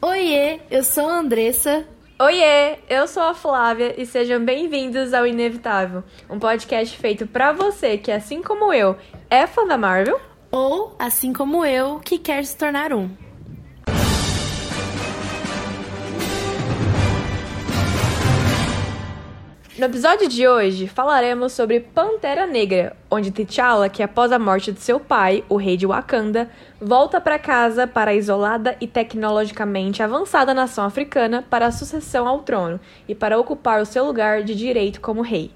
Oiê, 0.00 0.60
eu 0.70 0.84
sou 0.84 1.08
a 1.08 1.18
Andressa. 1.18 1.84
Oiê, 2.20 2.78
eu 2.88 3.08
sou 3.08 3.20
a 3.20 3.34
Flávia 3.34 4.00
e 4.00 4.06
sejam 4.06 4.44
bem-vindos 4.44 5.12
ao 5.12 5.26
Inevitável, 5.26 6.04
um 6.30 6.38
podcast 6.38 6.96
feito 6.96 7.26
para 7.26 7.50
você 7.50 7.98
que, 7.98 8.12
assim 8.12 8.40
como 8.40 8.72
eu, 8.72 8.96
é 9.28 9.44
fã 9.44 9.66
da 9.66 9.76
Marvel 9.76 10.20
ou, 10.52 10.94
assim 11.00 11.32
como 11.32 11.66
eu, 11.66 11.98
que 11.98 12.16
quer 12.16 12.44
se 12.44 12.56
tornar 12.56 12.92
um. 12.92 13.10
No 19.78 19.84
episódio 19.84 20.28
de 20.28 20.48
hoje, 20.48 20.88
falaremos 20.88 21.52
sobre 21.52 21.78
Pantera 21.78 22.48
Negra, 22.48 22.96
onde 23.08 23.30
T'Challa, 23.30 23.88
que 23.88 24.02
após 24.02 24.32
a 24.32 24.38
morte 24.38 24.72
de 24.72 24.80
seu 24.80 24.98
pai, 24.98 25.44
o 25.48 25.54
rei 25.54 25.76
de 25.76 25.86
Wakanda, 25.86 26.50
volta 26.80 27.20
para 27.20 27.38
casa 27.38 27.86
para 27.86 28.10
a 28.10 28.14
isolada 28.14 28.76
e 28.80 28.88
tecnologicamente 28.88 30.02
avançada 30.02 30.52
nação 30.52 30.84
africana 30.84 31.44
para 31.48 31.66
a 31.66 31.70
sucessão 31.70 32.26
ao 32.26 32.40
trono 32.40 32.80
e 33.06 33.14
para 33.14 33.38
ocupar 33.38 33.80
o 33.80 33.86
seu 33.86 34.04
lugar 34.04 34.42
de 34.42 34.52
direito 34.52 35.00
como 35.00 35.22
rei. 35.22 35.52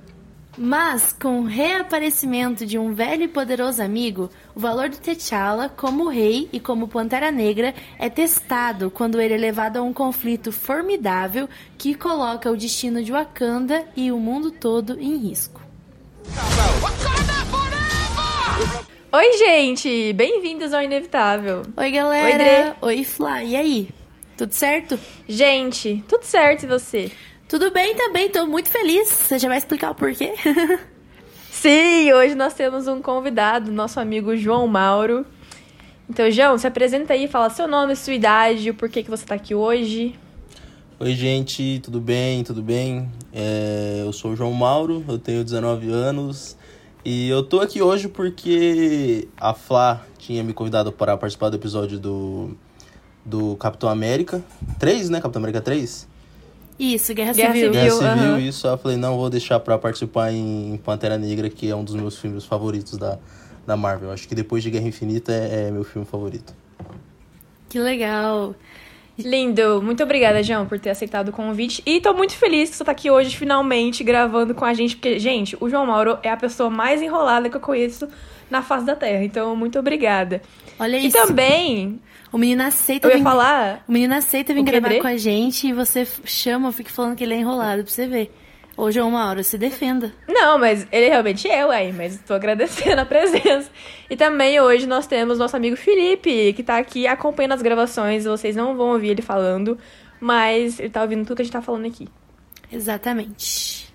Mas, 0.56 1.14
com 1.14 1.40
o 1.40 1.44
reaparecimento 1.44 2.66
de 2.66 2.78
um 2.78 2.92
velho 2.92 3.22
e 3.22 3.28
poderoso 3.28 3.82
amigo, 3.82 4.28
o 4.54 4.60
valor 4.60 4.90
de 4.90 5.00
T'Challa 5.00 5.70
como 5.70 6.08
rei 6.08 6.46
e 6.52 6.60
como 6.60 6.88
Pantera 6.88 7.30
Negra 7.30 7.74
é 7.98 8.10
testado 8.10 8.90
quando 8.90 9.18
ele 9.18 9.32
é 9.32 9.38
levado 9.38 9.78
a 9.78 9.82
um 9.82 9.94
conflito 9.94 10.52
formidável 10.52 11.48
que 11.78 11.94
coloca 11.94 12.50
o 12.50 12.56
destino 12.56 13.02
de 13.02 13.10
Wakanda 13.10 13.84
e 13.96 14.12
o 14.12 14.18
mundo 14.18 14.50
todo 14.50 15.00
em 15.00 15.16
risco. 15.16 15.62
Oi, 19.10 19.38
gente! 19.38 20.12
Bem-vindos 20.12 20.74
ao 20.74 20.82
Inevitável. 20.82 21.62
Oi, 21.74 21.90
galera! 21.90 22.76
Oi, 22.82 22.96
Oi, 22.96 23.04
Fly. 23.04 23.46
E 23.48 23.56
aí? 23.56 23.88
Tudo 24.36 24.52
certo? 24.52 24.98
Gente, 25.26 26.04
tudo 26.06 26.24
certo 26.24 26.64
e 26.64 26.66
você? 26.66 27.10
Tudo 27.52 27.70
bem 27.70 27.94
também, 27.94 28.30
tô 28.30 28.46
muito 28.46 28.70
feliz. 28.70 29.08
Você 29.08 29.38
já 29.38 29.46
vai 29.46 29.58
explicar 29.58 29.90
o 29.90 29.94
porquê? 29.94 30.32
Sim, 31.52 32.10
hoje 32.10 32.34
nós 32.34 32.54
temos 32.54 32.88
um 32.88 33.02
convidado, 33.02 33.70
nosso 33.70 34.00
amigo 34.00 34.34
João 34.34 34.66
Mauro. 34.66 35.26
Então, 36.08 36.30
João, 36.30 36.56
se 36.56 36.66
apresenta 36.66 37.12
aí, 37.12 37.28
fala 37.28 37.50
seu 37.50 37.68
nome, 37.68 37.94
sua 37.94 38.14
idade, 38.14 38.70
o 38.70 38.74
porquê 38.74 39.02
que 39.02 39.10
você 39.10 39.26
tá 39.26 39.34
aqui 39.34 39.54
hoje. 39.54 40.18
Oi, 40.98 41.12
gente, 41.14 41.78
tudo 41.84 42.00
bem? 42.00 42.42
Tudo 42.42 42.62
bem? 42.62 43.06
É, 43.34 44.00
eu 44.02 44.14
sou 44.14 44.30
o 44.30 44.36
João 44.36 44.52
Mauro, 44.54 45.04
eu 45.06 45.18
tenho 45.18 45.44
19 45.44 45.90
anos 45.90 46.56
e 47.04 47.28
eu 47.28 47.42
tô 47.42 47.60
aqui 47.60 47.82
hoje 47.82 48.08
porque 48.08 49.28
a 49.36 49.52
Flá 49.52 50.00
tinha 50.16 50.42
me 50.42 50.54
convidado 50.54 50.90
para 50.90 51.18
participar 51.18 51.50
do 51.50 51.56
episódio 51.56 51.98
do, 51.98 52.56
do 53.22 53.56
Capitão 53.56 53.90
América 53.90 54.42
3, 54.78 55.10
né? 55.10 55.20
Capitão 55.20 55.40
América 55.40 55.60
3. 55.60 56.10
Isso, 56.82 57.14
Guerra, 57.14 57.32
Guerra 57.32 57.54
Civil. 57.54 57.70
Guerra 57.70 57.90
Civil, 57.90 58.32
uhum. 58.32 58.38
isso. 58.40 58.66
Eu 58.66 58.76
falei, 58.76 58.96
não, 58.96 59.16
vou 59.16 59.30
deixar 59.30 59.60
pra 59.60 59.78
participar 59.78 60.32
em 60.32 60.80
Pantera 60.84 61.16
Negra, 61.16 61.48
que 61.48 61.70
é 61.70 61.76
um 61.76 61.84
dos 61.84 61.94
meus 61.94 62.18
filmes 62.18 62.44
favoritos 62.44 62.98
da, 62.98 63.20
da 63.64 63.76
Marvel. 63.76 64.10
Acho 64.10 64.26
que 64.26 64.34
depois 64.34 64.64
de 64.64 64.70
Guerra 64.70 64.88
Infinita 64.88 65.30
é, 65.30 65.68
é 65.68 65.70
meu 65.70 65.84
filme 65.84 66.04
favorito. 66.04 66.52
Que 67.68 67.78
legal. 67.78 68.56
Lindo. 69.16 69.80
Muito 69.80 70.02
obrigada, 70.02 70.42
João, 70.42 70.66
por 70.66 70.80
ter 70.80 70.90
aceitado 70.90 71.28
o 71.28 71.32
convite. 71.32 71.84
E 71.86 72.00
tô 72.00 72.12
muito 72.14 72.34
feliz 72.34 72.70
que 72.70 72.74
você 72.74 72.84
tá 72.84 72.90
aqui 72.90 73.08
hoje, 73.08 73.36
finalmente, 73.36 74.02
gravando 74.02 74.52
com 74.52 74.64
a 74.64 74.74
gente. 74.74 74.96
Porque, 74.96 75.20
gente, 75.20 75.56
o 75.60 75.70
João 75.70 75.86
Mauro 75.86 76.18
é 76.20 76.30
a 76.30 76.36
pessoa 76.36 76.68
mais 76.68 77.00
enrolada 77.00 77.48
que 77.48 77.56
eu 77.56 77.60
conheço 77.60 78.08
na 78.50 78.60
face 78.60 78.84
da 78.84 78.96
Terra. 78.96 79.22
Então, 79.22 79.54
muito 79.54 79.78
obrigada. 79.78 80.42
Olha 80.80 80.96
e 80.96 81.06
isso. 81.06 81.16
E 81.16 81.20
também 81.20 82.00
o 82.32 82.38
menino 82.38 82.62
aceita. 82.62 83.06
Eu 83.06 83.10
ia 83.10 83.18
vir... 83.18 83.22
falar. 83.22 83.84
O 83.86 83.92
menino 83.92 84.14
aceita 84.14 84.54
vir 84.54 84.62
gravar 84.62 84.98
com 84.98 85.06
a 85.06 85.16
gente 85.16 85.68
e 85.68 85.72
você 85.72 86.06
chama, 86.24 86.72
fica 86.72 86.90
falando 86.90 87.14
que 87.14 87.22
ele 87.22 87.34
é 87.34 87.38
enrolado 87.38 87.84
pra 87.84 87.92
você 87.92 88.06
ver. 88.06 88.34
Ô, 88.74 88.90
João 88.90 89.10
Mauro, 89.10 89.44
se 89.44 89.58
defenda. 89.58 90.14
Não, 90.26 90.58
mas 90.58 90.86
ele 90.90 91.08
realmente 91.08 91.46
é, 91.46 91.64
ué, 91.66 91.92
mas 91.92 92.18
tô 92.26 92.32
agradecendo 92.32 93.02
a 93.02 93.04
presença. 93.04 93.70
E 94.08 94.16
também 94.16 94.58
hoje 94.60 94.86
nós 94.86 95.06
temos 95.06 95.38
nosso 95.38 95.54
amigo 95.54 95.76
Felipe, 95.76 96.54
que 96.54 96.62
tá 96.62 96.78
aqui 96.78 97.06
acompanhando 97.06 97.52
as 97.52 97.62
gravações. 97.62 98.24
Vocês 98.24 98.56
não 98.56 98.74
vão 98.74 98.92
ouvir 98.92 99.10
ele 99.10 99.22
falando, 99.22 99.76
mas 100.18 100.80
ele 100.80 100.88
tá 100.88 101.02
ouvindo 101.02 101.26
tudo 101.26 101.36
que 101.36 101.42
a 101.42 101.44
gente 101.44 101.52
tá 101.52 101.60
falando 101.60 101.86
aqui. 101.86 102.08
Exatamente. 102.72 103.92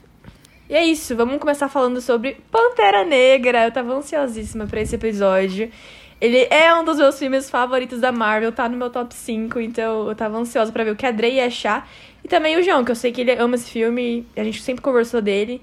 E 0.70 0.76
é 0.76 0.86
isso, 0.86 1.16
vamos 1.16 1.40
começar 1.40 1.70
falando 1.70 2.00
sobre 2.00 2.38
Pantera 2.52 3.04
Negra. 3.04 3.66
Eu 3.66 3.72
tava 3.72 3.94
ansiosíssima 3.94 4.68
para 4.68 4.82
esse 4.82 4.96
episódio. 4.96 5.72
Ele 6.20 6.48
é 6.50 6.74
um 6.74 6.84
dos 6.84 6.98
meus 6.98 7.20
filmes 7.20 7.50
favoritos 7.50 8.02
da 8.02 8.12
Marvel, 8.12 8.52
tá 8.52 8.68
no 8.68 8.76
meu 8.76 8.90
top 8.90 9.14
5, 9.14 9.60
então 9.60 10.10
eu 10.10 10.16
tava 10.16 10.38
ansiosa 10.38 10.72
para 10.72 10.84
ver 10.84 10.92
o 10.92 10.96
que 10.96 11.06
a 11.06 11.12
Dre 11.12 11.34
ia 11.34 11.46
achar. 11.46 11.88
E 12.24 12.28
também 12.28 12.58
o 12.58 12.64
João, 12.64 12.84
que 12.84 12.90
eu 12.90 12.96
sei 12.96 13.12
que 13.12 13.22
ele 13.22 13.32
ama 13.34 13.56
esse 13.56 13.70
filme, 13.70 14.26
a 14.36 14.44
gente 14.44 14.62
sempre 14.62 14.82
conversou 14.82 15.22
dele. 15.22 15.62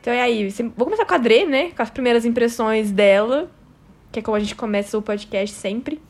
Então 0.00 0.12
é 0.12 0.20
aí, 0.20 0.48
vou 0.76 0.86
começar 0.86 1.06
com 1.06 1.14
a 1.14 1.18
Dre, 1.18 1.46
né? 1.46 1.70
Com 1.70 1.82
as 1.82 1.90
primeiras 1.90 2.24
impressões 2.26 2.92
dela, 2.92 3.50
que 4.12 4.18
é 4.18 4.22
como 4.22 4.36
a 4.36 4.40
gente 4.40 4.54
começa 4.54 4.98
o 4.98 5.02
podcast 5.02 5.56
sempre. 5.56 6.00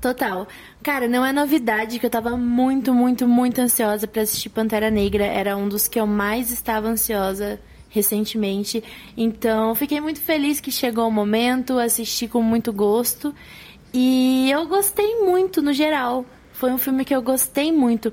Total. 0.00 0.46
Cara, 0.82 1.08
não 1.08 1.24
é 1.24 1.32
novidade 1.32 1.98
que 1.98 2.04
eu 2.04 2.10
tava 2.10 2.36
muito, 2.36 2.92
muito, 2.92 3.26
muito 3.26 3.58
ansiosa 3.60 4.06
para 4.06 4.22
assistir 4.22 4.50
Pantera 4.50 4.90
Negra. 4.90 5.24
Era 5.24 5.56
um 5.56 5.66
dos 5.66 5.88
que 5.88 5.98
eu 5.98 6.06
mais 6.06 6.50
estava 6.50 6.88
ansiosa 6.88 7.58
recentemente. 7.94 8.82
Então, 9.16 9.74
fiquei 9.74 10.00
muito 10.00 10.20
feliz 10.20 10.60
que 10.60 10.70
chegou 10.70 11.06
o 11.06 11.12
momento, 11.12 11.78
assisti 11.78 12.26
com 12.26 12.42
muito 12.42 12.72
gosto. 12.72 13.32
E 13.92 14.50
eu 14.50 14.66
gostei 14.66 15.20
muito 15.20 15.62
no 15.62 15.72
geral. 15.72 16.26
Foi 16.52 16.72
um 16.72 16.78
filme 16.78 17.04
que 17.04 17.14
eu 17.14 17.22
gostei 17.22 17.70
muito. 17.70 18.12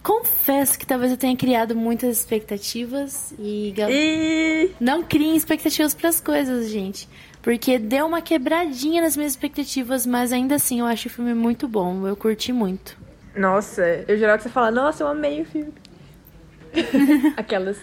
Confesso 0.00 0.78
que 0.78 0.86
talvez 0.86 1.10
eu 1.10 1.18
tenha 1.18 1.36
criado 1.36 1.74
muitas 1.74 2.18
expectativas 2.18 3.34
e, 3.38 3.74
e... 3.90 4.70
não 4.80 5.02
criem 5.02 5.36
expectativas 5.36 5.92
para 5.92 6.08
as 6.08 6.20
coisas, 6.20 6.70
gente. 6.70 7.08
Porque 7.42 7.78
deu 7.78 8.06
uma 8.06 8.22
quebradinha 8.22 9.02
nas 9.02 9.16
minhas 9.16 9.32
expectativas, 9.32 10.06
mas 10.06 10.32
ainda 10.32 10.54
assim 10.54 10.78
eu 10.78 10.86
acho 10.86 11.08
o 11.08 11.10
filme 11.10 11.34
muito 11.34 11.66
bom. 11.66 12.06
Eu 12.06 12.16
curti 12.16 12.52
muito. 12.52 12.96
Nossa, 13.34 13.82
eu 14.06 14.16
jurava 14.16 14.38
que 14.38 14.44
você 14.44 14.48
fala, 14.48 14.70
nossa, 14.70 15.02
eu 15.02 15.08
amei 15.08 15.42
o 15.42 15.44
filme. 15.44 15.72
Aquelas. 17.36 17.78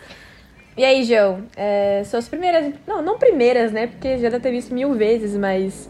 E 0.78 0.84
aí, 0.84 1.04
João, 1.06 1.44
é, 1.56 2.04
suas 2.06 2.28
primeiras. 2.28 2.74
Não, 2.86 3.02
não 3.02 3.18
primeiras, 3.18 3.72
né? 3.72 3.88
Porque 3.88 4.18
já 4.18 4.30
deve 4.30 4.42
ter 4.42 4.52
visto 4.52 4.74
mil 4.74 4.94
vezes, 4.94 5.36
mas. 5.38 5.90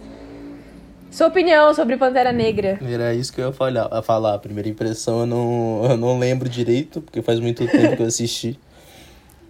Sua 1.09 1.28
opinião 1.28 1.73
sobre 1.73 1.97
Pantera 1.97 2.31
Negra? 2.31 2.78
Era 2.81 3.13
isso 3.13 3.34
que 3.34 3.41
eu 3.41 3.47
ia 3.47 3.53
falar. 3.53 3.88
A 3.91 4.01
falar. 4.01 4.38
Primeira 4.40 4.69
impressão 4.69 5.22
eu 5.22 5.25
não, 5.25 5.85
eu 5.90 5.97
não 5.97 6.19
lembro 6.19 6.47
direito, 6.47 7.01
porque 7.01 7.22
faz 7.22 7.40
muito 7.40 7.66
tempo 7.66 7.96
que 7.96 8.01
eu 8.03 8.07
assisti. 8.07 8.59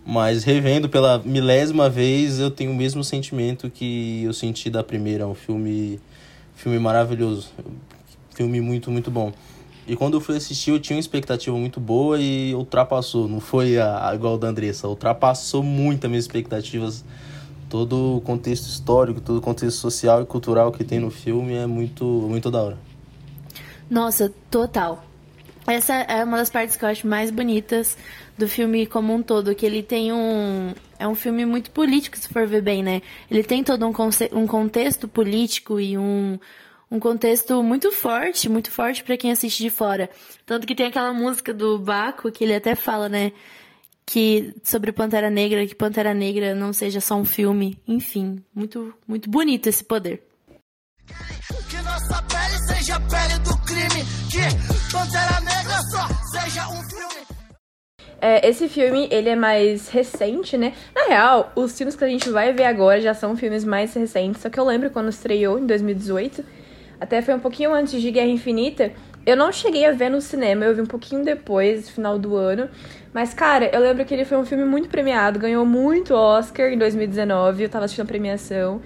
Mas 0.06 0.44
revendo 0.44 0.88
pela 0.88 1.18
milésima 1.25 1.90
vez, 1.90 2.40
eu 2.40 2.52
tenho 2.52 2.72
o 2.72 2.75
mesmo 2.75 3.03
sentimento 3.03 3.69
que 3.69 4.23
eu 4.23 4.31
senti 4.31 4.69
da 4.69 4.84
primeira. 4.84 5.23
É 5.23 5.28
um 5.28 5.34
filme, 5.34 6.00
filme 6.56 6.79
maravilhoso. 6.79 7.52
Filme 8.35 8.62
muito, 8.62 8.91
muito 8.91 9.09
bom. 9.09 9.34
E 9.88 9.96
quando 9.96 10.16
eu 10.16 10.22
fui 10.22 10.35
assistir, 10.35 10.72
eu 10.72 10.79
tinha 10.79 10.96
uma 10.96 11.00
expectativa 11.00 11.56
muito 11.56 11.79
boa 11.79 12.19
e 12.19 12.56
ultrapassou. 12.56 13.28
Não 13.28 13.40
foi 13.40 13.78
a, 13.78 14.09
a 14.09 14.16
igual 14.16 14.38
da 14.38 14.47
Andressa, 14.47 14.88
ultrapassou 14.88 15.62
muito 15.62 16.06
as 16.06 16.09
minhas 16.09 16.25
expectativas. 16.25 17.06
Todo 17.69 18.18
o 18.18 18.22
contexto 18.22 18.68
histórico, 18.68 19.19
todo 19.19 19.38
o 19.38 19.41
contexto 19.41 19.78
social 19.78 20.22
e 20.22 20.25
cultural 20.25 20.72
que 20.72 20.84
tem 20.84 21.00
no 21.00 21.12
filme 21.12 21.53
é 21.53 21.66
muito, 21.66 22.06
muito 22.06 22.50
da 22.50 22.62
hora. 22.62 22.78
Nossa, 23.90 24.34
total. 24.50 25.03
Essa 25.68 25.94
é 25.96 26.23
uma 26.23 26.38
das 26.38 26.50
partes 26.50 26.75
que 26.75 26.85
eu 26.85 26.90
acho 26.90 27.07
mais 27.07 27.31
bonitas 27.31 27.97
do 28.38 28.47
filme 28.47 28.85
como 28.85 29.13
um 29.13 29.22
todo, 29.22 29.56
que 29.56 29.66
ele 29.66 29.81
tem 29.81 30.12
um 30.13 30.73
é 30.97 31.07
um 31.07 31.16
filme 31.16 31.46
muito 31.46 31.72
político, 31.72 32.17
se 32.17 32.28
for 32.29 32.47
ver 32.47 32.62
bem, 32.62 32.84
né? 32.84 33.02
Ele 33.29 33.44
tem 33.44 33.63
todo 33.63 33.85
um, 33.85 33.94
um 34.34 34.47
contexto 34.47 35.07
político 35.07 35.79
e 35.79 35.97
um 35.97 36.40
um 36.90 37.00
contexto 37.00 37.62
muito 37.63 37.91
forte, 37.91 38.50
muito 38.50 38.72
forte 38.72 39.03
para 39.03 39.18
quem 39.18 39.31
assiste 39.31 39.62
de 39.62 39.69
fora. 39.69 40.09
Tanto 40.46 40.68
que 40.68 40.75
tem 40.75 40.87
aquela 40.87 41.14
música 41.14 41.53
do 41.53 41.79
Baco 41.79 42.32
que 42.32 42.43
ele 42.43 42.55
até 42.55 42.76
fala, 42.76 43.09
né? 43.09 43.32
Que 44.05 44.53
sobre 44.64 44.91
Pantera 44.91 45.29
Negra, 45.29 45.66
que 45.66 45.73
Pantera 45.73 46.14
Negra 46.14 46.53
não 46.53 46.72
seja 46.72 47.02
só 47.02 47.16
um 47.16 47.26
filme. 47.26 47.79
Enfim, 47.87 48.43
muito, 48.53 48.93
muito 49.08 49.29
bonito 49.29 49.67
esse 49.67 49.84
poder. 49.84 50.23
Que 51.70 51.78
nossa 51.82 52.22
pele 52.23 52.58
seja 52.67 52.96
a 52.96 52.99
pele 52.99 53.40
do 53.40 53.58
crime, 53.66 54.05
que 54.32 54.91
Pantera 54.91 55.40
Negra 55.41 55.82
só 55.91 56.08
seja 56.32 56.67
um 56.70 56.84
filme. 56.90 57.26
É, 58.22 58.47
esse 58.47 58.67
filme, 58.70 59.08
ele 59.11 59.29
é 59.29 59.35
mais 59.35 59.90
recente, 59.90 60.58
né? 60.58 60.73
Na 60.96 61.05
real, 61.08 61.52
os 61.55 61.78
filmes 61.78 61.96
que 61.96 62.03
a 62.03 62.08
gente 62.08 62.29
vai 62.29 62.53
ver 62.53 62.64
agora 62.66 63.02
já 63.02 63.14
são 63.14 63.35
filmes 63.35 63.64
mais 63.64 63.93
recentes, 63.93 64.41
só 64.41 64.49
que 64.49 64.59
eu 64.59 64.66
lembro 64.66 64.90
quando 64.90 65.09
estreou, 65.09 65.59
em 65.59 65.66
2018, 65.66 66.43
até 67.00 67.22
foi 67.22 67.34
um 67.34 67.40
pouquinho 67.40 67.74
antes 67.74 68.02
de 68.02 68.12
Guerra 68.12 68.28
Infinita. 68.28 68.92
Eu 69.26 69.36
não 69.36 69.52
cheguei 69.52 69.86
a 69.86 69.92
ver 69.92 70.09
no 70.09 70.22
cinema, 70.22 70.66
eu 70.66 70.76
vi 70.76 70.82
um 70.82 70.86
pouquinho 70.86 71.24
depois, 71.24 71.90
final 71.90 72.20
do 72.20 72.36
ano. 72.36 72.70
Mas, 73.14 73.34
cara, 73.34 73.70
eu 73.74 73.80
lembro 73.80 74.06
que 74.06 74.14
ele 74.14 74.26
foi 74.26 74.38
um 74.38 74.46
filme 74.46 74.66
muito 74.66 74.88
premiado, 74.88 75.40
ganhou 75.40 75.66
muito 75.66 76.14
Oscar 76.14 76.70
em 76.72 76.78
2019, 76.78 77.64
eu 77.64 77.70
tava 77.70 77.86
assistindo 77.86 78.06
a 78.06 78.08
premiação. 78.08 78.82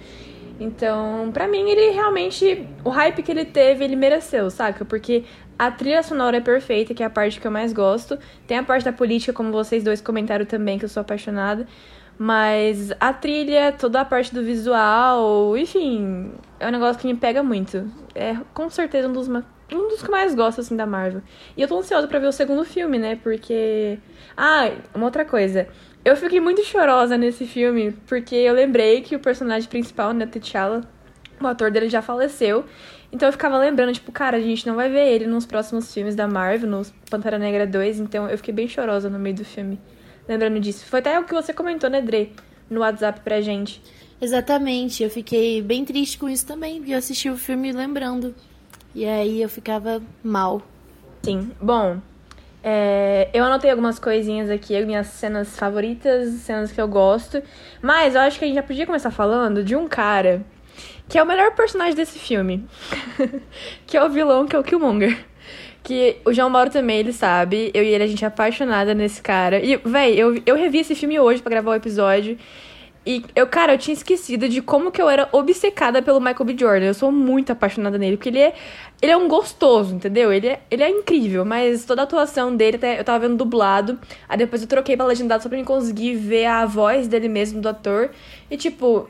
Então, 0.60 1.30
pra 1.32 1.48
mim, 1.48 1.70
ele 1.70 1.90
realmente. 1.90 2.66
O 2.84 2.90
hype 2.90 3.22
que 3.22 3.30
ele 3.32 3.46
teve, 3.46 3.82
ele 3.82 3.96
mereceu, 3.96 4.50
saca? 4.50 4.84
Porque 4.84 5.24
a 5.58 5.70
trilha 5.70 6.02
sonora 6.02 6.36
é 6.36 6.40
perfeita, 6.40 6.94
que 6.94 7.02
é 7.02 7.06
a 7.06 7.10
parte 7.10 7.40
que 7.40 7.46
eu 7.46 7.50
mais 7.50 7.72
gosto. 7.72 8.18
Tem 8.46 8.58
a 8.58 8.62
parte 8.62 8.84
da 8.84 8.92
política, 8.92 9.32
como 9.32 9.50
vocês 9.50 9.82
dois 9.82 10.02
comentaram 10.02 10.44
também, 10.44 10.78
que 10.78 10.84
eu 10.84 10.88
sou 10.88 11.00
apaixonada. 11.00 11.66
Mas 12.18 12.92
a 13.00 13.14
trilha, 13.14 13.72
toda 13.72 14.02
a 14.02 14.04
parte 14.04 14.34
do 14.34 14.42
visual, 14.42 15.56
enfim, 15.56 16.30
é 16.60 16.68
um 16.68 16.70
negócio 16.70 17.00
que 17.00 17.08
me 17.08 17.16
pega 17.16 17.42
muito. 17.42 17.90
É 18.14 18.36
com 18.52 18.68
certeza 18.68 19.08
um 19.08 19.12
dos, 19.12 19.28
um 19.28 19.88
dos 19.88 20.02
que 20.02 20.10
mais 20.10 20.34
gosto, 20.34 20.60
assim, 20.60 20.76
da 20.76 20.84
Marvel. 20.84 21.22
E 21.56 21.62
eu 21.62 21.66
tô 21.66 21.78
ansiosa 21.78 22.06
pra 22.06 22.18
ver 22.18 22.26
o 22.26 22.32
segundo 22.32 22.64
filme, 22.64 22.98
né? 22.98 23.16
Porque. 23.16 23.98
Ah, 24.36 24.70
uma 24.94 25.06
outra 25.06 25.24
coisa. 25.24 25.66
Eu 26.04 26.16
fiquei 26.16 26.40
muito 26.40 26.62
chorosa 26.64 27.16
nesse 27.16 27.46
filme, 27.46 27.92
porque 28.06 28.34
eu 28.34 28.54
lembrei 28.54 29.00
que 29.00 29.16
o 29.16 29.18
personagem 29.18 29.68
principal, 29.68 30.12
né, 30.12 30.26
T'Challa, 30.26 30.82
o 31.40 31.46
ator 31.46 31.70
dele 31.70 31.88
já 31.88 32.00
faleceu. 32.02 32.64
Então 33.12 33.28
eu 33.28 33.32
ficava 33.32 33.58
lembrando, 33.58 33.92
tipo, 33.92 34.12
cara, 34.12 34.36
a 34.36 34.40
gente 34.40 34.66
não 34.66 34.76
vai 34.76 34.88
ver 34.88 35.08
ele 35.08 35.26
nos 35.26 35.44
próximos 35.44 35.92
filmes 35.92 36.14
da 36.14 36.28
Marvel, 36.28 36.70
no 36.70 36.82
Pantera 37.10 37.38
Negra 37.38 37.66
2, 37.66 38.00
então 38.00 38.28
eu 38.28 38.36
fiquei 38.36 38.54
bem 38.54 38.68
chorosa 38.68 39.10
no 39.10 39.18
meio 39.18 39.34
do 39.34 39.44
filme, 39.44 39.80
lembrando 40.28 40.60
disso. 40.60 40.86
Foi 40.86 41.00
até 41.00 41.18
o 41.18 41.24
que 41.24 41.34
você 41.34 41.52
comentou, 41.52 41.90
né, 41.90 42.00
Dre, 42.00 42.32
no 42.70 42.80
WhatsApp 42.80 43.20
pra 43.20 43.40
gente. 43.40 43.82
Exatamente, 44.20 45.02
eu 45.02 45.10
fiquei 45.10 45.62
bem 45.62 45.84
triste 45.84 46.18
com 46.18 46.28
isso 46.28 46.46
também, 46.46 46.78
porque 46.78 46.92
eu 46.92 46.98
assisti 46.98 47.30
o 47.30 47.36
filme 47.36 47.72
lembrando. 47.72 48.34
E 48.94 49.06
aí 49.06 49.40
eu 49.40 49.48
ficava 49.48 50.02
mal. 50.22 50.62
Sim, 51.22 51.50
bom, 51.60 52.00
é, 52.62 53.30
eu 53.32 53.42
anotei 53.44 53.70
algumas 53.70 53.98
coisinhas 53.98 54.50
aqui, 54.50 54.78
minhas 54.84 55.06
cenas 55.08 55.58
favoritas, 55.58 56.28
cenas 56.40 56.70
que 56.70 56.80
eu 56.80 56.88
gosto. 56.88 57.42
Mas 57.80 58.14
eu 58.14 58.20
acho 58.20 58.38
que 58.38 58.44
a 58.44 58.48
gente 58.48 58.56
já 58.56 58.62
podia 58.62 58.86
começar 58.86 59.10
falando 59.10 59.64
de 59.64 59.74
um 59.74 59.88
cara 59.88 60.42
que 61.08 61.18
é 61.18 61.22
o 61.22 61.26
melhor 61.26 61.54
personagem 61.54 61.94
desse 61.94 62.18
filme. 62.18 62.64
que 63.86 63.96
é 63.96 64.04
o 64.04 64.08
vilão, 64.08 64.46
que 64.46 64.54
é 64.54 64.58
o 64.58 64.62
Killmonger. 64.62 65.26
Que 65.82 66.18
o 66.26 66.32
João 66.32 66.50
Mauro 66.50 66.70
também, 66.70 66.98
ele 66.98 67.12
sabe. 67.12 67.70
Eu 67.72 67.82
e 67.82 67.88
ele, 67.88 68.04
a 68.04 68.06
gente 68.06 68.24
é 68.24 68.28
apaixonada 68.28 68.94
nesse 68.94 69.22
cara. 69.22 69.58
E, 69.58 69.76
véi, 69.76 70.14
eu, 70.14 70.40
eu 70.44 70.54
revi 70.54 70.78
esse 70.78 70.94
filme 70.94 71.18
hoje 71.18 71.40
para 71.42 71.50
gravar 71.50 71.70
o 71.70 71.74
episódio. 71.74 72.38
E 73.04 73.24
eu, 73.34 73.46
cara, 73.46 73.74
eu 73.74 73.78
tinha 73.78 73.94
esquecido 73.94 74.46
de 74.46 74.60
como 74.60 74.92
que 74.92 75.00
eu 75.00 75.08
era 75.08 75.26
obcecada 75.32 76.02
pelo 76.02 76.20
Michael 76.20 76.44
B. 76.44 76.56
Jordan. 76.58 76.86
Eu 76.86 76.94
sou 76.94 77.10
muito 77.10 77.50
apaixonada 77.50 77.96
nele, 77.96 78.16
porque 78.16 78.28
ele 78.28 78.40
é, 78.40 78.54
ele 79.00 79.10
é 79.10 79.16
um 79.16 79.26
gostoso, 79.26 79.94
entendeu? 79.94 80.30
Ele 80.30 80.48
é, 80.48 80.60
ele 80.70 80.82
é 80.82 80.90
incrível, 80.90 81.44
mas 81.44 81.86
toda 81.86 82.02
a 82.02 82.04
atuação 82.04 82.54
dele, 82.54 82.76
até 82.76 83.00
eu 83.00 83.04
tava 83.04 83.26
vendo 83.26 83.38
dublado. 83.38 83.98
Aí 84.28 84.36
depois 84.36 84.60
eu 84.60 84.68
troquei 84.68 84.96
pra 84.96 85.06
legendado 85.06 85.42
só 85.42 85.48
pra 85.48 85.56
mim 85.56 85.64
conseguir 85.64 86.14
ver 86.16 86.44
a 86.44 86.66
voz 86.66 87.08
dele 87.08 87.28
mesmo, 87.28 87.60
do 87.62 87.70
ator. 87.70 88.10
E 88.50 88.56
tipo, 88.58 89.08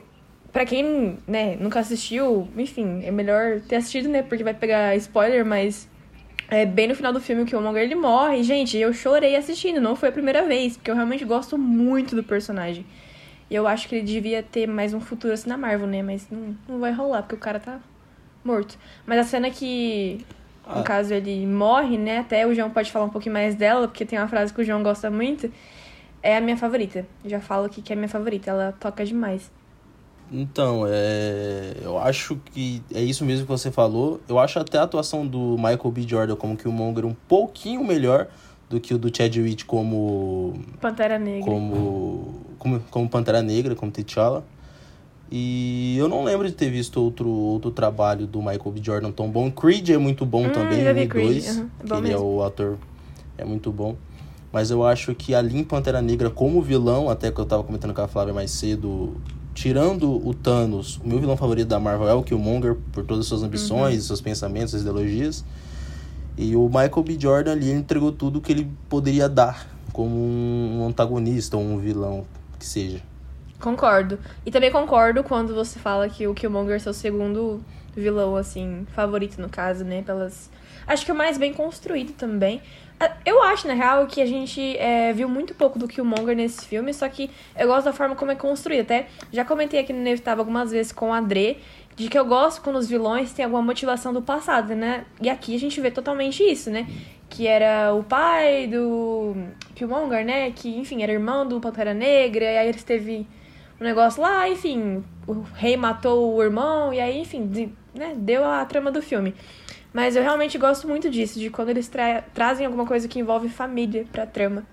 pra 0.53 0.65
quem, 0.65 1.17
né, 1.27 1.57
nunca 1.59 1.81
assistiu, 1.81 2.47
enfim, 2.55 3.01
é 3.03 3.11
melhor 3.11 3.59
ter 3.67 3.75
assistido, 3.75 4.07
né? 4.07 4.21
Porque 4.21 4.43
vai 4.43 4.53
pegar 4.53 4.95
spoiler, 4.95 5.45
mas 5.45 5.89
é 6.47 6.65
bem 6.65 6.87
no 6.87 6.95
final 6.95 7.11
do 7.11 7.19
filme 7.19 7.43
que 7.43 7.55
o 7.55 7.61
Monger 7.61 7.83
ele 7.83 7.95
morre. 7.95 8.41
Gente, 8.41 8.77
eu 8.77 8.93
chorei 8.93 9.35
assistindo, 9.35 9.81
não 9.81 9.97
foi 9.97 10.09
a 10.09 10.11
primeira 10.13 10.43
vez, 10.43 10.77
porque 10.77 10.89
eu 10.89 10.95
realmente 10.95 11.25
gosto 11.25 11.57
muito 11.57 12.15
do 12.15 12.23
personagem. 12.23 12.85
E 13.51 13.55
eu 13.55 13.67
acho 13.67 13.89
que 13.89 13.95
ele 13.95 14.05
devia 14.05 14.41
ter 14.41 14.65
mais 14.65 14.93
um 14.93 15.01
futuro 15.01 15.33
assim 15.33 15.49
na 15.49 15.57
Marvel, 15.57 15.85
né? 15.85 16.01
Mas 16.01 16.25
não, 16.31 16.55
não 16.69 16.79
vai 16.79 16.93
rolar, 16.93 17.23
porque 17.23 17.35
o 17.35 17.37
cara 17.37 17.59
tá 17.59 17.81
morto. 18.45 18.77
Mas 19.05 19.19
a 19.19 19.23
cena 19.25 19.49
que, 19.49 20.25
no 20.65 20.79
ah. 20.79 20.83
caso, 20.83 21.13
ele 21.13 21.45
morre, 21.45 21.97
né? 21.97 22.19
Até 22.19 22.47
o 22.47 22.55
João 22.55 22.69
pode 22.69 22.89
falar 22.89 23.03
um 23.03 23.09
pouquinho 23.09 23.33
mais 23.33 23.53
dela, 23.53 23.89
porque 23.89 24.05
tem 24.05 24.17
uma 24.17 24.29
frase 24.29 24.53
que 24.53 24.61
o 24.61 24.63
João 24.63 24.81
gosta 24.81 25.11
muito. 25.11 25.51
É 26.23 26.37
a 26.37 26.39
minha 26.39 26.55
favorita. 26.55 27.05
já 27.25 27.41
falo 27.41 27.65
aqui 27.65 27.81
que 27.81 27.91
é 27.91 27.95
a 27.95 27.97
minha 27.97 28.07
favorita. 28.07 28.51
Ela 28.51 28.73
toca 28.79 29.03
demais. 29.03 29.51
Então, 30.31 30.85
é... 30.87 31.73
eu 31.81 31.99
acho 31.99 32.37
que 32.53 32.81
é 32.95 33.01
isso 33.01 33.25
mesmo 33.25 33.45
que 33.45 33.51
você 33.51 33.69
falou. 33.69 34.21
Eu 34.29 34.39
acho 34.39 34.59
até 34.59 34.77
a 34.77 34.83
atuação 34.83 35.27
do 35.27 35.57
Michael 35.57 35.91
B. 35.91 36.03
Jordan 36.03 36.37
como 36.37 36.55
que 36.55 36.69
o 36.69 36.71
Monger 36.71 37.05
um 37.05 37.15
pouquinho 37.27 37.83
melhor 37.83 38.29
do 38.71 38.79
que 38.79 38.93
o 38.93 38.97
do 38.97 39.15
Chadwick 39.15 39.65
como 39.65 40.53
Pantera 40.79 41.19
Negra. 41.19 41.45
Como 41.45 42.41
como, 42.57 42.79
como 42.91 43.09
Pantera 43.09 43.41
Negra, 43.41 43.75
como 43.75 43.91
T'Challa. 43.91 44.43
E 45.31 45.95
eu 45.97 46.07
não 46.07 46.23
lembro 46.23 46.47
de 46.47 46.53
ter 46.53 46.69
visto 46.69 47.01
outro, 47.01 47.29
outro 47.29 47.71
trabalho 47.71 48.27
do 48.27 48.39
Michael 48.39 48.71
B. 48.71 48.81
Jordan 48.83 49.11
tão 49.11 49.29
bom. 49.29 49.49
Creed 49.49 49.89
é 49.89 49.97
muito 49.97 50.25
bom 50.25 50.45
hum, 50.45 50.49
também, 50.49 50.81
o 50.81 51.07
2, 51.07 51.57
uhum. 51.57 51.69
é 51.79 51.97
ele 51.97 52.11
é 52.11 52.17
o 52.17 52.43
ator, 52.43 52.77
é 53.37 53.45
muito 53.45 53.71
bom. 53.71 53.95
Mas 54.51 54.69
eu 54.69 54.85
acho 54.85 55.15
que 55.15 55.33
ali 55.33 55.57
em 55.57 55.63
Pantera 55.63 56.01
Negra, 56.01 56.29
como 56.29 56.61
vilão, 56.61 57.09
até 57.09 57.31
que 57.31 57.39
eu 57.39 57.45
tava 57.45 57.63
comentando 57.63 57.93
com 57.93 58.01
a 58.01 58.07
Flávia 58.07 58.33
mais 58.33 58.51
cedo, 58.51 59.15
tirando 59.53 60.27
o 60.27 60.33
Thanos, 60.33 60.97
o 60.97 61.07
meu 61.07 61.17
vilão 61.17 61.37
favorito 61.37 61.69
da 61.69 61.79
Marvel 61.79 62.09
é 62.09 62.13
o 62.13 62.21
Killmonger, 62.21 62.75
por 62.91 63.05
todas 63.05 63.21
as 63.21 63.27
suas 63.27 63.43
ambições, 63.43 63.95
uhum. 63.95 64.07
seus 64.07 64.21
pensamentos, 64.21 64.71
suas 64.71 64.81
ideologias. 64.81 65.45
E 66.37 66.55
o 66.55 66.65
Michael 66.67 67.03
B. 67.03 67.17
Jordan 67.19 67.51
ali 67.51 67.71
entregou 67.71 68.11
tudo 68.11 68.41
que 68.41 68.51
ele 68.51 68.71
poderia 68.89 69.27
dar 69.27 69.67
como 69.91 70.15
um 70.15 70.87
antagonista 70.87 71.57
ou 71.57 71.63
um 71.63 71.77
vilão 71.77 72.25
que 72.57 72.65
seja. 72.65 73.01
Concordo. 73.59 74.17
E 74.45 74.51
também 74.51 74.71
concordo 74.71 75.23
quando 75.23 75.53
você 75.53 75.77
fala 75.77 76.09
que 76.09 76.27
o 76.27 76.33
Killmonger 76.33 76.75
é 76.75 76.79
seu 76.79 76.93
segundo 76.93 77.63
vilão, 77.95 78.35
assim, 78.35 78.87
favorito 78.93 79.39
no 79.39 79.49
caso, 79.49 79.83
né? 79.83 80.01
Pelas. 80.01 80.49
Acho 80.87 81.05
que 81.05 81.11
o 81.11 81.15
mais 81.15 81.37
bem 81.37 81.53
construído 81.53 82.13
também. 82.13 82.61
Ah, 82.99 83.11
eu 83.25 83.41
acho, 83.43 83.67
na 83.67 83.73
real, 83.73 84.05
que 84.05 84.21
a 84.21 84.25
gente 84.25 84.77
é, 84.77 85.11
viu 85.11 85.27
muito 85.27 85.55
pouco 85.55 85.79
do 85.79 85.87
Killmonger 85.87 86.35
nesse 86.35 86.65
filme, 86.65 86.93
só 86.93 87.09
que 87.09 87.31
eu 87.57 87.67
gosto 87.67 87.85
da 87.85 87.93
forma 87.93 88.15
como 88.15 88.31
é 88.31 88.35
construído. 88.35 88.81
Até 88.81 89.07
já 89.31 89.43
comentei 89.43 89.79
aqui 89.79 89.91
no 89.91 89.99
Inevitável 89.99 90.41
algumas 90.41 90.71
vezes 90.71 90.91
com 90.91 91.09
o 91.09 91.13
André, 91.13 91.57
de 91.95 92.09
que 92.09 92.17
eu 92.17 92.25
gosto 92.25 92.61
quando 92.61 92.77
os 92.77 92.87
vilões 92.87 93.33
têm 93.33 93.45
alguma 93.45 93.61
motivação 93.61 94.13
do 94.13 94.21
passado, 94.21 94.75
né? 94.75 95.05
E 95.21 95.29
aqui 95.29 95.55
a 95.55 95.59
gente 95.59 95.79
vê 95.81 95.91
totalmente 95.91 96.43
isso, 96.43 96.69
né? 96.69 96.87
Que 97.29 97.47
era 97.47 97.93
o 97.93 98.03
pai 98.03 98.67
do 98.67 99.35
Killmonger, 99.75 100.25
né? 100.25 100.51
Que, 100.51 100.77
enfim, 100.77 101.03
era 101.03 101.11
irmão 101.11 101.47
do 101.47 101.59
Pantera 101.59 101.93
Negra, 101.93 102.45
e 102.45 102.57
aí 102.57 102.67
eles 102.69 102.83
teve 102.83 103.27
um 103.79 103.83
negócio 103.83 104.21
lá, 104.21 104.47
enfim, 104.47 105.03
o 105.27 105.41
rei 105.55 105.75
matou 105.75 106.35
o 106.35 106.43
irmão, 106.43 106.93
e 106.93 106.99
aí, 106.99 107.19
enfim, 107.19 107.47
de, 107.47 107.73
né, 107.95 108.13
deu 108.15 108.45
a 108.45 108.63
trama 108.63 108.91
do 108.91 109.01
filme. 109.01 109.33
Mas 109.91 110.15
eu 110.15 110.21
realmente 110.21 110.57
gosto 110.57 110.87
muito 110.87 111.09
disso, 111.09 111.39
de 111.39 111.49
quando 111.49 111.69
eles 111.69 111.89
tra 111.89 112.21
trazem 112.33 112.65
alguma 112.65 112.85
coisa 112.85 113.07
que 113.07 113.19
envolve 113.19 113.49
família 113.49 114.05
pra 114.11 114.25
trama. 114.25 114.65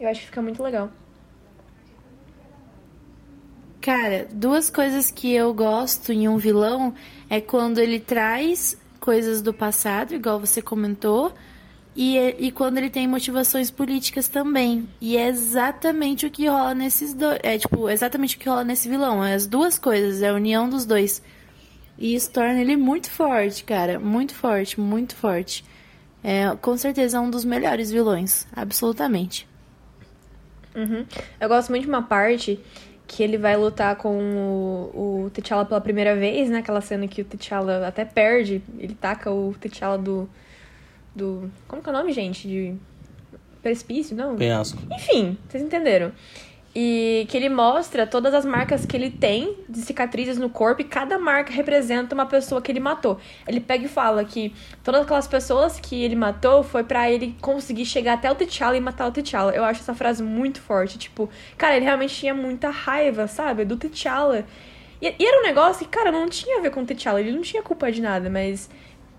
Eu 0.00 0.08
acho 0.08 0.20
que 0.20 0.26
fica 0.26 0.40
muito 0.40 0.62
legal. 0.62 0.90
Cara, 3.80 4.28
duas 4.30 4.68
coisas 4.68 5.10
que 5.10 5.32
eu 5.32 5.54
gosto 5.54 6.12
em 6.12 6.28
um 6.28 6.36
vilão 6.36 6.94
é 7.30 7.40
quando 7.40 7.78
ele 7.78 7.98
traz 7.98 8.76
coisas 9.00 9.40
do 9.40 9.54
passado, 9.54 10.14
igual 10.14 10.38
você 10.38 10.60
comentou, 10.60 11.32
e, 11.96 12.18
e 12.38 12.52
quando 12.52 12.78
ele 12.78 12.90
tem 12.90 13.08
motivações 13.08 13.70
políticas 13.70 14.28
também. 14.28 14.88
E 15.00 15.16
é 15.16 15.28
exatamente 15.28 16.26
o 16.26 16.30
que 16.30 16.46
rola 16.46 16.74
nesses 16.74 17.14
dois. 17.14 17.40
É 17.42 17.58
tipo, 17.58 17.88
exatamente 17.88 18.36
o 18.36 18.38
que 18.38 18.48
rola 18.48 18.64
nesse 18.64 18.88
vilão. 18.88 19.24
É 19.24 19.34
as 19.34 19.46
duas 19.46 19.78
coisas, 19.78 20.22
é 20.22 20.28
a 20.28 20.34
união 20.34 20.68
dos 20.68 20.84
dois. 20.84 21.22
E 21.98 22.14
isso 22.14 22.30
torna 22.30 22.60
ele 22.60 22.76
muito 22.76 23.10
forte, 23.10 23.64
cara. 23.64 23.98
Muito 23.98 24.34
forte, 24.34 24.78
muito 24.78 25.16
forte. 25.16 25.64
É, 26.22 26.54
com 26.60 26.76
certeza 26.76 27.16
é 27.16 27.20
um 27.20 27.30
dos 27.30 27.44
melhores 27.44 27.90
vilões. 27.90 28.46
Absolutamente. 28.54 29.48
Uhum. 30.74 31.04
Eu 31.40 31.48
gosto 31.48 31.70
muito 31.70 31.82
de 31.82 31.88
uma 31.88 32.02
parte 32.02 32.60
que 33.10 33.24
ele 33.24 33.36
vai 33.36 33.56
lutar 33.56 33.96
com 33.96 34.16
o, 34.94 35.24
o 35.24 35.30
T'Challa 35.30 35.64
pela 35.64 35.80
primeira 35.80 36.14
vez, 36.14 36.48
né? 36.48 36.60
Aquela 36.60 36.80
cena 36.80 37.08
que 37.08 37.22
o 37.22 37.24
T'Challa 37.24 37.84
até 37.84 38.04
perde, 38.04 38.62
ele 38.78 38.94
taca 38.94 39.32
o 39.32 39.52
T'Challa 39.60 39.98
do, 39.98 40.30
do... 41.12 41.50
Como 41.66 41.82
que 41.82 41.88
é 41.88 41.92
o 41.92 41.96
nome, 41.96 42.12
gente? 42.12 42.46
De 42.46 42.76
precipício, 43.60 44.16
não? 44.16 44.36
Penhasco. 44.36 44.80
Enfim, 44.92 45.36
vocês 45.48 45.60
entenderam. 45.60 46.12
E 46.72 47.26
que 47.28 47.36
ele 47.36 47.48
mostra 47.48 48.06
todas 48.06 48.32
as 48.32 48.44
marcas 48.44 48.86
que 48.86 48.96
ele 48.96 49.10
tem 49.10 49.56
de 49.68 49.80
cicatrizes 49.80 50.38
no 50.38 50.48
corpo 50.48 50.82
e 50.82 50.84
cada 50.84 51.18
marca 51.18 51.52
representa 51.52 52.14
uma 52.14 52.26
pessoa 52.26 52.62
que 52.62 52.70
ele 52.70 52.78
matou. 52.78 53.18
Ele 53.46 53.58
pega 53.58 53.86
e 53.86 53.88
fala 53.88 54.24
que 54.24 54.54
todas 54.84 55.02
aquelas 55.02 55.26
pessoas 55.26 55.80
que 55.80 56.00
ele 56.00 56.14
matou 56.14 56.62
foi 56.62 56.84
para 56.84 57.10
ele 57.10 57.34
conseguir 57.40 57.84
chegar 57.84 58.12
até 58.12 58.30
o 58.30 58.36
T'Challa 58.36 58.76
e 58.76 58.80
matar 58.80 59.08
o 59.08 59.10
T'Challa. 59.10 59.52
Eu 59.52 59.64
acho 59.64 59.80
essa 59.80 59.94
frase 59.94 60.22
muito 60.22 60.60
forte. 60.60 60.96
Tipo, 60.96 61.28
cara, 61.58 61.76
ele 61.76 61.86
realmente 61.86 62.14
tinha 62.14 62.34
muita 62.34 62.70
raiva, 62.70 63.26
sabe? 63.26 63.64
Do 63.64 63.76
T'Challa. 63.76 64.46
E, 65.02 65.12
e 65.18 65.26
era 65.26 65.40
um 65.40 65.42
negócio 65.42 65.84
que, 65.84 65.90
cara, 65.90 66.12
não 66.12 66.28
tinha 66.28 66.58
a 66.58 66.60
ver 66.60 66.70
com 66.70 66.82
o 66.82 66.86
T'Challa. 66.86 67.20
Ele 67.20 67.32
não 67.32 67.42
tinha 67.42 67.64
culpa 67.64 67.90
de 67.90 68.00
nada, 68.00 68.30
mas 68.30 68.70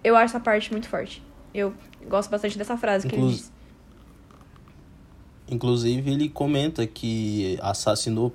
eu 0.01 0.15
acho 0.15 0.25
essa 0.27 0.39
parte 0.39 0.71
muito 0.71 0.87
forte. 0.87 1.21
Eu 1.53 1.73
gosto 2.07 2.29
bastante 2.29 2.57
dessa 2.57 2.77
frase 2.77 3.07
Inclu 3.07 3.19
que 3.19 3.25
ele 3.25 3.33
diz. 3.33 3.51
Inclusive, 5.51 6.09
ele 6.09 6.29
comenta 6.29 6.87
que 6.87 7.59
assassinou 7.61 8.33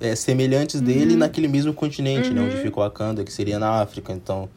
é, 0.00 0.14
semelhantes 0.16 0.80
uhum. 0.80 0.86
dele 0.86 1.16
naquele 1.16 1.48
mesmo 1.48 1.72
continente, 1.72 2.28
uhum. 2.28 2.34
né? 2.34 2.42
Onde 2.42 2.56
uhum. 2.56 2.62
ficou 2.62 2.82
Wakanda, 2.82 3.24
que 3.24 3.32
seria 3.32 3.58
na 3.58 3.80
África. 3.80 4.12
Então, 4.12 4.48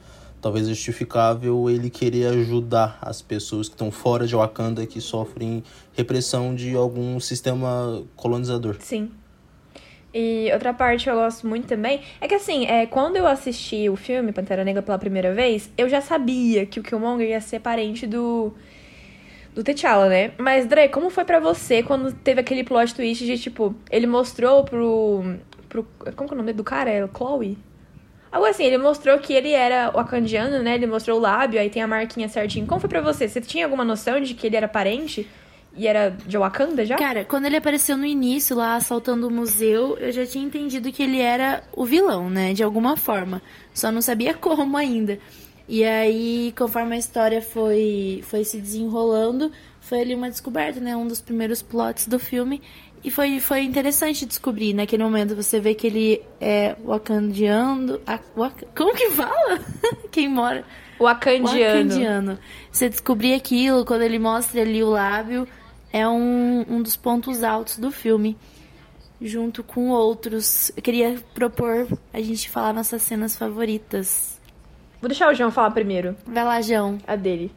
talvez 0.41 0.67
justificável 0.67 1.69
ele 1.69 1.89
querer 1.89 2.27
ajudar 2.27 2.97
as 3.01 3.21
pessoas 3.21 3.67
que 3.67 3.75
estão 3.75 3.91
fora 3.91 4.27
de 4.27 4.35
Wakanda, 4.35 4.85
que 4.85 4.99
sofrem 4.99 5.63
repressão 5.93 6.53
de 6.53 6.75
algum 6.75 7.19
sistema 7.19 8.03
colonizador. 8.15 8.77
Sim. 8.79 9.11
E 10.17 10.49
outra 10.53 10.73
parte 10.73 11.03
que 11.03 11.09
eu 11.09 11.15
gosto 11.15 11.45
muito 11.45 11.67
também 11.67 11.99
é 12.21 12.27
que, 12.27 12.35
assim, 12.35 12.65
é, 12.67 12.85
quando 12.85 13.17
eu 13.17 13.27
assisti 13.27 13.89
o 13.89 13.97
filme 13.97 14.31
Pantera 14.31 14.63
Negra 14.63 14.81
pela 14.81 14.97
primeira 14.97 15.33
vez, 15.33 15.69
eu 15.77 15.89
já 15.89 15.99
sabia 15.99 16.65
que 16.65 16.79
o 16.79 16.83
Killmonger 16.83 17.27
ia 17.27 17.41
ser 17.41 17.59
parente 17.59 18.07
do. 18.07 18.53
Do 19.55 19.63
T'Challa, 19.63 20.09
né? 20.09 20.31
Mas, 20.37 20.65
Dre, 20.65 20.89
como 20.89 21.09
foi 21.09 21.23
para 21.23 21.39
você 21.39 21.81
quando 21.81 22.11
teve 22.11 22.41
aquele 22.41 22.63
plot 22.63 22.93
twist 22.93 23.25
de, 23.25 23.39
tipo, 23.39 23.73
ele 23.89 24.05
mostrou 24.05 24.65
pro. 24.65 25.37
pro 25.69 25.87
como 26.15 26.27
que 26.27 26.33
é 26.33 26.37
o 26.37 26.37
nome 26.37 26.51
do 26.51 26.63
cara? 26.63 26.91
É 26.91 27.07
Chloe? 27.07 27.57
Algo 28.29 28.45
assim, 28.45 28.65
ele 28.65 28.77
mostrou 28.77 29.17
que 29.17 29.31
ele 29.31 29.51
era 29.51 29.89
wakandiano, 29.95 30.61
né? 30.61 30.75
Ele 30.75 30.85
mostrou 30.85 31.17
o 31.17 31.21
lábio, 31.21 31.57
aí 31.57 31.69
tem 31.69 31.81
a 31.81 31.87
marquinha 31.87 32.27
certinho. 32.27 32.67
Como 32.67 32.81
foi 32.81 32.89
pra 32.89 32.99
você? 32.99 33.29
Você 33.29 33.39
tinha 33.39 33.63
alguma 33.63 33.85
noção 33.85 34.19
de 34.19 34.33
que 34.33 34.45
ele 34.45 34.57
era 34.57 34.67
parente? 34.67 35.25
E 35.77 35.87
era 35.87 36.09
de 36.09 36.37
Wakanda 36.37 36.85
já? 36.85 36.97
Cara, 36.97 37.23
quando 37.23 37.45
ele 37.45 37.55
apareceu 37.57 37.97
no 37.97 38.05
início 38.05 38.55
lá 38.55 38.75
assaltando 38.75 39.27
o 39.27 39.31
museu, 39.31 39.97
eu 39.99 40.11
já 40.11 40.25
tinha 40.25 40.45
entendido 40.45 40.91
que 40.91 41.03
ele 41.03 41.19
era 41.19 41.63
o 41.73 41.85
vilão, 41.85 42.29
né? 42.29 42.53
De 42.53 42.61
alguma 42.61 42.97
forma. 42.97 43.41
Só 43.73 43.89
não 43.89 44.01
sabia 44.01 44.33
como 44.35 44.75
ainda. 44.75 45.17
E 45.67 45.83
aí, 45.83 46.53
conforme 46.57 46.95
a 46.95 46.99
história 46.99 47.41
foi, 47.41 48.23
foi 48.27 48.43
se 48.43 48.59
desenrolando, 48.59 49.51
foi 49.81 50.01
ali 50.01 50.15
uma 50.15 50.29
descoberta, 50.29 50.79
né? 50.79 50.95
Um 50.95 51.07
dos 51.07 51.21
primeiros 51.21 51.61
plots 51.61 52.07
do 52.07 52.19
filme. 52.19 52.61
E 53.03 53.11
foi, 53.11 53.39
foi 53.39 53.61
interessante 53.61 54.25
descobrir. 54.25 54.73
Naquele 54.73 55.03
momento 55.03 55.35
você 55.35 55.59
vê 55.59 55.75
que 55.75 55.85
ele 55.85 56.21
é 56.41 56.75
wakandiano. 56.83 57.99
A, 58.05 58.19
wak, 58.35 58.65
como 58.75 58.95
que 58.95 59.11
fala? 59.11 59.59
Quem 60.11 60.27
mora? 60.27 60.65
Wakandiano. 60.99 61.89
Wakandiano. 61.89 62.39
Você 62.71 62.89
descobrir 62.89 63.33
aquilo 63.35 63.85
quando 63.85 64.01
ele 64.01 64.17
mostra 64.17 64.61
ali 64.61 64.83
o 64.83 64.89
lábio 64.89 65.47
é 65.93 66.07
um, 66.07 66.65
um 66.67 66.81
dos 66.81 66.95
pontos 66.95 67.43
altos 67.43 67.77
do 67.77 67.91
filme. 67.91 68.35
Junto 69.21 69.63
com 69.63 69.89
outros. 69.89 70.71
Eu 70.75 70.81
queria 70.81 71.15
propor 71.33 71.87
a 72.11 72.21
gente 72.21 72.49
falar 72.49 72.73
nossas 72.73 73.03
cenas 73.03 73.35
favoritas. 73.35 74.34
Vou 75.05 75.07
deixar 75.09 75.31
o 75.31 75.35
João 75.35 75.51
falar 75.51 75.69
primeiro. 75.69 76.15
Vai 76.25 76.43
lá, 76.43 76.59
João. 76.63 76.97
A 77.05 77.15
dele. 77.15 77.51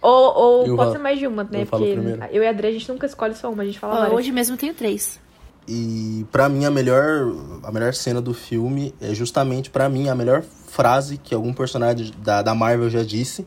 Ou, 0.00 0.34
ou 0.34 0.66
Eu 0.66 0.74
pode 0.74 0.92
ser 0.92 0.98
mais 0.98 1.18
de 1.18 1.26
uma, 1.26 1.44
né? 1.44 1.60
eu 1.60 1.66
Porque 1.66 1.84
eu 2.32 2.42
e 2.42 2.46
a 2.46 2.48
Adri, 2.48 2.68
a 2.68 2.72
gente 2.72 2.88
nunca 2.88 3.04
escolhe 3.04 3.34
só 3.34 3.52
uma, 3.52 3.62
a 3.62 3.66
gente 3.66 3.78
fala 3.78 3.96
várias. 3.96 4.14
hoje 4.14 4.32
mesmo 4.32 4.54
eu 4.54 4.58
tenho 4.58 4.72
três. 4.72 5.20
E 5.68 6.24
pra 6.32 6.48
mim 6.48 6.64
a 6.64 6.70
melhor 6.70 7.30
a 7.62 7.70
melhor 7.70 7.92
cena 7.92 8.22
do 8.22 8.32
filme 8.32 8.94
é 9.02 9.12
justamente 9.12 9.68
pra 9.68 9.86
mim 9.86 10.08
a 10.08 10.14
melhor 10.14 10.42
frase 10.42 11.18
que 11.18 11.34
algum 11.34 11.52
personagem 11.52 12.10
da, 12.22 12.40
da 12.40 12.54
Marvel 12.54 12.88
já 12.88 13.02
disse, 13.02 13.46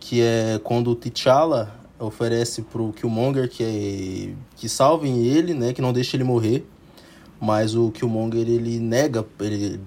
que 0.00 0.20
é 0.20 0.60
quando 0.64 0.90
o 0.90 0.96
T'Challa 0.96 1.72
oferece 2.00 2.62
pro 2.62 2.92
Killmonger 2.92 3.48
que 3.48 3.62
é, 3.62 4.34
que 4.56 4.68
salvem 4.68 5.24
ele, 5.24 5.54
né, 5.54 5.72
que 5.72 5.80
não 5.80 5.92
deixe 5.92 6.16
ele 6.16 6.24
morrer, 6.24 6.66
mas 7.40 7.76
o 7.76 7.92
Killmonger 7.92 8.40
ele 8.40 8.80
nega, 8.80 9.24
ele 9.38 9.80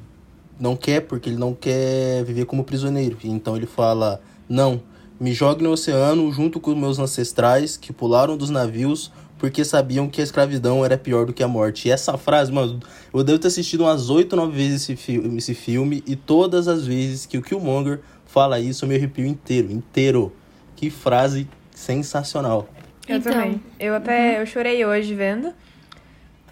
não 0.62 0.76
quer 0.76 1.02
porque 1.02 1.30
ele 1.30 1.38
não 1.38 1.54
quer 1.54 2.24
viver 2.24 2.46
como 2.46 2.64
prisioneiro. 2.64 3.18
Então 3.24 3.58
ele 3.58 3.66
fala: 3.66 4.22
"Não, 4.48 4.82
me 5.20 5.34
jogue 5.34 5.64
no 5.64 5.72
oceano 5.72 6.32
junto 6.32 6.60
com 6.60 6.74
meus 6.76 7.00
ancestrais 7.00 7.76
que 7.76 7.92
pularam 7.92 8.38
dos 8.38 8.50
navios 8.50 9.12
porque 9.38 9.66
sabiam 9.66 10.08
que 10.08 10.22
a 10.22 10.24
escravidão 10.24 10.86
era 10.86 10.96
pior 10.96 11.26
do 11.26 11.34
que 11.34 11.42
a 11.42 11.48
morte. 11.48 11.88
E 11.88 11.92
essa 11.92 12.16
frase, 12.16 12.52
mano, 12.52 12.80
eu 13.12 13.24
devo 13.24 13.40
ter 13.40 13.48
assistido 13.48 13.82
umas 13.82 14.08
8 14.08 14.34
ou 14.34 14.46
9 14.46 14.56
vezes 14.56 14.84
esse 14.84 14.96
filme, 14.96 15.38
esse 15.40 15.56
filme 15.56 16.04
e 16.06 16.16
todas 16.16 16.68
as 16.68 16.86
vezes 16.86 17.26
que 17.26 17.40
o 17.40 17.42
Killmonger 17.42 18.02
fala 18.28 18.60
isso, 18.60 18.86
eu 18.86 18.90
me 18.90 18.96
arrepio 18.96 19.26
inteiro, 19.26 19.72
inteiro. 19.72 20.32
Que 20.76 20.92
frase 20.92 21.48
sensacional. 21.74 22.70
Eu 23.08 23.18
Então. 23.18 23.32
também. 23.34 23.62
Eu 23.80 23.96
até 23.96 24.40
eu 24.40 24.46
chorei 24.46 24.86
hoje 24.86 25.16
vendo. 25.16 25.52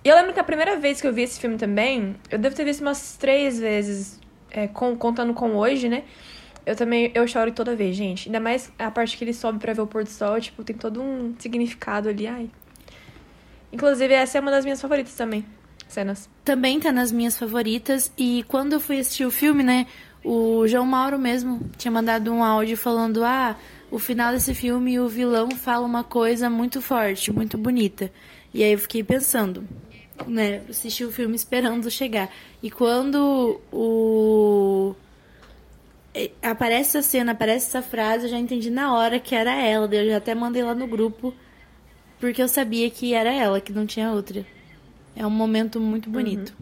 E 0.04 0.08
eu 0.10 0.16
lembro 0.16 0.34
que 0.34 0.40
a 0.40 0.44
primeira 0.44 0.78
vez 0.78 1.02
que 1.02 1.08
eu 1.08 1.14
vi 1.14 1.24
esse 1.24 1.40
filme 1.40 1.58
também, 1.58 2.16
eu 2.32 2.38
devo 2.40 2.56
ter 2.56 2.64
visto 2.64 2.82
umas 2.82 3.18
três 3.18 3.60
vezes, 3.60 4.20
é, 4.50 4.68
com- 4.68 4.96
contando 4.96 5.34
com 5.34 5.56
hoje, 5.56 5.90
né? 5.90 6.04
Eu 6.66 6.76
também, 6.76 7.12
eu 7.14 7.28
choro 7.28 7.52
toda 7.52 7.76
vez, 7.76 7.96
gente. 7.96 8.28
Ainda 8.30 8.40
mais 8.40 8.72
a 8.78 8.90
parte 8.92 9.18
que 9.18 9.24
ele 9.24 9.34
sobe 9.34 9.60
pra 9.60 9.74
ver 9.74 9.82
o 9.82 9.88
pôr 9.88 10.04
do 10.04 10.10
sol, 10.10 10.40
tipo, 10.40 10.64
tem 10.64 10.76
todo 10.76 11.02
um 11.02 11.34
significado 11.40 12.08
ali, 12.10 12.28
ai. 12.28 12.50
Inclusive, 13.72 14.14
essa 14.14 14.38
é 14.38 14.42
uma 14.42 14.52
das 14.52 14.64
minhas 14.66 14.82
favoritas 14.82 15.14
também, 15.14 15.46
cenas. 15.88 16.30
Também 16.44 16.80
tá 16.80 16.92
nas 16.92 17.12
minhas 17.12 17.38
favoritas. 17.38 18.12
E 18.18 18.44
quando 18.48 18.74
eu 18.74 18.80
fui 18.80 19.00
assistir 19.00 19.26
o 19.26 19.32
filme, 19.32 19.64
né? 19.64 19.86
O 20.24 20.68
João 20.68 20.86
Mauro 20.86 21.18
mesmo 21.18 21.62
tinha 21.78 21.92
mandado 21.92 22.32
um 22.32 22.44
áudio 22.44 22.76
falando: 22.76 23.24
Ah, 23.24 23.56
o 23.92 23.98
final 24.00 24.34
desse 24.34 24.54
filme 24.54 25.00
o 25.00 25.08
vilão 25.08 25.52
fala 25.52 25.86
uma 25.86 26.04
coisa 26.04 26.50
muito 26.50 26.82
forte, 26.82 27.32
muito 27.32 27.58
bonita. 27.58 28.12
E 28.54 28.64
aí 28.64 28.72
eu 28.74 28.80
fiquei 28.80 29.04
pensando, 29.04 29.64
né? 30.28 30.62
Assisti 30.70 31.04
o 31.04 31.12
filme 31.12 31.36
esperando 31.36 31.90
chegar. 31.90 32.30
E 32.62 32.70
quando 32.70 33.60
o. 33.72 34.96
Aparece 36.42 36.98
essa 36.98 37.08
cena, 37.08 37.32
aparece 37.34 37.68
essa 37.68 37.82
frase, 37.82 38.26
eu 38.26 38.30
já 38.30 38.40
entendi 38.40 38.70
na 38.70 38.94
hora 38.94 39.20
que 39.20 39.36
era 39.36 39.54
ela. 39.54 39.88
Eu 39.94 40.10
já 40.10 40.18
até 40.18 40.34
mandei 40.34 40.64
lá 40.64 40.74
no 40.74 40.88
grupo, 40.88 41.34
porque 42.20 42.42
eu 42.42 42.48
sabia 42.48 42.90
que 42.90 43.14
era 43.14 43.32
ela, 43.32 43.62
que 43.62 43.72
não 43.72 43.86
tinha 43.86 44.12
outra. 44.12 44.46
É 45.16 45.26
um 45.26 45.30
momento 45.30 45.80
muito 45.80 46.10
bonito. 46.10 46.54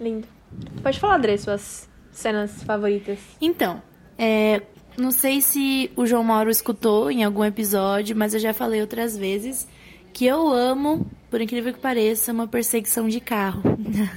Lindo. 0.00 0.26
Pode 0.82 0.98
falar, 0.98 1.16
André, 1.16 1.36
suas 1.36 1.88
cenas 2.12 2.62
favoritas. 2.64 3.18
Então, 3.40 3.82
é, 4.18 4.62
não 4.96 5.10
sei 5.10 5.40
se 5.40 5.90
o 5.96 6.04
João 6.04 6.24
Mauro 6.24 6.50
escutou 6.50 7.10
em 7.10 7.24
algum 7.24 7.44
episódio, 7.44 8.16
mas 8.16 8.34
eu 8.34 8.40
já 8.40 8.52
falei 8.52 8.80
outras 8.80 9.16
vezes 9.16 9.66
que 10.12 10.26
eu 10.26 10.48
amo, 10.52 11.06
por 11.30 11.40
incrível 11.40 11.72
que 11.72 11.80
pareça, 11.80 12.32
uma 12.32 12.46
perseguição 12.48 13.08
de 13.08 13.20
carro. 13.20 13.62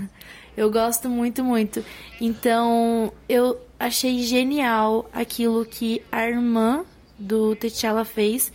eu 0.57 0.69
gosto 0.71 1.09
muito, 1.09 1.43
muito. 1.43 1.83
Então, 2.19 3.12
eu 3.27 3.59
achei 3.79 4.19
genial 4.23 5.09
aquilo 5.13 5.65
que 5.65 6.01
a 6.12 6.27
irmã 6.27 6.85
do 7.17 7.55
T'Challa 7.55 8.05
fez, 8.05 8.51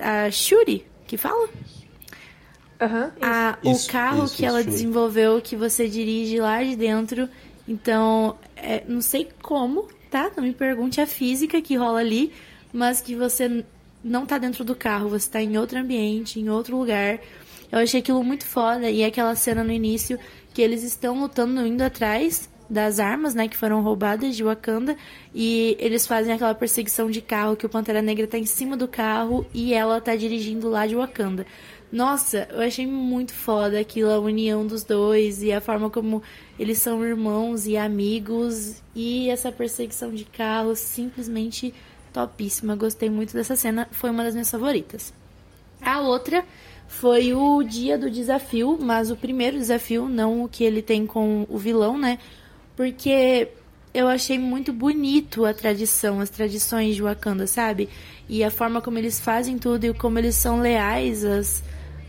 a 0.00 0.30
Shuri, 0.30 0.86
que 1.06 1.16
fala? 1.16 1.48
Aham. 2.80 3.12
a- 3.20 3.58
Isso, 3.62 3.88
o 3.88 3.92
carro 3.92 4.24
isso, 4.24 4.36
que 4.36 4.44
ela 4.44 4.60
isso. 4.60 4.68
desenvolveu 4.70 5.40
que 5.40 5.56
você 5.56 5.88
dirige 5.88 6.38
lá 6.40 6.62
de 6.62 6.76
dentro. 6.76 7.28
Então, 7.66 8.38
é, 8.56 8.84
não 8.86 9.00
sei 9.00 9.28
como, 9.42 9.88
tá? 10.10 10.30
Não 10.36 10.44
me 10.44 10.52
pergunte 10.52 11.00
a 11.00 11.06
física 11.06 11.60
que 11.62 11.76
rola 11.76 12.00
ali, 12.00 12.32
mas 12.72 13.00
que 13.00 13.14
você 13.14 13.64
não 14.04 14.26
tá 14.26 14.36
dentro 14.36 14.62
do 14.64 14.74
carro, 14.74 15.08
você 15.08 15.30
tá 15.30 15.42
em 15.42 15.56
outro 15.56 15.78
ambiente, 15.78 16.38
em 16.38 16.50
outro 16.50 16.76
lugar. 16.76 17.18
Eu 17.72 17.78
achei 17.78 18.00
aquilo 18.00 18.22
muito 18.22 18.44
foda. 18.44 18.90
E 18.90 19.02
aquela 19.02 19.34
cena 19.34 19.64
no 19.64 19.72
início 19.72 20.18
que 20.52 20.60
eles 20.60 20.82
estão 20.82 21.18
lutando, 21.18 21.66
indo 21.66 21.82
atrás 21.82 22.48
das 22.68 22.98
armas, 22.98 23.34
né, 23.34 23.48
que 23.48 23.56
foram 23.56 23.82
roubadas 23.82 24.36
de 24.36 24.42
Wakanda, 24.42 24.96
e 25.34 25.76
eles 25.78 26.06
fazem 26.06 26.32
aquela 26.32 26.54
perseguição 26.54 27.10
de 27.10 27.20
carro 27.20 27.56
que 27.56 27.66
o 27.66 27.68
Pantera 27.68 28.00
Negra 28.00 28.26
tá 28.26 28.38
em 28.38 28.46
cima 28.46 28.76
do 28.76 28.88
carro 28.88 29.46
e 29.52 29.74
ela 29.74 30.00
tá 30.00 30.16
dirigindo 30.16 30.68
lá 30.68 30.86
de 30.86 30.94
Wakanda. 30.94 31.46
Nossa, 31.92 32.48
eu 32.50 32.60
achei 32.60 32.86
muito 32.86 33.32
foda 33.32 33.78
aquilo, 33.78 34.10
a 34.10 34.18
união 34.18 34.66
dos 34.66 34.82
dois 34.82 35.42
e 35.42 35.52
a 35.52 35.60
forma 35.60 35.88
como 35.88 36.22
eles 36.58 36.78
são 36.78 37.04
irmãos 37.04 37.66
e 37.66 37.76
amigos 37.76 38.82
e 38.96 39.28
essa 39.30 39.52
perseguição 39.52 40.12
de 40.12 40.24
carro 40.24 40.74
simplesmente 40.74 41.72
topíssima. 42.14 42.76
Gostei 42.76 43.10
muito 43.10 43.34
dessa 43.34 43.56
cena, 43.56 43.86
foi 43.90 44.08
uma 44.08 44.24
das 44.24 44.32
minhas 44.32 44.50
favoritas. 44.50 45.12
A 45.82 46.00
outra 46.00 46.44
foi 46.88 47.34
o 47.34 47.62
dia 47.62 47.98
do 47.98 48.10
desafio, 48.10 48.78
mas 48.80 49.10
o 49.10 49.16
primeiro 49.16 49.58
desafio, 49.58 50.08
não 50.08 50.44
o 50.44 50.48
que 50.48 50.64
ele 50.64 50.80
tem 50.80 51.04
com 51.06 51.44
o 51.50 51.58
vilão, 51.58 51.98
né? 51.98 52.18
Porque 52.76 53.48
eu 53.92 54.08
achei 54.08 54.38
muito 54.38 54.72
bonito 54.72 55.44
a 55.44 55.52
tradição, 55.52 56.20
as 56.20 56.30
tradições 56.30 56.94
de 56.94 57.02
Wakanda, 57.02 57.46
sabe? 57.46 57.88
E 58.28 58.42
a 58.42 58.50
forma 58.50 58.80
como 58.80 58.98
eles 58.98 59.20
fazem 59.20 59.58
tudo 59.58 59.84
e 59.84 59.92
como 59.92 60.18
eles 60.18 60.36
são 60.36 60.60
leais 60.60 61.24
às, 61.24 61.62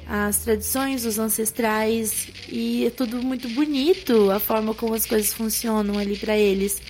às 0.07 0.37
tradições, 0.39 1.03
os 1.05 1.19
ancestrais. 1.19 2.29
E 2.47 2.85
é 2.85 2.89
tudo 2.89 3.21
muito 3.21 3.49
bonito, 3.49 4.31
a 4.31 4.39
forma 4.39 4.73
como 4.73 4.93
as 4.93 5.05
coisas 5.05 5.33
funcionam 5.33 5.97
ali 5.97 6.15
pra 6.15 6.37
eles. 6.37 6.81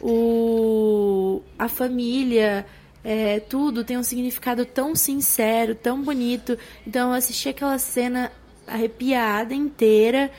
O, 0.00 1.21
a 1.58 1.68
família, 1.68 2.66
é, 3.04 3.40
tudo 3.40 3.84
tem 3.84 3.98
um 3.98 4.02
significado 4.02 4.64
tão 4.64 4.94
sincero, 4.94 5.74
tão 5.74 6.02
bonito. 6.02 6.58
Então 6.86 7.10
eu 7.10 7.14
assisti 7.14 7.48
aquela 7.48 7.78
cena 7.78 8.32
arrepiada 8.66 9.54
inteira, 9.54 10.30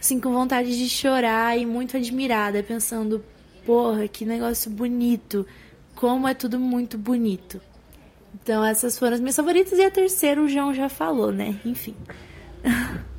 assim, 0.00 0.20
com 0.20 0.32
vontade 0.32 0.76
de 0.76 0.88
chorar 0.88 1.58
e 1.58 1.66
muito 1.66 1.96
admirada, 1.96 2.62
pensando, 2.62 3.24
porra, 3.64 4.08
que 4.08 4.24
negócio 4.24 4.70
bonito. 4.70 5.46
Como 5.94 6.28
é 6.28 6.34
tudo 6.34 6.58
muito 6.58 6.98
bonito. 6.98 7.60
Então 8.34 8.64
essas 8.64 8.98
foram 8.98 9.14
as 9.14 9.20
minhas 9.20 9.36
favoritas 9.36 9.78
e 9.78 9.82
a 9.82 9.90
terceira 9.90 10.40
o 10.40 10.48
João 10.48 10.74
já 10.74 10.88
falou, 10.88 11.32
né? 11.32 11.58
Enfim. 11.64 11.96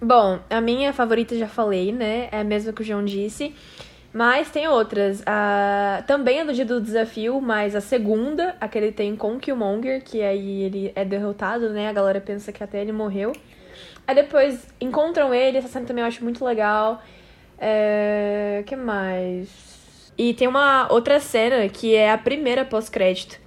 Bom, 0.00 0.40
a 0.50 0.60
minha 0.60 0.92
favorita 0.92 1.36
já 1.36 1.46
falei, 1.46 1.92
né? 1.92 2.28
É 2.32 2.40
a 2.40 2.44
mesma 2.44 2.72
que 2.72 2.82
o 2.82 2.84
João 2.84 3.04
disse. 3.04 3.54
Mas 4.12 4.50
tem 4.50 4.68
outras. 4.68 5.22
A... 5.24 6.04
Também 6.06 6.40
é 6.40 6.44
do 6.44 6.52
dia 6.52 6.66
do 6.66 6.80
desafio, 6.80 7.40
mas 7.40 7.74
a 7.74 7.80
segunda, 7.80 8.54
a 8.60 8.68
que 8.68 8.76
ele 8.76 8.92
tem 8.92 9.16
com 9.16 9.34
o 9.34 9.40
Killmonger, 9.40 10.02
que 10.04 10.22
aí 10.22 10.62
ele 10.62 10.92
é 10.94 11.04
derrotado, 11.04 11.70
né? 11.70 11.88
A 11.88 11.92
galera 11.92 12.20
pensa 12.20 12.52
que 12.52 12.62
até 12.62 12.82
ele 12.82 12.92
morreu. 12.92 13.32
Aí 14.06 14.14
depois 14.14 14.66
encontram 14.80 15.32
ele, 15.32 15.58
essa 15.58 15.68
cena 15.68 15.86
também 15.86 16.02
eu 16.02 16.08
acho 16.08 16.22
muito 16.22 16.44
legal. 16.44 17.02
É... 17.58 18.62
que 18.66 18.76
mais? 18.76 20.12
E 20.18 20.34
tem 20.34 20.46
uma 20.46 20.92
outra 20.92 21.18
cena 21.18 21.66
que 21.68 21.94
é 21.94 22.10
a 22.10 22.18
primeira 22.18 22.64
pós-crédito. 22.64 23.40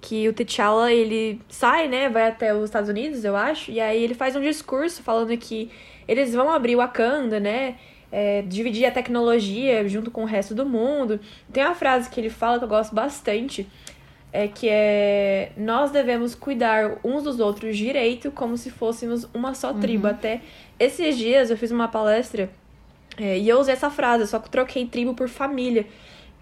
Que 0.00 0.28
o 0.28 0.32
T'Challa, 0.32 0.92
ele 0.92 1.40
sai, 1.48 1.88
né? 1.88 2.08
Vai 2.08 2.28
até 2.28 2.54
os 2.54 2.64
Estados 2.64 2.88
Unidos, 2.88 3.24
eu 3.24 3.36
acho. 3.36 3.70
E 3.70 3.80
aí 3.80 4.02
ele 4.02 4.14
faz 4.14 4.34
um 4.36 4.40
discurso 4.40 5.02
falando 5.02 5.36
que 5.36 5.70
eles 6.08 6.34
vão 6.34 6.50
abrir 6.50 6.76
Wakanda, 6.76 7.40
né? 7.40 7.76
É, 8.18 8.40
dividir 8.40 8.86
a 8.86 8.90
tecnologia 8.90 9.86
junto 9.86 10.10
com 10.10 10.22
o 10.22 10.24
resto 10.24 10.54
do 10.54 10.64
mundo. 10.64 11.20
Tem 11.52 11.62
uma 11.62 11.74
frase 11.74 12.08
que 12.08 12.18
ele 12.18 12.30
fala 12.30 12.56
que 12.56 12.64
eu 12.64 12.68
gosto 12.68 12.94
bastante, 12.94 13.68
é 14.32 14.48
que 14.48 14.70
é 14.70 15.52
nós 15.54 15.90
devemos 15.90 16.34
cuidar 16.34 16.96
uns 17.04 17.24
dos 17.24 17.40
outros 17.40 17.76
direito 17.76 18.30
como 18.30 18.56
se 18.56 18.70
fôssemos 18.70 19.28
uma 19.34 19.52
só 19.52 19.74
tribo. 19.74 20.06
Uhum. 20.06 20.14
Até 20.14 20.40
esses 20.78 21.18
dias 21.18 21.50
eu 21.50 21.58
fiz 21.58 21.70
uma 21.70 21.88
palestra 21.88 22.48
é, 23.18 23.38
e 23.38 23.46
eu 23.50 23.58
usei 23.60 23.74
essa 23.74 23.90
frase, 23.90 24.26
só 24.26 24.38
que 24.38 24.48
troquei 24.48 24.86
tribo 24.86 25.12
por 25.12 25.28
família. 25.28 25.84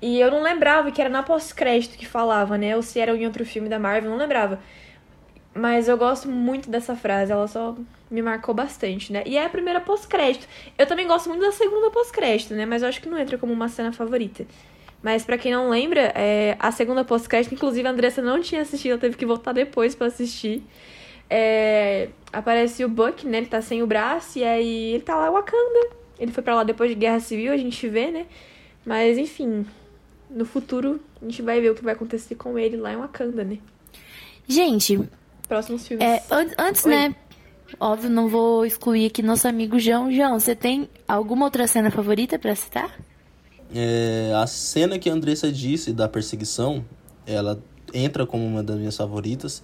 E 0.00 0.20
eu 0.20 0.30
não 0.30 0.44
lembrava 0.44 0.92
que 0.92 1.00
era 1.00 1.10
na 1.10 1.24
pós-crédito 1.24 1.98
que 1.98 2.06
falava, 2.06 2.56
né? 2.56 2.76
Ou 2.76 2.82
se 2.82 3.00
era 3.00 3.16
em 3.16 3.26
outro 3.26 3.44
filme 3.44 3.68
da 3.68 3.80
Marvel, 3.80 4.10
não 4.10 4.18
lembrava. 4.18 4.60
Mas 5.52 5.88
eu 5.88 5.96
gosto 5.96 6.28
muito 6.28 6.70
dessa 6.70 6.94
frase, 6.94 7.32
ela 7.32 7.48
só 7.48 7.76
me 8.14 8.22
marcou 8.22 8.54
bastante, 8.54 9.12
né? 9.12 9.24
E 9.26 9.36
é 9.36 9.44
a 9.44 9.48
primeira 9.48 9.80
pós-crédito. 9.80 10.46
Eu 10.78 10.86
também 10.86 11.06
gosto 11.06 11.28
muito 11.28 11.42
da 11.42 11.50
segunda 11.50 11.90
pós-crédito, 11.90 12.54
né? 12.54 12.64
Mas 12.64 12.82
eu 12.82 12.88
acho 12.88 13.00
que 13.00 13.08
não 13.08 13.18
entra 13.18 13.36
como 13.36 13.52
uma 13.52 13.68
cena 13.68 13.92
favorita. 13.92 14.46
Mas 15.02 15.24
para 15.24 15.36
quem 15.36 15.52
não 15.52 15.68
lembra, 15.68 16.12
é, 16.14 16.56
a 16.58 16.70
segunda 16.70 17.04
podcast, 17.04 17.52
inclusive 17.52 17.86
a 17.86 17.90
Andressa 17.90 18.22
não 18.22 18.40
tinha 18.40 18.62
assistido, 18.62 18.92
ela 18.92 19.00
teve 19.00 19.16
que 19.16 19.26
voltar 19.26 19.52
depois 19.52 19.94
para 19.94 20.06
assistir. 20.06 20.62
É, 21.28 22.08
aparece 22.32 22.84
o 22.84 22.88
Buck, 22.88 23.26
né? 23.26 23.38
Ele 23.38 23.46
tá 23.46 23.60
sem 23.60 23.82
o 23.82 23.86
braço 23.86 24.38
e 24.38 24.44
aí 24.44 24.92
ele 24.92 25.02
tá 25.02 25.16
lá 25.16 25.28
Wakanda. 25.30 25.90
Ele 26.18 26.30
foi 26.30 26.42
para 26.42 26.54
lá 26.54 26.62
depois 26.62 26.88
de 26.88 26.94
Guerra 26.94 27.18
Civil, 27.18 27.52
a 27.52 27.56
gente 27.56 27.88
vê, 27.88 28.12
né? 28.12 28.26
Mas 28.86 29.18
enfim, 29.18 29.66
no 30.30 30.44
futuro 30.44 31.00
a 31.20 31.24
gente 31.24 31.42
vai 31.42 31.60
ver 31.60 31.70
o 31.70 31.74
que 31.74 31.82
vai 31.82 31.94
acontecer 31.94 32.36
com 32.36 32.56
ele 32.56 32.76
lá 32.76 32.92
em 32.92 32.96
Wakanda, 32.96 33.42
né? 33.42 33.58
Gente, 34.46 35.00
próximos 35.48 35.86
filmes. 35.86 36.06
É, 36.06 36.22
antes, 36.58 36.84
Oi. 36.84 36.90
né? 36.90 37.14
Óbvio, 37.78 38.10
não 38.10 38.28
vou 38.28 38.64
excluir 38.64 39.06
aqui 39.06 39.22
nosso 39.22 39.46
amigo 39.48 39.78
João. 39.78 40.12
João, 40.12 40.38
você 40.38 40.54
tem 40.54 40.88
alguma 41.06 41.44
outra 41.44 41.66
cena 41.66 41.90
favorita 41.90 42.38
para 42.38 42.54
citar? 42.54 42.98
É, 43.74 44.32
a 44.36 44.46
cena 44.46 44.98
que 44.98 45.10
a 45.10 45.12
Andressa 45.12 45.50
disse 45.50 45.92
da 45.92 46.08
perseguição, 46.08 46.84
ela 47.26 47.58
entra 47.92 48.26
como 48.26 48.44
uma 48.46 48.62
das 48.62 48.76
minhas 48.76 48.96
favoritas 48.96 49.62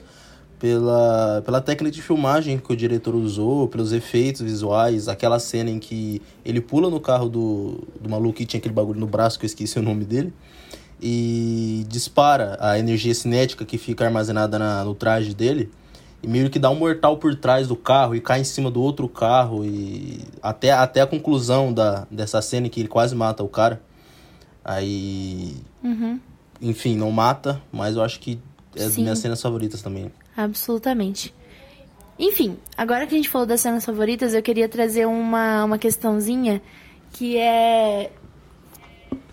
pela, 0.59 1.43
pela 1.43 1.61
técnica 1.61 1.95
de 1.95 2.03
filmagem 2.03 2.59
que 2.59 2.73
o 2.73 2.77
diretor 2.77 3.15
usou, 3.15 3.67
pelos 3.67 3.93
efeitos 3.93 4.43
visuais, 4.43 5.09
aquela 5.09 5.39
cena 5.39 5.71
em 5.71 5.79
que 5.79 6.21
ele 6.45 6.61
pula 6.61 6.91
no 6.91 7.01
carro 7.01 7.29
do, 7.29 7.89
do 8.01 8.09
maluco 8.09 8.37
que 8.37 8.45
tinha 8.45 8.59
aquele 8.59 8.75
bagulho 8.75 9.01
no 9.01 9.07
braço, 9.07 9.39
que 9.39 9.45
eu 9.45 9.49
esqueci 9.49 9.79
o 9.79 9.83
nome 9.83 10.05
dele, 10.05 10.33
e 11.01 11.87
dispara 11.89 12.59
a 12.61 12.79
energia 12.79 13.15
cinética 13.15 13.65
que 13.65 13.79
fica 13.79 14.05
armazenada 14.05 14.59
na, 14.59 14.85
no 14.85 14.95
traje 14.95 15.35
dele, 15.35 15.71
e 16.23 16.29
meio 16.29 16.51
que 16.51 16.59
dá 16.59 16.71
um 16.71 16.75
mortal 16.75 17.17
por 17.17 17.35
trás 17.35 17.69
do 17.69 17.77
carro 17.77 18.15
e 18.15 18.21
cai 18.21 18.41
em 18.41 18.45
cima 18.45 18.71
do 18.71 18.83
outro 18.83 19.09
carro, 19.09 19.65
e 19.65 20.21
até, 20.43 20.71
até 20.71 21.01
a 21.01 21.07
conclusão 21.07 21.73
da, 21.73 22.07
dessa 22.11 22.43
cena 22.43 22.69
que 22.69 22.81
ele 22.81 22.89
quase 22.89 23.15
mata 23.15 23.43
o 23.43 23.49
cara. 23.49 23.81
Aí. 24.65 25.57
Uhum. 25.83 26.21
Enfim, 26.61 26.95
não 26.97 27.11
mata, 27.11 27.61
mas 27.73 27.97
eu 27.97 28.03
acho 28.03 28.21
que 28.21 28.39
é 28.77 28.85
das 28.85 28.97
minhas 28.97 29.19
cenas 29.19 29.41
favoritas 29.41 29.81
também. 29.81 30.13
Absolutamente. 30.37 31.35
Enfim, 32.19 32.59
agora 32.77 33.07
que 33.07 33.15
a 33.15 33.17
gente 33.17 33.31
falou 33.31 33.47
das 33.47 33.63
cenas 33.63 33.85
favoritas, 33.85 34.35
eu 34.35 34.43
queria 34.43 34.69
trazer 34.69 35.07
uma, 35.07 35.65
uma 35.65 35.79
questãozinha 35.79 36.61
que 37.13 37.39
é. 37.39 38.13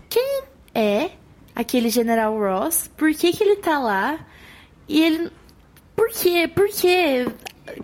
Quem 0.10 0.44
é 0.74 1.12
aquele 1.54 1.90
General 1.90 2.34
Ross? 2.38 2.90
Por 2.96 3.14
que, 3.14 3.34
que 3.34 3.44
ele 3.44 3.58
tá 3.58 3.78
lá? 3.78 4.26
E 4.88 5.04
ele. 5.04 5.32
Por 5.98 6.10
quê? 6.10 6.48
Por 6.48 6.70
quê? 6.70 7.26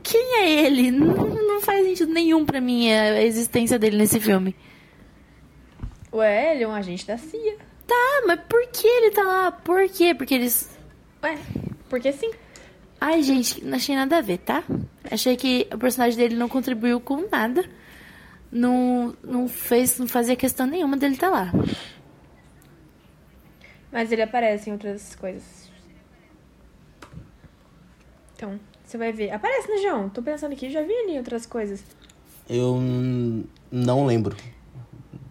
Quem 0.03 0.35
é 0.37 0.65
ele? 0.65 0.91
Não, 0.91 1.15
não 1.29 1.61
faz 1.61 1.83
sentido 1.83 2.13
nenhum 2.13 2.45
para 2.45 2.61
mim 2.61 2.91
a 2.91 3.23
existência 3.23 3.79
dele 3.79 3.97
nesse 3.97 4.19
filme. 4.19 4.55
Ué, 6.13 6.53
ele 6.53 6.63
é 6.63 6.67
um 6.67 6.75
agente 6.75 7.07
da 7.07 7.17
CIA. 7.17 7.57
Tá, 7.87 8.23
mas 8.27 8.39
por 8.47 8.65
que 8.67 8.87
ele 8.87 9.09
tá 9.09 9.23
lá? 9.23 9.51
Por 9.51 9.89
quê? 9.89 10.13
Porque 10.13 10.35
eles. 10.35 10.69
Ué, 11.23 11.39
porque 11.89 12.13
sim. 12.13 12.29
Ai, 13.01 13.23
gente, 13.23 13.65
não 13.65 13.77
achei 13.77 13.95
nada 13.95 14.19
a 14.19 14.21
ver, 14.21 14.37
tá? 14.37 14.63
Achei 15.09 15.35
que 15.35 15.67
o 15.73 15.77
personagem 15.79 16.17
dele 16.17 16.35
não 16.35 16.47
contribuiu 16.47 17.01
com 17.01 17.27
nada. 17.31 17.67
Não, 18.51 19.17
não 19.23 19.47
fez, 19.47 19.97
não 19.97 20.07
fazia 20.07 20.35
questão 20.35 20.67
nenhuma 20.67 20.95
dele 20.97 21.15
estar 21.15 21.31
tá 21.31 21.33
lá. 21.33 21.51
Mas 23.91 24.11
ele 24.11 24.21
aparece 24.21 24.69
em 24.69 24.73
outras 24.73 25.15
coisas. 25.15 25.62
Então, 28.35 28.59
você 28.83 28.97
vai 28.97 29.11
ver. 29.11 29.31
Aparece, 29.31 29.69
né, 29.69 29.77
João? 29.77 30.09
Tô 30.09 30.21
pensando 30.21 30.53
aqui, 30.53 30.69
já 30.69 30.81
vi 30.81 30.93
ali 30.93 31.17
outras 31.17 31.45
coisas. 31.45 31.83
Eu 32.49 32.79
não 33.71 34.05
lembro. 34.05 34.35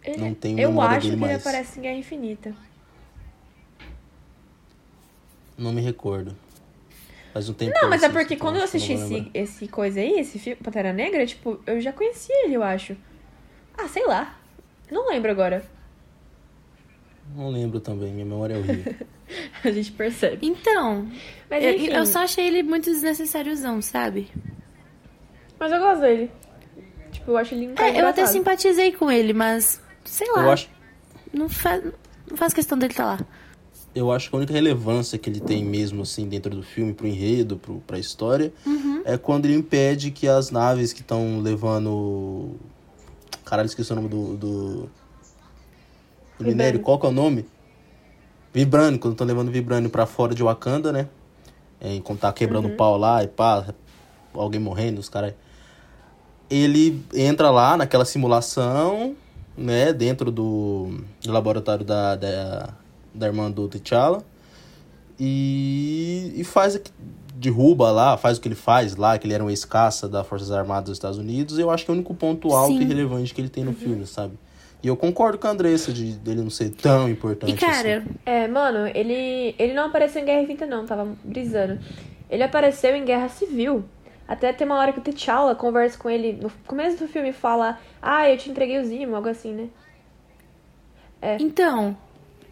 Ele, 0.02 0.16
não 0.16 0.34
tenho 0.34 0.58
Eu 0.58 0.80
acho 0.80 1.10
que 1.10 1.16
mais. 1.16 1.32
ele 1.32 1.40
aparece 1.40 1.78
em 1.78 1.82
Guerra 1.82 1.96
Infinita. 1.96 2.54
Não 5.56 5.72
me 5.72 5.80
recordo. 5.80 6.36
Faz 7.32 7.48
um 7.48 7.54
tempo 7.54 7.72
Não, 7.80 7.88
mas 7.88 8.02
é 8.02 8.08
porque 8.08 8.36
quando 8.36 8.56
eu 8.56 8.64
assisti 8.64 8.92
esse, 8.92 9.30
esse 9.32 9.68
coisa 9.68 10.00
aí, 10.00 10.18
esse 10.18 10.38
filme, 10.38 10.60
Pantera 10.62 10.92
Negra, 10.92 11.24
tipo, 11.24 11.60
eu 11.66 11.80
já 11.80 11.92
conhecia 11.92 12.44
ele, 12.44 12.54
eu 12.54 12.62
acho. 12.62 12.96
Ah, 13.76 13.88
sei 13.88 14.06
lá. 14.06 14.38
Não 14.90 15.08
lembro 15.08 15.30
agora. 15.30 15.64
Não 17.34 17.50
lembro 17.50 17.80
também, 17.80 18.12
minha 18.12 18.24
memória 18.24 18.54
é 18.54 18.58
horrível. 18.58 18.94
a 19.64 19.70
gente 19.70 19.92
percebe. 19.92 20.46
Então, 20.46 21.08
mas, 21.48 21.64
eu, 21.64 21.72
eu 21.72 22.06
só 22.06 22.20
achei 22.20 22.46
ele 22.46 22.62
muito 22.62 22.90
desnecessáriozão, 22.90 23.80
sabe? 23.80 24.30
Mas 25.58 25.72
eu 25.72 25.78
gosto 25.78 26.00
dele. 26.00 26.30
Tipo, 27.10 27.30
eu 27.30 27.36
acho 27.36 27.54
ele 27.54 27.68
um 27.68 27.74
é, 27.76 28.00
Eu 28.00 28.06
até 28.06 28.26
simpatizei 28.26 28.92
com 28.92 29.10
ele, 29.10 29.32
mas 29.32 29.80
sei 30.04 30.30
lá. 30.32 30.44
Eu 30.44 30.50
acho... 30.50 30.68
Não 31.32 31.48
faz, 31.48 31.82
não 32.28 32.36
faz 32.36 32.52
questão 32.52 32.76
dele 32.76 32.92
estar 32.92 33.16
tá 33.16 33.22
lá. 33.22 33.28
Eu 33.94 34.10
acho 34.10 34.30
que 34.30 34.36
a 34.36 34.38
única 34.38 34.52
relevância 34.52 35.18
que 35.18 35.28
ele 35.28 35.40
tem 35.40 35.62
mesmo, 35.62 36.02
assim, 36.02 36.26
dentro 36.26 36.50
do 36.50 36.62
filme, 36.62 36.94
pro 36.94 37.06
enredo, 37.06 37.58
pro, 37.58 37.82
pra 37.86 37.98
história, 37.98 38.52
uhum. 38.64 39.02
é 39.04 39.18
quando 39.18 39.44
ele 39.44 39.54
impede 39.54 40.10
que 40.10 40.26
as 40.26 40.50
naves 40.50 40.92
que 40.92 41.02
estão 41.02 41.40
levando. 41.40 42.56
Caralho, 43.44 43.66
esqueci 43.66 43.92
o 43.92 43.96
nome 43.96 44.08
do. 44.08 44.36
do, 44.36 44.90
minério, 46.42 46.80
qual 46.80 46.98
que 46.98 47.06
é 47.06 47.08
o 47.08 47.12
nome? 47.12 47.46
Vibrânio, 48.52 48.98
quando 48.98 49.12
estão 49.12 49.26
levando 49.26 49.50
Vibrânio 49.50 49.88
pra 49.88 50.06
fora 50.06 50.34
de 50.34 50.42
Wakanda, 50.42 50.92
né? 50.92 51.08
É, 51.80 51.98
quando 52.04 52.20
tá 52.20 52.32
quebrando 52.32 52.68
uhum. 52.68 52.76
pau 52.76 52.96
lá 52.96 53.24
e 53.24 53.28
pá, 53.28 53.66
alguém 54.34 54.60
morrendo, 54.60 55.00
os 55.00 55.08
caras. 55.08 55.34
Ele 56.50 57.02
entra 57.14 57.50
lá 57.50 57.76
naquela 57.76 58.04
simulação 58.04 59.16
né, 59.56 59.92
dentro 59.92 60.30
do, 60.30 61.00
do 61.22 61.32
laboratório 61.32 61.84
da, 61.84 62.14
da, 62.14 62.74
da 63.14 63.26
irmã 63.26 63.50
do 63.50 63.68
T'Challa 63.68 64.22
e, 65.18 66.32
e 66.36 66.44
faz 66.44 66.80
derruba 67.34 67.90
lá, 67.90 68.16
faz 68.16 68.38
o 68.38 68.40
que 68.40 68.48
ele 68.48 68.54
faz 68.54 68.94
lá, 68.96 69.18
que 69.18 69.26
ele 69.26 69.34
era 69.34 69.42
um 69.42 69.50
ex-caça 69.50 70.08
das 70.08 70.26
Forças 70.26 70.52
Armadas 70.52 70.84
dos 70.84 70.96
Estados 70.96 71.18
Unidos, 71.18 71.58
eu 71.58 71.70
acho 71.70 71.84
que 71.84 71.90
é 71.90 71.94
o 71.94 71.96
único 71.96 72.14
ponto 72.14 72.52
alto 72.52 72.76
Sim. 72.76 72.82
e 72.82 72.84
relevante 72.84 73.34
que 73.34 73.40
ele 73.40 73.48
tem 73.48 73.64
no 73.64 73.70
uhum. 73.70 73.76
filme, 73.76 74.06
sabe? 74.06 74.34
E 74.82 74.88
eu 74.88 74.96
concordo 74.96 75.38
com 75.38 75.46
a 75.46 75.50
Andressa 75.50 75.92
de 75.92 76.12
dele 76.14 76.42
não 76.42 76.50
ser 76.50 76.70
tão 76.70 77.08
importante. 77.08 77.52
E 77.52 77.56
cara, 77.56 77.98
assim. 77.98 78.08
é, 78.26 78.48
mano, 78.48 78.90
ele, 78.92 79.54
ele 79.56 79.72
não 79.74 79.86
apareceu 79.86 80.20
em 80.20 80.24
Guerra 80.24 80.42
Infinita, 80.42 80.66
não, 80.66 80.84
tava 80.84 81.16
brisando. 81.22 81.78
Ele 82.28 82.42
apareceu 82.42 82.96
em 82.96 83.04
Guerra 83.04 83.28
Civil. 83.28 83.84
Até 84.26 84.52
tem 84.52 84.66
uma 84.66 84.78
hora 84.78 84.92
que 84.92 84.98
o 84.98 85.02
T'Challa 85.02 85.54
conversa 85.54 85.98
com 85.98 86.10
ele 86.10 86.32
no 86.32 86.50
começo 86.66 86.98
do 86.98 87.06
filme 87.06 87.30
e 87.30 87.32
fala: 87.32 87.78
Ah, 88.00 88.28
eu 88.28 88.36
te 88.36 88.50
entreguei 88.50 88.78
o 88.80 88.84
Zimo, 88.84 89.14
algo 89.14 89.28
assim, 89.28 89.52
né? 89.52 89.68
É. 91.20 91.36
Então. 91.40 91.96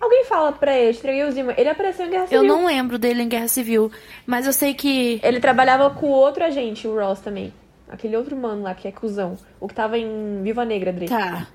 Alguém 0.01 0.25
fala 0.25 0.53
pra 0.53 0.75
ele, 0.75 0.91
eu 0.91 0.93
te 0.95 0.99
entreguei 1.01 1.25
o 1.25 1.33
Zimo. 1.33 1.53
Ele 1.57 1.69
apareceu 1.69 2.07
em 2.07 2.11
Guerra 2.11 2.27
Civil. 2.27 2.43
Eu 2.43 2.49
não 2.49 2.65
lembro 2.65 2.99
dele 2.99 3.23
em 3.23 3.29
Guerra 3.29 3.49
Civil, 3.49 3.91
mas 4.27 4.47
eu 4.47 4.53
sei 4.53 4.73
que. 4.73 5.21
Ele 5.23 5.41
trabalhava 5.41 5.91
com 5.91 6.07
outro 6.09 6.45
agente, 6.45 6.87
o 6.87 6.95
Ross 6.95 7.21
também. 7.21 7.53
Aquele 7.89 8.17
outro 8.17 8.37
mano 8.37 8.63
lá 8.63 8.75
que 8.75 8.87
é 8.87 8.93
cuzão. 8.93 9.37
O 9.59 9.67
que 9.67 9.75
tava 9.75 9.99
em 9.99 10.43
Viva 10.43 10.65
Negra, 10.65 10.93
Dre. 10.93 11.07
Tá. 11.07 11.49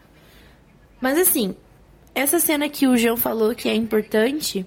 Mas 1.01 1.17
assim, 1.17 1.55
essa 2.13 2.39
cena 2.39 2.69
que 2.69 2.87
o 2.87 2.97
João 2.97 3.17
falou 3.17 3.53
que 3.53 3.69
é 3.69 3.75
importante 3.75 4.65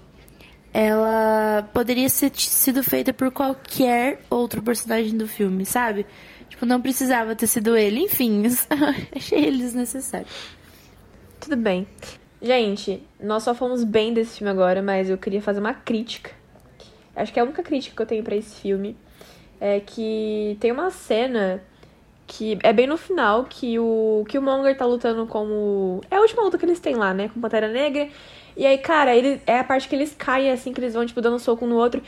ela 0.72 1.68
poderia 1.72 2.08
ter 2.08 2.30
sido 2.36 2.82
feita 2.82 3.12
por 3.12 3.30
qualquer 3.30 4.20
outro 4.28 4.62
personagem 4.62 5.16
do 5.16 5.26
filme, 5.26 5.64
sabe? 5.64 6.06
Tipo, 6.48 6.66
não 6.66 6.80
precisava 6.80 7.34
ter 7.34 7.46
sido 7.46 7.76
ele. 7.76 8.00
Enfim, 8.00 8.44
achei 9.14 9.44
ele 9.44 9.58
desnecessário. 9.58 10.26
Tudo 11.40 11.56
bem. 11.56 11.86
Gente, 12.40 13.02
nós 13.20 13.42
só 13.42 13.54
fomos 13.54 13.82
bem 13.82 14.12
desse 14.12 14.38
filme 14.38 14.50
agora, 14.50 14.80
mas 14.82 15.10
eu 15.10 15.18
queria 15.18 15.42
fazer 15.42 15.60
uma 15.60 15.74
crítica. 15.74 16.30
Acho 17.16 17.32
que 17.32 17.38
é 17.38 17.42
a 17.42 17.44
única 17.44 17.62
crítica 17.62 17.96
que 17.96 18.02
eu 18.02 18.06
tenho 18.06 18.22
para 18.22 18.36
esse 18.36 18.60
filme 18.60 18.96
é 19.60 19.80
que 19.80 20.56
tem 20.60 20.70
uma 20.70 20.90
cena 20.90 21.60
Que 22.28 22.58
é 22.62 22.72
bem 22.72 22.86
no 22.86 22.98
final 22.98 23.46
que 23.46 23.78
o 23.78 24.24
Killmonger 24.28 24.76
tá 24.76 24.84
lutando 24.84 25.26
como. 25.26 26.02
É 26.10 26.16
a 26.16 26.20
última 26.20 26.42
luta 26.42 26.58
que 26.58 26.64
eles 26.64 26.78
têm 26.78 26.94
lá, 26.94 27.12
né? 27.14 27.30
Com 27.32 27.40
Pantera 27.40 27.68
Negra. 27.68 28.08
E 28.56 28.66
aí, 28.66 28.76
cara, 28.78 29.16
ele, 29.16 29.40
é 29.46 29.58
a 29.58 29.64
parte 29.64 29.88
que 29.88 29.96
eles 29.96 30.14
caem, 30.14 30.52
assim, 30.52 30.72
que 30.72 30.80
eles 30.80 30.92
vão, 30.94 31.06
tipo, 31.06 31.20
dando 31.22 31.38
soco 31.38 31.64
um 31.64 31.68
no 31.68 31.76
outro. 31.76 32.02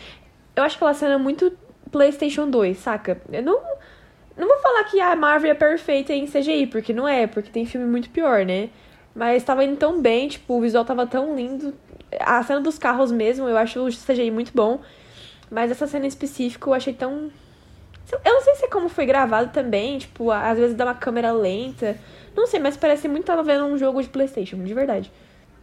Eu 0.54 0.62
acho 0.62 0.76
aquela 0.76 0.92
cena 0.94 1.18
muito 1.18 1.52
PlayStation 1.90 2.48
2, 2.48 2.76
saca? 2.76 3.20
Eu 3.32 3.42
não. 3.42 3.60
Não 4.36 4.46
vou 4.46 4.58
falar 4.58 4.84
que 4.84 5.00
a 5.00 5.16
Marvel 5.16 5.50
é 5.50 5.54
perfeita 5.54 6.12
em 6.12 6.26
CGI, 6.26 6.66
porque 6.66 6.92
não 6.92 7.08
é, 7.08 7.26
porque 7.26 7.50
tem 7.50 7.66
filme 7.66 7.86
muito 7.86 8.10
pior, 8.10 8.44
né? 8.44 8.70
Mas 9.14 9.42
tava 9.42 9.64
indo 9.64 9.76
tão 9.76 10.00
bem, 10.00 10.28
tipo, 10.28 10.54
o 10.54 10.60
visual 10.60 10.84
tava 10.84 11.06
tão 11.06 11.34
lindo. 11.34 11.74
A 12.20 12.42
cena 12.42 12.60
dos 12.60 12.78
carros 12.78 13.10
mesmo, 13.10 13.48
eu 13.48 13.56
acho 13.56 13.80
o 13.80 13.88
CGI 13.88 14.30
muito 14.30 14.52
bom. 14.54 14.80
Mas 15.50 15.70
essa 15.70 15.86
cena 15.86 16.04
em 16.04 16.08
específico 16.08 16.70
eu 16.70 16.74
achei 16.74 16.94
tão. 16.94 17.30
Eu 18.24 18.34
não 18.34 18.42
sei 18.42 18.54
se 18.56 18.64
é 18.64 18.68
como 18.68 18.88
foi 18.88 19.06
gravado 19.06 19.52
também, 19.52 19.98
tipo, 19.98 20.30
às 20.30 20.58
vezes 20.58 20.76
dá 20.76 20.84
uma 20.84 20.94
câmera 20.94 21.32
lenta. 21.32 21.96
Não 22.36 22.46
sei, 22.46 22.60
mas 22.60 22.76
parece 22.76 23.08
muito 23.08 23.24
tava 23.24 23.42
vendo 23.42 23.64
um 23.64 23.76
jogo 23.76 24.02
de 24.02 24.08
Playstation, 24.08 24.62
de 24.62 24.74
verdade. 24.74 25.12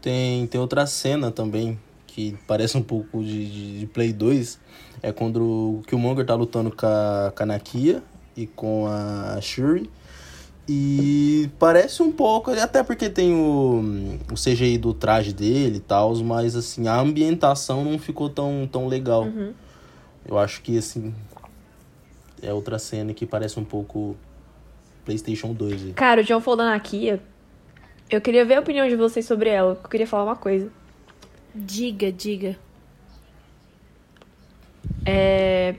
Tem, 0.01 0.45
tem 0.47 0.59
outra 0.59 0.85
cena 0.85 1.31
também, 1.31 1.79
que 2.05 2.37
parece 2.47 2.77
um 2.77 2.81
pouco 2.81 3.23
de, 3.23 3.49
de, 3.49 3.79
de 3.79 3.87
Play 3.87 4.13
2. 4.13 4.59
É 5.01 5.11
quando 5.11 5.41
o 5.41 5.83
Killmonger 5.87 6.25
tá 6.25 6.35
lutando 6.35 6.71
com 6.71 6.85
a, 6.85 7.31
com 7.35 7.43
a 7.43 7.45
Nakia 7.45 8.01
e 8.35 8.47
com 8.47 8.87
a 8.87 9.39
Shuri. 9.41 9.89
E 10.69 11.49
parece 11.57 12.03
um 12.03 12.11
pouco, 12.11 12.51
até 12.51 12.83
porque 12.83 13.09
tem 13.09 13.33
o, 13.33 14.19
o 14.29 14.33
CGI 14.33 14.77
do 14.77 14.93
traje 14.93 15.31
dele 15.31 15.77
e 15.77 15.79
tal, 15.79 16.13
mas 16.17 16.57
assim, 16.57 16.89
a 16.89 16.99
ambientação 16.99 17.85
não 17.85 17.97
ficou 17.97 18.29
tão, 18.29 18.67
tão 18.69 18.87
legal. 18.87 19.23
Uhum. 19.23 19.53
Eu 20.27 20.37
acho 20.37 20.61
que 20.61 20.77
assim. 20.77 21.15
É 22.41 22.53
outra 22.53 22.77
cena 22.77 23.13
que 23.13 23.25
parece 23.25 23.59
um 23.59 23.63
pouco 23.63 24.15
PlayStation 25.05 25.53
2. 25.53 25.85
Aí. 25.85 25.93
Cara, 25.93 26.21
o 26.21 26.23
John 26.23 26.39
falou 26.41 26.57
da 26.57 26.65
Nakia. 26.65 27.21
Eu 28.09 28.21
queria 28.21 28.45
ver 28.45 28.55
a 28.55 28.59
opinião 28.59 28.87
de 28.87 28.95
vocês 28.95 29.25
sobre 29.25 29.49
ela. 29.49 29.79
Eu 29.83 29.89
queria 29.89 30.07
falar 30.07 30.23
uma 30.23 30.35
coisa. 30.35 30.71
Diga, 31.53 32.11
diga. 32.11 32.57
É. 35.05 35.75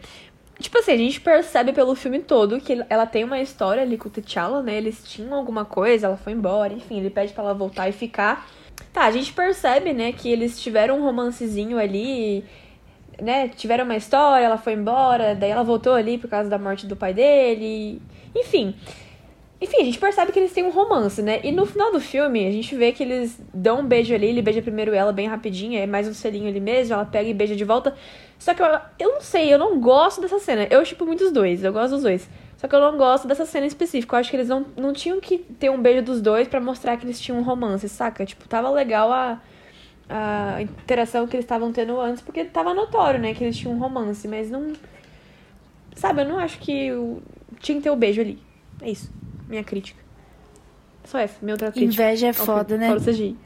Tipo 0.59 0.79
assim, 0.79 0.93
a 0.93 0.97
gente 0.97 1.21
percebe 1.21 1.73
pelo 1.73 1.95
filme 1.95 2.19
todo 2.19 2.61
que 2.61 2.85
ela 2.91 3.07
tem 3.07 3.23
uma 3.23 3.41
história 3.41 3.83
ali 3.83 3.97
com 3.97 4.09
o 4.09 4.11
T'Challa, 4.11 4.61
né? 4.61 4.77
Eles 4.77 5.05
tinham 5.05 5.35
alguma 5.35 5.65
coisa, 5.65 6.07
ela 6.07 6.17
foi 6.17 6.33
embora, 6.33 6.73
enfim, 6.73 6.99
ele 6.99 7.11
pede 7.11 7.33
para 7.33 7.45
ela 7.45 7.55
voltar 7.55 7.89
e 7.89 7.93
ficar. 7.93 8.51
Tá, 8.93 9.05
a 9.05 9.11
gente 9.13 9.33
percebe, 9.33 9.93
né, 9.93 10.13
que 10.13 10.29
eles 10.29 10.61
tiveram 10.61 10.99
um 10.99 11.05
romancezinho 11.05 11.79
ali, 11.79 12.45
né? 13.21 13.49
Tiveram 13.49 13.85
uma 13.85 13.97
história, 13.97 14.45
ela 14.45 14.59
foi 14.59 14.75
embora, 14.75 15.35
daí 15.35 15.51
ela 15.51 15.63
voltou 15.63 15.95
ali 15.95 16.19
por 16.19 16.29
causa 16.29 16.49
da 16.49 16.59
morte 16.59 16.87
do 16.87 16.97
pai 16.97 17.15
dele. 17.15 18.01
Enfim. 18.35 18.75
Enfim, 19.61 19.79
a 19.81 19.85
gente 19.85 19.99
percebe 19.99 20.31
que 20.31 20.39
eles 20.39 20.53
têm 20.53 20.65
um 20.65 20.71
romance, 20.71 21.21
né? 21.21 21.41
E 21.43 21.51
no 21.51 21.67
final 21.67 21.91
do 21.91 22.01
filme, 22.01 22.47
a 22.47 22.51
gente 22.53 22.77
vê 22.77 22.93
que 22.93 23.03
eles 23.03 23.41
dão 23.53 23.81
um 23.81 23.85
beijo 23.85 24.15
ali, 24.15 24.29
ele 24.29 24.41
beija 24.41 24.63
primeiro 24.63 24.95
ela 24.95 25.13
bem 25.13 25.27
rapidinho, 25.27 25.77
é 25.77 25.85
mais 25.85 26.07
um 26.07 26.15
selinho 26.15 26.49
ali 26.49 26.61
mesmo, 26.61 26.95
ela 26.95 27.05
pega 27.05 27.29
e 27.29 27.35
beija 27.35 27.57
de 27.57 27.65
volta. 27.65 27.93
Só 28.39 28.55
que 28.55 28.63
eu, 28.63 28.67
eu 29.01 29.15
não 29.15 29.21
sei, 29.21 29.53
eu 29.53 29.59
não 29.59 29.81
gosto 29.81 30.21
dessa 30.21 30.39
cena. 30.39 30.69
Eu 30.71 30.85
tipo 30.85 31.05
muito 31.05 31.25
os 31.25 31.33
dois, 31.33 31.65
eu 31.65 31.73
gosto 31.73 31.95
dos 31.95 32.03
dois. 32.05 32.29
Só 32.57 32.69
que 32.69 32.75
eu 32.75 32.81
não 32.81 32.97
gosto 32.97 33.27
dessa 33.27 33.45
cena 33.45 33.67
específica. 33.67 34.15
Eu 34.15 34.21
acho 34.21 34.31
que 34.31 34.37
eles 34.37 34.49
não, 34.49 34.67
não 34.77 34.93
tinham 34.93 35.21
que 35.21 35.39
ter 35.39 35.71
um 35.71 35.81
beijo 35.81 36.03
dos 36.03 36.21
dois 36.21 36.47
para 36.47 36.61
mostrar 36.61 36.97
que 36.97 37.05
eles 37.05 37.21
tinham 37.21 37.41
um 37.41 37.43
romance, 37.43 37.89
saca? 37.89 38.25
Tipo, 38.25 38.49
tava 38.49 38.71
legal 38.71 39.13
a, 39.13 39.41
a 40.09 40.63
interação 40.63 41.27
que 41.27 41.37
eles 41.37 41.45
estavam 41.45 41.73
tendo 41.73 42.01
antes, 42.01 42.23
porque 42.23 42.45
tava 42.45 42.73
notório, 42.73 43.21
né, 43.21 43.35
que 43.35 43.45
eles 43.45 43.57
tinham 43.57 43.75
um 43.75 43.79
romance, 43.79 44.27
mas 44.27 44.51
não. 44.51 44.73
Sabe, 45.95 46.23
eu 46.23 46.29
não 46.29 46.39
acho 46.39 46.59
que 46.61 46.91
tinha 47.61 47.77
que 47.77 47.83
ter 47.83 47.91
o 47.91 47.95
um 47.95 47.97
beijo 47.97 48.21
ali. 48.21 48.39
É 48.81 48.91
isso 48.91 49.19
minha 49.49 49.65
crítica. 49.65 50.01
Só 51.05 51.19
essa, 51.19 51.35
outra 51.51 51.73
crítica. 51.73 52.03
Inveja 52.03 52.29
é 52.29 52.33
foda, 52.33 52.77
né? 52.77 52.89
Fora 52.89 53.01
o 53.01 53.05
CGI. 53.05 53.37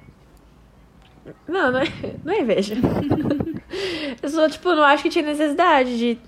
Não, 1.46 1.70
não 1.70 1.78
é, 1.78 1.84
não 2.24 2.32
é 2.32 2.40
inveja. 2.40 2.74
eu 4.20 4.28
só, 4.28 4.48
tipo, 4.48 4.74
não 4.74 4.82
acho 4.82 5.04
que 5.04 5.08
tinha 5.08 5.24
necessidade 5.24 5.96
de 5.96 6.18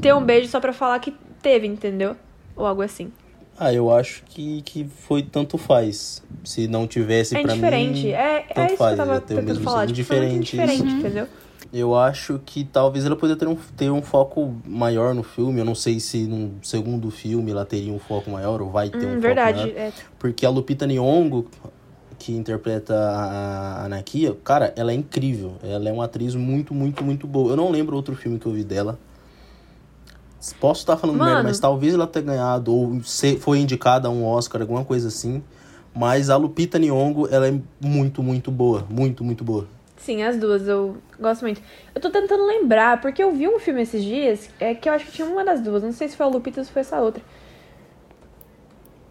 ter 0.00 0.14
um 0.14 0.22
beijo 0.22 0.48
só 0.48 0.60
pra 0.60 0.72
falar 0.72 0.98
que 1.00 1.12
teve, 1.40 1.66
entendeu? 1.66 2.14
Ou 2.54 2.66
algo 2.66 2.82
assim. 2.82 3.10
Ah, 3.58 3.72
eu 3.72 3.90
acho 3.90 4.22
que, 4.24 4.60
que 4.62 4.84
foi 4.84 5.22
tanto 5.22 5.56
faz. 5.56 6.22
Se 6.44 6.68
não 6.68 6.86
tivesse 6.86 7.36
é 7.36 7.42
pra 7.42 7.54
mim. 7.56 8.08
É, 8.10 8.40
tanto 8.42 8.60
é 8.60 8.66
isso 8.66 8.76
faz, 8.76 8.94
que 8.94 9.00
eu 9.00 9.06
tava 9.06 9.20
tentando 9.20 9.60
falar. 9.60 9.86
Tipo, 9.86 10.14
indiferente, 10.14 10.56
uhum. 10.56 10.98
entendeu? 10.98 11.26
Eu 11.72 11.94
acho 11.96 12.40
que 12.44 12.64
talvez 12.64 13.04
ela 13.04 13.16
poderia 13.16 13.38
ter 13.38 13.48
um, 13.48 13.56
ter 13.76 13.90
um 13.90 14.02
foco 14.02 14.54
maior 14.64 15.14
no 15.14 15.22
filme. 15.22 15.58
Eu 15.60 15.64
não 15.64 15.74
sei 15.74 15.98
se 15.98 16.26
no 16.26 16.54
segundo 16.62 17.10
filme 17.10 17.50
ela 17.50 17.64
teria 17.64 17.92
um 17.92 17.98
foco 17.98 18.30
maior 18.30 18.62
ou 18.62 18.70
vai 18.70 18.88
ter 18.88 19.04
hum, 19.04 19.16
um 19.16 19.20
verdade, 19.20 19.58
foco 19.58 19.72
maior. 19.74 19.88
É. 19.88 19.92
Porque 20.18 20.46
a 20.46 20.50
Lupita 20.50 20.86
Nyong'o, 20.86 21.46
que 22.18 22.32
interpreta 22.32 22.94
a 22.94 23.84
Anakia, 23.84 24.34
cara, 24.44 24.72
ela 24.76 24.92
é 24.92 24.94
incrível. 24.94 25.54
Ela 25.62 25.88
é 25.88 25.92
uma 25.92 26.04
atriz 26.04 26.34
muito, 26.34 26.72
muito, 26.72 27.04
muito 27.04 27.26
boa. 27.26 27.52
Eu 27.52 27.56
não 27.56 27.70
lembro 27.70 27.96
outro 27.96 28.14
filme 28.14 28.38
que 28.38 28.46
eu 28.46 28.52
vi 28.52 28.64
dela. 28.64 28.98
Posso 30.54 30.80
estar 30.80 30.96
falando 30.96 31.18
Mano. 31.18 31.30
merda, 31.30 31.42
mas 31.48 31.58
talvez 31.58 31.94
ela 31.94 32.06
tenha 32.06 32.24
ganhado 32.24 32.74
ou 32.74 33.02
se, 33.02 33.36
foi 33.38 33.58
indicada 33.58 34.08
a 34.08 34.10
um 34.10 34.24
Oscar, 34.24 34.60
alguma 34.60 34.84
coisa 34.84 35.08
assim. 35.08 35.42
Mas 35.94 36.28
a 36.28 36.36
Lupita 36.36 36.78
Nyong'o, 36.78 37.26
ela 37.30 37.48
é 37.48 37.58
muito, 37.80 38.22
muito 38.22 38.50
boa. 38.50 38.86
Muito, 38.90 39.24
muito 39.24 39.42
boa. 39.42 39.66
Sim, 39.96 40.22
as 40.22 40.36
duas, 40.36 40.68
eu 40.68 40.98
gosto 41.18 41.42
muito. 41.42 41.60
Eu 41.94 42.00
tô 42.00 42.10
tentando 42.10 42.46
lembrar, 42.46 43.00
porque 43.00 43.22
eu 43.22 43.32
vi 43.32 43.48
um 43.48 43.58
filme 43.58 43.82
esses 43.82 44.04
dias, 44.04 44.50
é 44.60 44.74
que 44.74 44.88
eu 44.88 44.92
acho 44.92 45.06
que 45.06 45.12
tinha 45.12 45.26
uma 45.26 45.42
das 45.42 45.60
duas, 45.60 45.82
não 45.82 45.92
sei 45.92 46.08
se 46.08 46.16
foi 46.16 46.26
a 46.26 46.28
Lupita 46.28 46.60
ou 46.60 46.64
se 46.64 46.70
foi 46.70 46.80
essa 46.80 47.00
outra. 47.00 47.22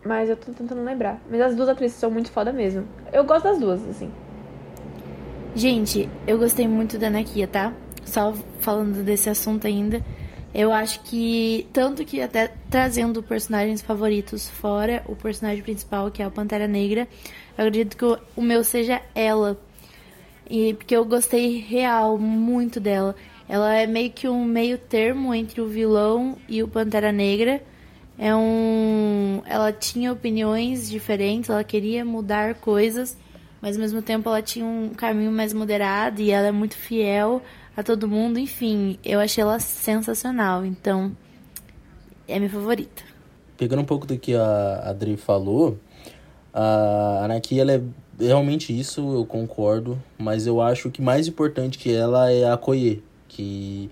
Mas 0.06 0.30
eu 0.30 0.38
tô 0.38 0.52
tentando 0.52 0.84
lembrar. 0.84 1.20
Mas 1.30 1.42
as 1.42 1.56
duas 1.56 1.68
atrizes 1.68 1.98
são 1.98 2.12
muito 2.12 2.30
foda 2.32 2.54
mesmo. 2.54 2.88
Eu 3.12 3.24
gosto 3.24 3.46
das 3.46 3.60
duas, 3.60 3.84
assim. 3.90 4.12
Gente, 5.56 6.08
eu 6.28 6.38
gostei 6.38 6.68
muito 6.68 7.00
da 7.00 7.10
Nakia, 7.10 7.48
tá? 7.48 7.74
Só 8.06 8.34
falando 8.60 9.04
desse 9.04 9.30
assunto 9.30 9.66
ainda. 9.66 10.04
Eu 10.56 10.72
acho 10.72 11.02
que, 11.02 11.68
tanto 11.74 12.06
que 12.06 12.22
até 12.22 12.50
trazendo 12.70 13.22
personagens 13.22 13.82
favoritos 13.82 14.50
fora 14.50 15.04
o 15.06 15.14
personagem 15.14 15.62
principal, 15.62 16.10
que 16.10 16.22
é 16.24 16.26
a 16.26 16.32
Pantera 16.32 16.66
Negra, 16.66 17.10
eu 17.58 17.66
acredito 17.66 17.98
que 17.98 18.06
o 18.38 18.42
meu 18.42 18.64
seja 18.64 19.02
ela. 19.14 19.60
E 20.50 20.74
porque 20.76 20.96
eu 20.96 21.04
gostei 21.04 21.60
real 21.60 22.18
muito 22.18 22.80
dela. 22.80 23.18
Ela 23.50 23.76
é 23.76 23.86
meio 23.86 24.12
que 24.12 24.30
um 24.30 24.46
meio 24.46 24.78
termo 24.78 25.36
entre 25.36 25.60
o 25.60 25.68
vilão 25.68 26.38
e 26.48 26.64
o 26.64 26.70
Pantera 26.70 27.12
Negra. 27.12 27.62
É 28.18 28.34
um, 28.34 29.42
ela 29.46 29.74
tinha 29.74 30.10
opiniões 30.14 30.90
diferentes, 30.90 31.50
ela 31.50 31.66
queria 31.66 32.06
mudar 32.06 32.56
coisas, 32.56 33.18
mas 33.62 33.76
ao 33.76 33.82
mesmo 33.82 34.02
tempo 34.02 34.30
ela 34.30 34.42
tinha 34.42 34.66
um 34.66 34.92
caminho 34.96 35.34
mais 35.34 35.52
moderado 35.52 36.22
e 36.22 36.32
ela 36.32 36.48
é 36.48 36.52
muito 36.52 36.78
fiel 36.78 37.42
a 37.76 37.84
todo 37.84 38.08
mundo. 38.08 38.40
Enfim, 38.40 38.98
eu 39.04 39.20
achei 39.20 39.42
ela 39.42 39.60
sensacional. 39.60 40.66
Então, 40.66 41.12
é 42.28 42.38
minha 42.40 42.50
favorita. 42.50 43.04
Pegando 43.58 43.82
um 43.82 43.86
pouco 43.86 44.06
do 44.06 44.18
que 44.18 44.36
a 44.36 44.90
Adri 44.90 45.16
falou, 45.18 45.78
a 46.54 47.22
Anaki 47.24 47.60
ela 47.60 47.74
é 47.74 47.82
realmente 48.20 48.78
isso, 48.78 49.14
eu 49.14 49.26
concordo, 49.26 50.02
mas 50.18 50.48
eu 50.48 50.62
acho 50.62 50.90
que 50.90 51.02
mais 51.02 51.28
importante 51.28 51.78
que 51.78 51.94
ela 51.94 52.32
é 52.32 52.50
a 52.50 52.58
Koye, 52.58 53.04
que 53.28 53.90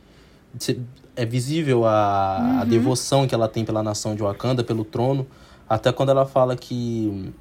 é 1.16 1.26
visível 1.26 1.86
a, 1.86 2.40
uhum. 2.40 2.60
a 2.62 2.66
devoção 2.66 3.28
que 3.28 3.36
ela 3.36 3.48
tem 3.48 3.66
pela 3.66 3.84
nação 3.84 4.16
de 4.16 4.22
Wakanda, 4.22 4.64
pelo 4.64 4.84
trono, 4.84 5.28
até 5.68 5.92
quando 5.92 6.10
ela 6.10 6.26
fala 6.26 6.56
que 6.56 7.34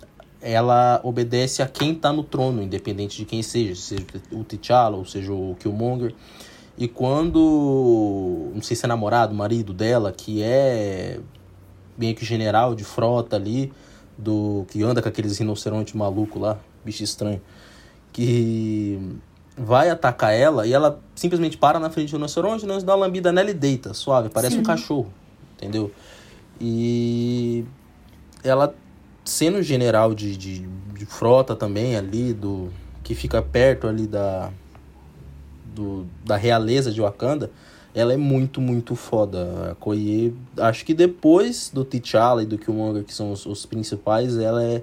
ela 0.42 1.00
obedece 1.05 1.62
a 1.62 1.66
quem 1.66 1.92
está 1.92 2.12
no 2.12 2.24
trono, 2.24 2.62
independente 2.62 3.16
de 3.16 3.24
quem 3.24 3.42
seja, 3.42 3.74
seja 3.74 4.05
o 4.33 4.42
T'Challa 4.42 4.96
ou 4.96 5.05
seja 5.05 5.33
o 5.33 5.57
Killmonger. 5.61 6.12
E 6.76 6.88
quando, 6.88 8.50
não 8.55 8.61
sei 8.61 8.76
se 8.76 8.85
é 8.85 8.88
namorado, 8.88 9.35
marido 9.35 9.72
dela, 9.72 10.11
que 10.11 10.42
é 10.42 11.20
meio 11.96 12.14
que 12.14 12.24
general 12.24 12.74
de 12.74 12.83
frota 12.83 13.37
ali, 13.37 13.72
do 14.18 14.66
que 14.68 14.83
anda 14.83 15.00
com 15.00 15.09
aqueles 15.09 15.38
rinocerontes 15.38 15.94
maluco 15.94 16.38
lá, 16.38 16.59
bicho 16.85 17.05
estranho, 17.05 17.40
que 18.12 18.98
vai 19.57 19.90
atacar 19.90 20.33
ela 20.35 20.66
e 20.66 20.72
ela 20.72 21.00
simplesmente 21.14 21.57
para 21.57 21.78
na 21.78 21.90
frente 21.90 22.11
do 22.11 22.16
rinoceronte, 22.16 22.66
não 22.66 22.78
dá 22.78 22.96
uma 22.96 23.07
lambida 23.07 23.31
nela 23.31 23.50
e 23.50 23.55
deita, 23.55 23.94
suave, 23.94 24.28
parece 24.28 24.57
Sim. 24.57 24.61
um 24.61 24.64
cachorro, 24.64 25.12
entendeu? 25.57 25.92
E 26.61 27.64
ela 28.42 28.74
sendo 29.25 29.63
general 29.63 30.15
de, 30.15 30.37
de, 30.37 30.67
de, 30.95 31.07
frota 31.07 31.55
também 31.55 31.97
ali, 31.97 32.33
do 32.33 32.71
que 33.03 33.15
fica 33.15 33.41
perto 33.43 33.87
ali 33.87 34.07
da, 34.07 34.51
do, 35.75 36.07
da 36.25 36.37
realeza 36.37 36.91
de 36.91 37.01
Wakanda, 37.01 37.51
ela 37.95 38.13
é 38.13 38.17
muito, 38.17 38.61
muito 38.61 38.95
foda. 38.95 39.73
A 39.73 39.75
Koye, 39.75 40.35
acho 40.57 40.85
que 40.85 40.95
depois 40.95 41.71
do 41.73 41.85
T'Challa 41.85 42.43
e 42.43 42.47
do 42.47 42.57
Killmonger, 42.57 43.05
que 43.05 43.15
são 43.15 43.33
os, 43.33 43.45
os 43.45 43.67
principais, 43.67 44.37
ela 44.39 44.63
é 44.63 44.83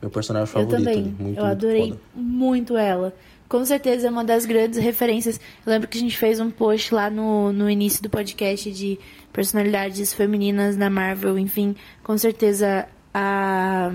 meu 0.00 0.10
personagem 0.10 0.46
favorito. 0.46 0.88
Eu 0.88 0.94
também. 0.94 1.16
Muito, 1.18 1.38
eu 1.38 1.44
adorei 1.44 1.80
muito, 1.88 2.00
muito 2.14 2.76
ela. 2.76 3.12
com 3.48 3.64
certeza 3.64 4.06
é 4.06 4.10
uma 4.10 4.24
das 4.24 4.46
grandes 4.46 4.78
referências. 4.78 5.40
Eu 5.64 5.72
lembro 5.72 5.88
que 5.88 5.98
a 5.98 6.00
gente 6.00 6.16
fez 6.16 6.38
um 6.38 6.50
post 6.50 6.94
lá 6.94 7.10
no, 7.10 7.52
no 7.52 7.68
início 7.68 8.02
do 8.02 8.08
podcast 8.08 8.70
de 8.70 8.98
personalidades 9.32 10.12
femininas 10.12 10.76
na 10.76 10.88
Marvel, 10.88 11.38
enfim, 11.38 11.74
com 12.02 12.16
certeza 12.16 12.86
a 13.16 13.92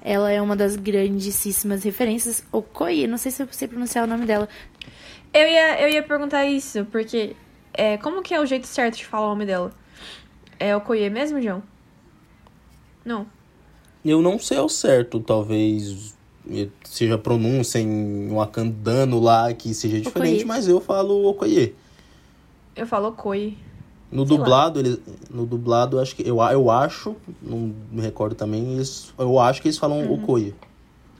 ela 0.00 0.30
é 0.30 0.40
uma 0.40 0.54
das 0.54 0.76
grandíssimas 0.76 1.82
referências. 1.82 2.42
Okoye, 2.52 3.08
não 3.08 3.18
sei 3.18 3.32
se 3.32 3.42
eu 3.42 3.48
sei 3.50 3.66
pronunciar 3.66 4.04
o 4.04 4.06
nome 4.06 4.24
dela. 4.24 4.48
Eu 5.34 5.42
ia, 5.42 5.82
eu 5.82 5.88
ia 5.88 6.02
perguntar 6.02 6.46
isso, 6.46 6.86
porque 6.86 7.34
é, 7.74 7.98
como 7.98 8.22
que 8.22 8.32
é 8.32 8.40
o 8.40 8.46
jeito 8.46 8.66
certo 8.66 8.96
de 8.96 9.04
falar 9.04 9.26
o 9.26 9.30
nome 9.30 9.44
dela? 9.44 9.72
É 10.60 10.74
Okoye 10.76 11.10
mesmo, 11.10 11.42
João? 11.42 11.62
Não. 13.04 13.26
Eu 14.04 14.22
não 14.22 14.38
sei 14.38 14.58
ao 14.58 14.68
certo, 14.68 15.18
talvez 15.18 16.14
seja 16.84 17.18
pronúncia 17.18 17.80
em 17.80 18.28
wakandano 18.32 19.18
lá 19.18 19.52
que 19.52 19.74
seja 19.74 20.00
diferente, 20.00 20.34
Okoye. 20.34 20.44
mas 20.44 20.68
eu 20.68 20.80
falo 20.80 21.26
Okoye. 21.28 21.74
Eu 22.76 22.86
falo 22.86 23.08
Okoye. 23.08 23.58
No 24.10 24.26
Sei 24.26 24.36
dublado, 24.36 24.78
ele, 24.78 25.02
no 25.28 25.44
dublado, 25.44 25.98
acho 25.98 26.14
que 26.14 26.26
eu, 26.26 26.40
eu 26.40 26.70
acho, 26.70 27.16
não 27.42 27.74
me 27.90 28.00
recordo 28.00 28.34
também, 28.34 28.74
eles, 28.74 29.12
eu 29.18 29.38
acho 29.38 29.60
que 29.60 29.68
eles 29.68 29.78
falam 29.78 30.00
uhum. 30.02 30.14
Okoye. 30.14 30.54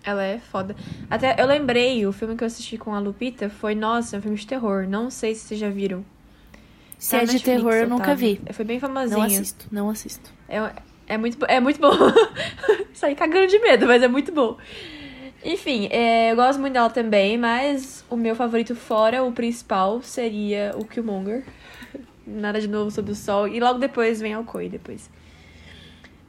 Ela 0.04 0.22
é 0.22 0.38
foda. 0.38 0.76
Até 1.10 1.34
eu 1.36 1.46
lembrei, 1.46 2.06
o 2.06 2.12
filme 2.12 2.36
que 2.36 2.44
eu 2.44 2.46
assisti 2.46 2.78
com 2.78 2.94
a 2.94 3.00
Lupita 3.00 3.50
foi, 3.50 3.74
nossa, 3.74 4.14
é 4.14 4.18
um 4.20 4.22
filme 4.22 4.36
de 4.38 4.46
terror. 4.46 4.86
Não 4.88 5.10
sei 5.10 5.34
se 5.34 5.46
vocês 5.46 5.58
já 5.58 5.68
viram. 5.68 6.04
Se 6.96 7.10
tá 7.10 7.16
é 7.16 7.20
de 7.24 7.32
Netflix, 7.32 7.44
terror, 7.44 7.72
eu 7.74 7.88
nunca 7.88 8.14
vi. 8.14 8.40
Foi 8.52 8.64
bem 8.64 8.78
famosinho. 8.78 9.18
Não 9.18 9.26
assisto, 9.26 9.66
não 9.70 9.90
assisto. 9.90 10.30
É, 10.48 10.72
é 11.08 11.18
muito, 11.18 11.44
é 11.46 11.58
muito 11.58 11.80
bom. 11.80 11.92
Saí 12.94 13.16
cagando 13.16 13.48
de 13.48 13.58
medo, 13.58 13.86
mas 13.86 14.00
é 14.00 14.06
muito 14.06 14.30
bom. 14.30 14.56
Enfim, 15.44 15.88
é, 15.90 16.32
eu 16.32 16.36
gosto 16.36 16.60
muito 16.60 16.72
dela 16.72 16.88
também, 16.90 17.36
mas 17.36 18.04
o 18.08 18.16
meu 18.16 18.34
favorito 18.34 18.74
fora 18.74 19.24
o 19.24 19.32
principal 19.32 20.00
seria 20.02 20.72
o 20.76 20.84
Killmonger. 20.84 21.44
Nada 22.26 22.60
de 22.60 22.68
novo 22.68 22.90
sob 22.90 23.10
o 23.12 23.14
sol. 23.14 23.46
E 23.46 23.60
logo 23.60 23.78
depois 23.78 24.20
vem 24.20 24.34
Alcoi 24.34 24.68
depois. 24.68 25.08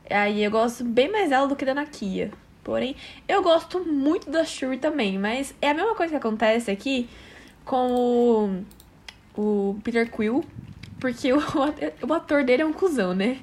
Aí 0.09 0.43
eu 0.43 0.51
gosto 0.51 0.83
bem 0.83 1.11
mais 1.11 1.29
dela 1.29 1.47
do 1.47 1.55
que 1.55 1.65
da 1.65 1.73
Nakia. 1.73 2.31
Porém, 2.63 2.95
eu 3.27 3.41
gosto 3.41 3.79
muito 3.79 4.29
da 4.29 4.43
Shuri 4.43 4.77
também, 4.77 5.17
mas 5.17 5.55
é 5.61 5.69
a 5.69 5.73
mesma 5.73 5.95
coisa 5.95 6.11
que 6.11 6.17
acontece 6.17 6.69
aqui 6.69 7.09
com 7.63 8.65
o, 9.35 9.41
o 9.41 9.79
Peter 9.83 10.11
Quill, 10.11 10.43
porque 10.99 11.31
o, 11.31 11.39
o 12.07 12.13
ator 12.13 12.43
dele 12.43 12.63
é 12.63 12.65
um 12.65 12.73
cuzão, 12.73 13.15
né? 13.15 13.39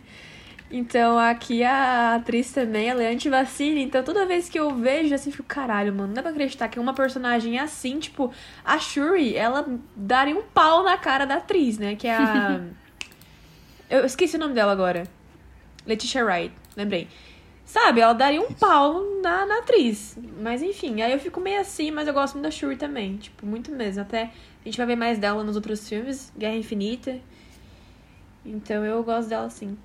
Então 0.76 1.16
aqui 1.16 1.62
a 1.62 2.16
atriz 2.16 2.50
também, 2.50 2.88
ela 2.88 3.00
é 3.00 3.12
anti-vacina, 3.12 3.78
então 3.78 4.02
toda 4.02 4.26
vez 4.26 4.48
que 4.48 4.58
eu 4.58 4.74
vejo 4.74 5.14
assim, 5.14 5.30
fico, 5.30 5.44
caralho, 5.44 5.94
mano, 5.94 6.08
não 6.08 6.14
dá 6.14 6.20
pra 6.20 6.32
acreditar 6.32 6.66
que 6.66 6.80
uma 6.80 6.92
personagem 6.92 7.60
assim, 7.60 8.00
tipo, 8.00 8.32
a 8.64 8.76
Shuri, 8.76 9.36
ela 9.36 9.64
daria 9.94 10.36
um 10.36 10.42
pau 10.42 10.82
na 10.82 10.98
cara 10.98 11.26
da 11.26 11.36
atriz, 11.36 11.78
né? 11.78 11.94
Que 11.94 12.08
é 12.08 12.16
a. 12.16 12.60
eu 13.88 14.04
esqueci 14.04 14.34
o 14.34 14.38
nome 14.40 14.52
dela 14.52 14.72
agora. 14.72 15.04
Letitia 15.86 16.24
Wright, 16.24 16.52
lembrei. 16.76 17.06
Sabe, 17.64 18.00
ela 18.00 18.12
daria 18.12 18.40
um 18.40 18.52
pau 18.52 19.00
na, 19.22 19.46
na 19.46 19.58
atriz. 19.60 20.18
Mas 20.42 20.60
enfim, 20.60 21.02
aí 21.02 21.12
eu 21.12 21.20
fico 21.20 21.38
meio 21.38 21.60
assim, 21.60 21.92
mas 21.92 22.08
eu 22.08 22.12
gosto 22.12 22.34
muito 22.34 22.46
da 22.46 22.50
Shuri 22.50 22.74
também. 22.74 23.16
Tipo, 23.18 23.46
muito 23.46 23.70
mesmo. 23.70 24.02
Até 24.02 24.22
a 24.24 24.64
gente 24.64 24.76
vai 24.76 24.86
ver 24.86 24.96
mais 24.96 25.20
dela 25.20 25.44
nos 25.44 25.54
outros 25.54 25.88
filmes, 25.88 26.32
Guerra 26.36 26.56
Infinita. 26.56 27.20
Então 28.44 28.84
eu 28.84 29.04
gosto 29.04 29.28
dela 29.28 29.48
sim. 29.48 29.78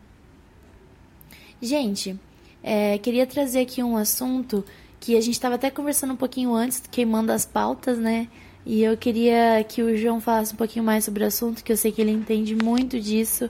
Gente, 1.62 2.18
é, 2.64 2.98
queria 2.98 3.28
trazer 3.28 3.62
aqui 3.62 3.84
um 3.84 3.98
assunto 3.98 4.64
que 5.00 5.18
a 5.18 5.22
gente 5.22 5.34
estava 5.34 5.56
até 5.56 5.70
conversando 5.70 6.14
um 6.14 6.18
pouquinho 6.18 6.54
antes, 6.54 6.84
queimando 6.90 7.32
as 7.32 7.46
pautas, 7.46 7.98
né? 7.98 8.28
E 8.66 8.84
eu 8.84 8.96
queria 8.98 9.64
que 9.68 9.82
o 9.82 9.96
João 9.98 10.22
falasse 10.22 10.54
um 10.54 10.58
pouquinho 10.58 10.86
mais 10.86 11.04
sobre 11.04 11.24
o 11.24 11.28
assunto, 11.28 11.64
que 11.64 11.72
eu 11.72 11.78
sei 11.78 11.92
que 11.92 12.02
ele 12.02 12.12
entende 12.12 12.56
muito 12.56 13.00
disso. 13.00 13.50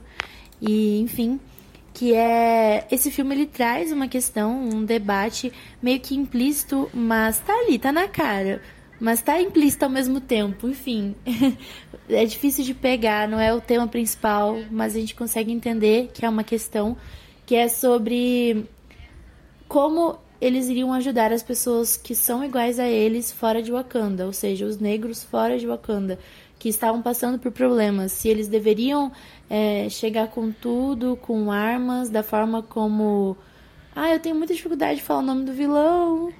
E, 0.61 0.99
enfim, 1.01 1.39
que 1.93 2.13
é 2.13 2.87
esse 2.91 3.11
filme 3.11 3.35
ele 3.35 3.45
traz 3.45 3.91
uma 3.91 4.07
questão, 4.07 4.69
um 4.69 4.83
debate 4.83 5.51
meio 5.81 5.99
que 5.99 6.15
implícito, 6.15 6.89
mas 6.93 7.39
tá 7.39 7.53
ali, 7.53 7.77
tá 7.77 7.91
na 7.91 8.07
cara, 8.07 8.61
mas 8.99 9.21
tá 9.21 9.41
implícito 9.41 9.85
ao 9.85 9.91
mesmo 9.91 10.21
tempo. 10.21 10.67
Enfim, 10.67 11.15
é 12.09 12.25
difícil 12.25 12.63
de 12.63 12.73
pegar, 12.73 13.27
não 13.27 13.39
é 13.39 13.53
o 13.53 13.61
tema 13.61 13.87
principal, 13.87 14.57
mas 14.71 14.95
a 14.95 14.99
gente 14.99 15.15
consegue 15.15 15.51
entender 15.51 16.09
que 16.13 16.25
é 16.25 16.29
uma 16.29 16.43
questão 16.43 16.95
que 17.49 17.55
é 17.55 17.67
sobre 17.67 18.63
como 19.67 20.19
eles 20.39 20.69
iriam 20.69 20.93
ajudar 20.93 21.33
as 21.33 21.41
pessoas 21.41 21.97
que 21.97 22.13
são 22.13 22.45
iguais 22.45 22.77
a 22.77 22.87
eles 22.87 23.31
fora 23.31 23.59
de 23.59 23.71
Wakanda, 23.71 24.27
ou 24.27 24.31
seja, 24.31 24.67
os 24.67 24.77
negros 24.77 25.23
fora 25.23 25.57
de 25.57 25.65
Wakanda, 25.65 26.19
que 26.59 26.69
estavam 26.69 27.01
passando 27.01 27.39
por 27.39 27.51
problemas. 27.51 28.11
Se 28.11 28.29
eles 28.29 28.47
deveriam 28.47 29.11
é, 29.49 29.89
chegar 29.89 30.27
com 30.27 30.51
tudo, 30.51 31.17
com 31.23 31.51
armas, 31.51 32.11
da 32.11 32.21
forma 32.21 32.61
como. 32.61 33.35
Ah, 33.95 34.13
eu 34.13 34.19
tenho 34.19 34.35
muita 34.35 34.53
dificuldade 34.53 34.99
de 34.99 35.01
falar 35.01 35.21
o 35.21 35.25
nome 35.25 35.43
do 35.43 35.51
vilão. 35.51 36.31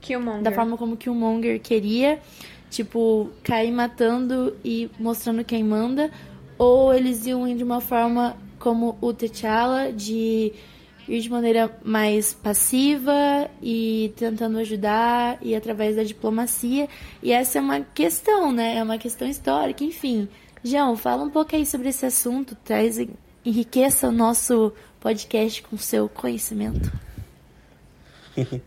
Killmonger. 0.00 0.42
Da 0.42 0.52
forma 0.52 0.78
como 0.78 0.96
Killmonger 0.96 1.60
queria. 1.60 2.18
Tipo, 2.70 3.28
cair 3.42 3.72
matando 3.72 4.56
e 4.64 4.90
mostrando 4.98 5.44
quem 5.44 5.62
manda. 5.62 6.10
Ou 6.56 6.94
eles 6.94 7.26
iam 7.26 7.46
ir 7.46 7.56
de 7.56 7.62
uma 7.62 7.82
forma 7.82 8.38
como 8.66 8.98
o 9.00 9.12
T'Challa 9.12 9.92
de 9.92 10.52
ir 11.08 11.20
de 11.20 11.30
maneira 11.30 11.70
mais 11.84 12.34
passiva 12.34 13.48
e 13.62 14.12
tentando 14.16 14.58
ajudar 14.58 15.38
e 15.40 15.54
através 15.54 15.94
da 15.94 16.02
diplomacia. 16.02 16.88
E 17.22 17.30
essa 17.30 17.58
é 17.58 17.60
uma 17.60 17.82
questão, 17.82 18.50
né? 18.50 18.78
É 18.78 18.82
uma 18.82 18.98
questão 18.98 19.28
histórica, 19.28 19.84
enfim. 19.84 20.28
João, 20.64 20.96
fala 20.96 21.22
um 21.22 21.30
pouco 21.30 21.54
aí 21.54 21.64
sobre 21.64 21.90
esse 21.90 22.04
assunto, 22.04 22.56
traz 22.64 22.98
enriqueça 23.44 24.08
o 24.08 24.12
nosso 24.12 24.72
podcast 24.98 25.62
com 25.62 25.76
seu 25.76 26.08
conhecimento. 26.08 26.90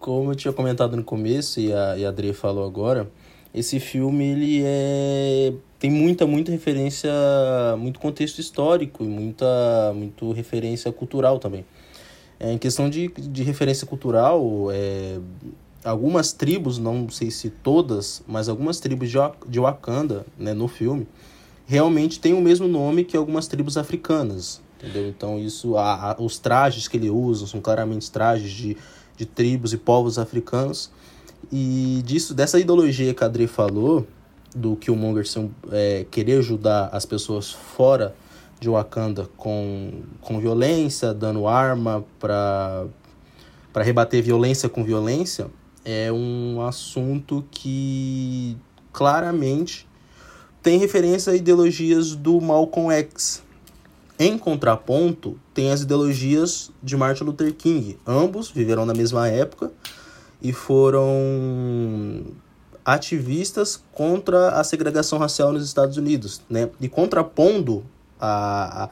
Como 0.00 0.32
eu 0.32 0.34
tinha 0.34 0.52
comentado 0.52 0.96
no 0.96 1.04
começo 1.04 1.60
e 1.60 1.72
a, 1.72 1.96
e 1.96 2.04
a 2.04 2.08
Adri 2.08 2.32
falou 2.32 2.66
agora, 2.66 3.08
esse 3.54 3.78
filme 3.78 4.24
ele 4.24 4.62
é 4.64 5.52
tem 5.78 5.90
muita 5.90 6.26
muita 6.26 6.50
referência 6.50 7.12
muito 7.78 8.00
contexto 8.00 8.40
histórico 8.40 9.04
e 9.04 9.06
muita 9.06 9.92
muito 9.94 10.32
referência 10.32 10.90
cultural 10.90 11.38
também. 11.38 11.64
É, 12.40 12.52
em 12.52 12.58
questão 12.58 12.90
de, 12.90 13.08
de 13.08 13.44
referência 13.44 13.86
cultural 13.86 14.68
é, 14.72 15.20
algumas 15.84 16.32
tribos 16.32 16.78
não 16.78 17.08
sei 17.08 17.30
se 17.30 17.48
todas 17.48 18.24
mas 18.26 18.48
algumas 18.48 18.80
tribos 18.80 19.08
de, 19.08 19.18
de 19.46 19.60
Wakanda 19.60 20.26
né, 20.36 20.52
no 20.52 20.66
filme 20.66 21.06
realmente 21.64 22.18
tem 22.18 22.34
o 22.34 22.40
mesmo 22.40 22.66
nome 22.66 23.04
que 23.04 23.16
algumas 23.16 23.46
tribos 23.46 23.76
africanas 23.76 24.60
entendeu? 24.80 25.08
Então 25.08 25.38
isso 25.38 25.76
a, 25.76 26.12
a, 26.12 26.16
os 26.20 26.38
trajes 26.38 26.88
que 26.88 26.96
ele 26.96 27.08
usa 27.08 27.46
são 27.46 27.60
claramente 27.60 28.10
trajes 28.10 28.50
de, 28.50 28.76
de 29.16 29.24
tribos 29.24 29.72
e 29.72 29.76
povos 29.76 30.18
africanos 30.18 30.90
e 31.52 32.02
disso, 32.04 32.34
dessa 32.34 32.58
ideologia 32.58 33.14
que 33.14 33.22
a 33.22 33.26
Adri 33.26 33.46
falou, 33.46 34.06
do 34.54 34.76
Killmonger 34.76 35.26
ser, 35.26 35.50
é, 35.72 36.06
querer 36.10 36.38
ajudar 36.38 36.88
as 36.92 37.04
pessoas 37.04 37.50
fora 37.50 38.14
de 38.60 38.68
Wakanda 38.68 39.28
com, 39.36 40.02
com 40.20 40.40
violência, 40.40 41.12
dando 41.12 41.46
arma 41.46 42.04
para 42.20 42.86
rebater 43.76 44.22
violência 44.22 44.68
com 44.68 44.84
violência, 44.84 45.48
é 45.84 46.10
um 46.12 46.62
assunto 46.62 47.44
que 47.50 48.56
claramente 48.92 49.86
tem 50.62 50.78
referência 50.78 51.32
a 51.32 51.36
ideologias 51.36 52.14
do 52.14 52.40
Malcolm 52.40 52.90
X. 52.94 53.42
Em 54.18 54.38
contraponto, 54.38 55.38
tem 55.52 55.72
as 55.72 55.82
ideologias 55.82 56.70
de 56.82 56.96
Martin 56.96 57.24
Luther 57.24 57.52
King. 57.52 57.98
Ambos 58.06 58.50
viveram 58.50 58.86
na 58.86 58.94
mesma 58.94 59.28
época, 59.28 59.72
e 60.44 60.52
foram 60.52 62.22
ativistas 62.84 63.82
contra 63.92 64.50
a 64.50 64.62
segregação 64.62 65.18
racial 65.18 65.50
nos 65.50 65.64
Estados 65.64 65.96
Unidos, 65.96 66.42
né? 66.50 66.68
E 66.78 66.86
contrapondo 66.86 67.82
a, 68.20 68.90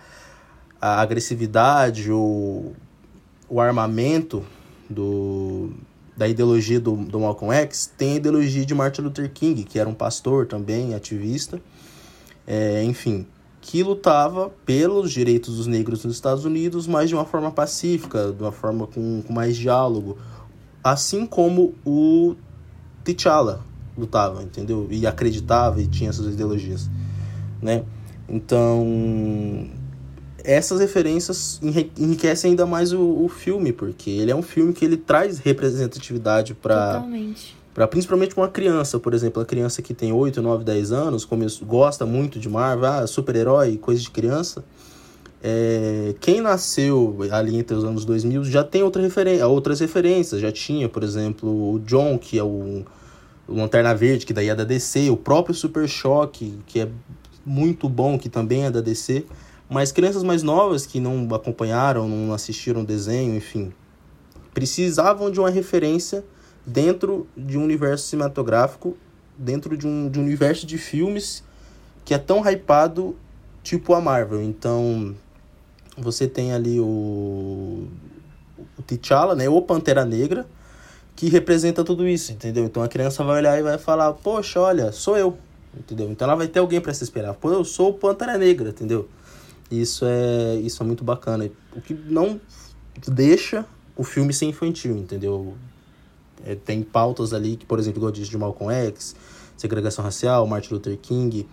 a, 0.80 0.94
a 0.94 1.00
agressividade 1.02 2.10
ou 2.10 2.74
o 3.50 3.60
armamento 3.60 4.42
do, 4.88 5.74
da 6.16 6.26
ideologia 6.26 6.80
do, 6.80 6.96
do 6.96 7.20
Malcolm 7.20 7.54
X, 7.54 7.92
tem 7.98 8.14
a 8.14 8.16
ideologia 8.16 8.64
de 8.64 8.74
Martin 8.74 9.02
Luther 9.02 9.30
King, 9.30 9.62
que 9.64 9.78
era 9.78 9.86
um 9.86 9.94
pastor 9.94 10.46
também, 10.46 10.94
ativista, 10.94 11.60
é, 12.46 12.82
enfim, 12.82 13.26
que 13.60 13.82
lutava 13.82 14.50
pelos 14.64 15.12
direitos 15.12 15.58
dos 15.58 15.66
negros 15.66 16.02
nos 16.02 16.14
Estados 16.14 16.46
Unidos, 16.46 16.86
mas 16.86 17.10
de 17.10 17.14
uma 17.14 17.26
forma 17.26 17.50
pacífica, 17.50 18.32
de 18.32 18.42
uma 18.42 18.52
forma 18.52 18.86
com, 18.86 19.20
com 19.20 19.32
mais 19.34 19.54
diálogo, 19.54 20.16
assim 20.82 21.26
como 21.26 21.74
o 21.84 22.34
T'Challa 23.04 23.60
lutava, 23.96 24.42
entendeu? 24.42 24.86
E 24.90 25.06
acreditava 25.06 25.80
e 25.80 25.86
tinha 25.86 26.10
essas 26.10 26.26
ideologias, 26.26 26.88
né? 27.60 27.84
Então, 28.28 29.68
essas 30.44 30.80
referências 30.80 31.60
enriquecem 31.96 32.50
ainda 32.50 32.66
mais 32.66 32.92
o, 32.92 33.24
o, 33.24 33.28
filme, 33.28 33.72
porque 33.72 34.10
ele 34.10 34.30
é 34.30 34.34
um 34.34 34.42
filme 34.42 34.72
que 34.72 34.84
ele 34.84 34.96
traz 34.96 35.38
representatividade 35.38 36.54
para 36.54 37.04
para 37.74 37.88
principalmente 37.88 38.36
uma 38.36 38.48
criança, 38.48 39.00
por 39.00 39.14
exemplo, 39.14 39.42
a 39.42 39.46
criança 39.46 39.80
que 39.80 39.94
tem 39.94 40.12
8, 40.12 40.42
9, 40.42 40.62
10 40.62 40.92
anos, 40.92 41.26
gosta 41.62 42.04
muito 42.04 42.38
de 42.38 42.46
Marvel, 42.46 42.84
ah, 42.84 43.06
super-herói, 43.06 43.78
coisa 43.78 44.02
de 44.02 44.10
criança. 44.10 44.62
É, 45.44 46.14
quem 46.20 46.40
nasceu 46.40 47.18
ali 47.32 47.56
entre 47.56 47.74
os 47.74 47.82
anos 47.82 48.04
2000 48.04 48.44
já 48.44 48.62
tem 48.62 48.84
outra 48.84 49.02
referen 49.02 49.42
outras 49.42 49.80
referências, 49.80 50.40
já 50.40 50.52
tinha, 50.52 50.88
por 50.88 51.02
exemplo, 51.02 51.72
o 51.72 51.80
John, 51.80 52.16
que 52.16 52.38
é 52.38 52.44
o, 52.44 52.84
o 53.48 53.54
Lanterna 53.54 53.92
Verde, 53.92 54.24
que 54.24 54.32
daí 54.32 54.48
é 54.48 54.54
da 54.54 54.62
DC, 54.62 55.10
o 55.10 55.16
próprio 55.16 55.52
Super 55.52 55.88
Choque, 55.88 56.58
que 56.64 56.78
é 56.78 56.88
muito 57.44 57.88
bom, 57.88 58.16
que 58.16 58.28
também 58.28 58.66
é 58.66 58.70
da 58.70 58.80
DC. 58.80 59.26
Mas 59.68 59.90
crianças 59.90 60.22
mais 60.22 60.44
novas 60.44 60.86
que 60.86 61.00
não 61.00 61.26
acompanharam, 61.34 62.08
não 62.08 62.32
assistiram 62.32 62.82
o 62.82 62.86
desenho, 62.86 63.34
enfim, 63.34 63.72
precisavam 64.54 65.28
de 65.28 65.40
uma 65.40 65.50
referência 65.50 66.24
dentro 66.64 67.26
de 67.36 67.58
um 67.58 67.64
universo 67.64 68.06
cinematográfico, 68.06 68.96
dentro 69.36 69.76
de 69.76 69.88
um, 69.88 70.08
de 70.08 70.20
um 70.20 70.22
universo 70.22 70.66
de 70.66 70.78
filmes 70.78 71.42
que 72.04 72.14
é 72.14 72.18
tão 72.18 72.46
hypado 72.46 73.16
tipo 73.62 73.94
a 73.94 74.00
Marvel. 74.00 74.42
Então, 74.42 75.16
você 76.02 76.26
tem 76.26 76.52
ali 76.52 76.80
o, 76.80 77.86
o 78.78 78.82
T'Challa, 78.86 79.34
né, 79.34 79.48
o 79.48 79.62
Pantera 79.62 80.04
Negra, 80.04 80.46
que 81.16 81.28
representa 81.28 81.84
tudo 81.84 82.06
isso, 82.06 82.32
entendeu? 82.32 82.64
Então 82.64 82.82
a 82.82 82.88
criança 82.88 83.22
vai 83.24 83.38
olhar 83.38 83.58
e 83.58 83.62
vai 83.62 83.78
falar: 83.78 84.12
"Poxa, 84.12 84.60
olha, 84.60 84.92
sou 84.92 85.16
eu". 85.16 85.36
Entendeu? 85.76 86.10
Então 86.10 86.26
ela 86.26 86.36
vai 86.36 86.48
ter 86.48 86.58
alguém 86.58 86.80
para 86.80 86.92
se 86.92 87.02
esperar. 87.02 87.34
Pô, 87.34 87.50
eu 87.50 87.64
sou 87.64 87.90
o 87.90 87.94
Pantera 87.94 88.36
Negra, 88.36 88.70
entendeu? 88.70 89.08
Isso 89.70 90.04
é, 90.04 90.56
isso 90.56 90.82
é 90.82 90.86
muito 90.86 91.02
bacana. 91.02 91.50
O 91.74 91.80
que 91.80 91.94
não 91.94 92.38
deixa 93.08 93.64
o 93.96 94.04
filme 94.04 94.32
ser 94.32 94.46
infantil, 94.46 94.96
entendeu? 94.96 95.54
É, 96.44 96.54
tem 96.54 96.82
pautas 96.82 97.32
ali 97.32 97.56
que, 97.56 97.64
por 97.64 97.78
exemplo, 97.78 97.98
igual 97.98 98.10
eu 98.10 98.14
disse 98.14 98.30
de 98.30 98.36
Malcolm 98.36 98.72
X, 98.88 99.16
segregação 99.56 100.04
racial, 100.04 100.46
Martin 100.46 100.74
Luther 100.74 100.98
King. 100.98 101.48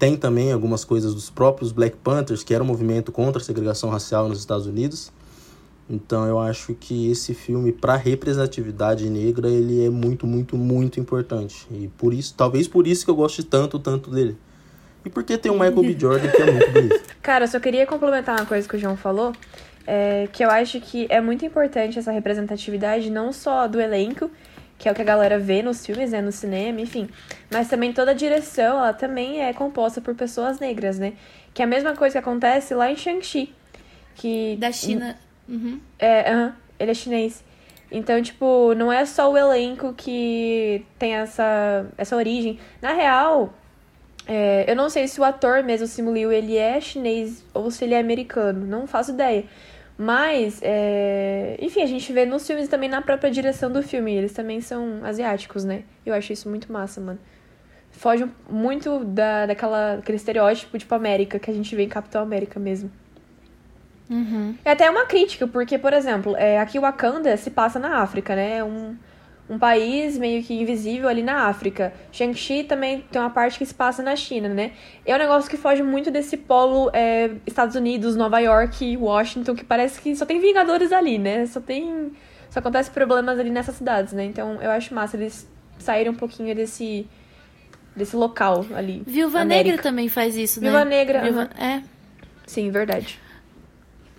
Tem 0.00 0.16
também 0.16 0.50
algumas 0.50 0.82
coisas 0.82 1.14
dos 1.14 1.28
próprios 1.28 1.72
Black 1.72 1.94
Panthers, 1.98 2.42
que 2.42 2.54
era 2.54 2.64
um 2.64 2.66
movimento 2.66 3.12
contra 3.12 3.38
a 3.40 3.44
segregação 3.44 3.90
racial 3.90 4.26
nos 4.30 4.38
Estados 4.38 4.66
Unidos. 4.66 5.12
Então 5.90 6.26
eu 6.26 6.38
acho 6.38 6.72
que 6.72 7.10
esse 7.10 7.34
filme, 7.34 7.70
para 7.70 7.96
representatividade 7.96 9.10
negra, 9.10 9.46
ele 9.46 9.84
é 9.84 9.90
muito, 9.90 10.26
muito, 10.26 10.56
muito 10.56 10.98
importante. 10.98 11.66
E 11.70 11.88
por 11.98 12.14
isso, 12.14 12.32
talvez 12.34 12.66
por 12.66 12.86
isso 12.86 13.04
que 13.04 13.10
eu 13.10 13.14
goste 13.14 13.42
tanto, 13.42 13.78
tanto 13.78 14.10
dele. 14.10 14.38
E 15.04 15.10
porque 15.10 15.36
tem 15.36 15.52
o 15.52 15.54
Michael 15.54 15.82
B. 15.82 15.96
Jordan 15.98 16.28
que 16.28 16.42
é 16.42 16.50
muito 16.50 16.70
bonito. 16.72 17.04
Cara, 17.20 17.44
eu 17.44 17.48
só 17.48 17.60
queria 17.60 17.86
complementar 17.86 18.38
uma 18.38 18.46
coisa 18.46 18.66
que 18.66 18.76
o 18.76 18.78
João 18.78 18.96
falou. 18.96 19.34
É, 19.86 20.28
que 20.32 20.42
eu 20.42 20.50
acho 20.50 20.80
que 20.80 21.06
é 21.10 21.20
muito 21.20 21.44
importante 21.44 21.98
essa 21.98 22.10
representatividade, 22.10 23.10
não 23.10 23.34
só 23.34 23.68
do 23.68 23.78
elenco, 23.78 24.30
que 24.80 24.88
é 24.88 24.92
o 24.92 24.94
que 24.94 25.02
a 25.02 25.04
galera 25.04 25.38
vê 25.38 25.62
nos 25.62 25.84
filmes, 25.84 26.10
né, 26.10 26.22
no 26.22 26.32
cinema, 26.32 26.80
enfim, 26.80 27.06
mas 27.52 27.68
também 27.68 27.92
toda 27.92 28.12
a 28.12 28.14
direção, 28.14 28.78
ela 28.78 28.94
também 28.94 29.42
é 29.42 29.52
composta 29.52 30.00
por 30.00 30.14
pessoas 30.14 30.58
negras, 30.58 30.98
né? 30.98 31.12
Que 31.52 31.60
é 31.60 31.66
a 31.66 31.68
mesma 31.68 31.94
coisa 31.94 32.14
que 32.14 32.18
acontece 32.18 32.74
lá 32.74 32.90
em 32.90 32.96
Shang-Chi. 32.96 33.54
Que... 34.14 34.56
Da 34.58 34.72
China. 34.72 35.18
Uhum. 35.46 35.78
É, 35.98 36.34
uhum, 36.34 36.52
ele 36.78 36.92
é 36.92 36.94
chinês. 36.94 37.44
Então, 37.92 38.22
tipo, 38.22 38.72
não 38.74 38.90
é 38.90 39.04
só 39.04 39.30
o 39.30 39.36
elenco 39.36 39.92
que 39.92 40.82
tem 40.98 41.14
essa, 41.14 41.84
essa 41.98 42.16
origem. 42.16 42.58
Na 42.80 42.94
real, 42.94 43.52
é, 44.26 44.64
eu 44.66 44.74
não 44.74 44.88
sei 44.88 45.06
se 45.08 45.20
o 45.20 45.24
ator 45.24 45.62
mesmo, 45.62 45.86
Simu 45.86 46.14
Liu, 46.14 46.32
ele 46.32 46.56
é 46.56 46.80
chinês 46.80 47.44
ou 47.52 47.70
se 47.70 47.84
ele 47.84 47.92
é 47.92 48.00
americano. 48.00 48.64
Não 48.64 48.86
faço 48.86 49.10
ideia. 49.10 49.44
Mas, 50.02 50.60
é... 50.62 51.58
enfim, 51.60 51.82
a 51.82 51.86
gente 51.86 52.10
vê 52.10 52.24
nos 52.24 52.46
filmes 52.46 52.68
também 52.68 52.88
na 52.88 53.02
própria 53.02 53.30
direção 53.30 53.70
do 53.70 53.82
filme. 53.82 54.14
Eles 54.14 54.32
também 54.32 54.58
são 54.62 55.04
asiáticos, 55.04 55.62
né? 55.62 55.82
Eu 56.06 56.14
acho 56.14 56.32
isso 56.32 56.48
muito 56.48 56.72
massa, 56.72 57.02
mano. 57.02 57.18
Foge 57.90 58.26
muito 58.48 59.04
da, 59.04 59.44
daquela, 59.44 59.96
daquele 59.96 60.16
estereótipo, 60.16 60.78
tipo, 60.78 60.94
América, 60.94 61.38
que 61.38 61.50
a 61.50 61.52
gente 61.52 61.76
vê 61.76 61.82
em 61.82 61.88
Capitão 61.88 62.22
América 62.22 62.58
mesmo. 62.58 62.90
Uhum. 64.08 64.54
É 64.64 64.70
até 64.70 64.88
uma 64.88 65.04
crítica, 65.04 65.46
porque, 65.46 65.76
por 65.76 65.92
exemplo, 65.92 66.34
é, 66.34 66.58
aqui 66.58 66.80
Wakanda 66.80 67.36
se 67.36 67.50
passa 67.50 67.78
na 67.78 67.98
África, 67.98 68.34
né? 68.34 68.56
É 68.56 68.64
um 68.64 68.96
um 69.50 69.58
país 69.58 70.16
meio 70.16 70.44
que 70.44 70.54
invisível 70.54 71.08
ali 71.08 71.24
na 71.24 71.48
África. 71.48 71.92
Shang-Chi 72.12 72.62
também 72.62 73.04
tem 73.10 73.20
uma 73.20 73.30
parte 73.30 73.58
que 73.58 73.66
se 73.66 73.74
passa 73.74 74.00
na 74.00 74.14
China, 74.14 74.48
né? 74.48 74.70
É 75.04 75.12
um 75.12 75.18
negócio 75.18 75.50
que 75.50 75.56
foge 75.56 75.82
muito 75.82 76.08
desse 76.08 76.36
polo 76.36 76.88
é, 76.92 77.32
Estados 77.44 77.74
Unidos, 77.74 78.14
Nova 78.14 78.38
York, 78.38 78.96
Washington, 78.96 79.56
que 79.56 79.64
parece 79.64 80.00
que 80.00 80.14
só 80.14 80.24
tem 80.24 80.40
Vingadores 80.40 80.92
ali, 80.92 81.18
né? 81.18 81.46
Só 81.46 81.60
tem. 81.60 82.12
Só 82.48 82.60
acontece 82.60 82.92
problemas 82.92 83.40
ali 83.40 83.50
nessas 83.50 83.74
cidades, 83.74 84.12
né? 84.12 84.24
Então 84.24 84.62
eu 84.62 84.70
acho 84.70 84.94
massa 84.94 85.16
eles 85.16 85.48
saírem 85.80 86.12
um 86.12 86.16
pouquinho 86.16 86.54
desse. 86.54 87.08
desse 87.96 88.14
local 88.14 88.64
ali. 88.72 89.02
Viúva. 89.04 89.44
Negra 89.44 89.78
também 89.78 90.08
faz 90.08 90.36
isso, 90.36 90.60
né? 90.60 90.70
Viúva 90.70 90.84
Negra. 90.84 91.22
Viúva... 91.22 91.50
É. 91.58 91.82
Sim, 92.46 92.70
verdade. 92.70 93.18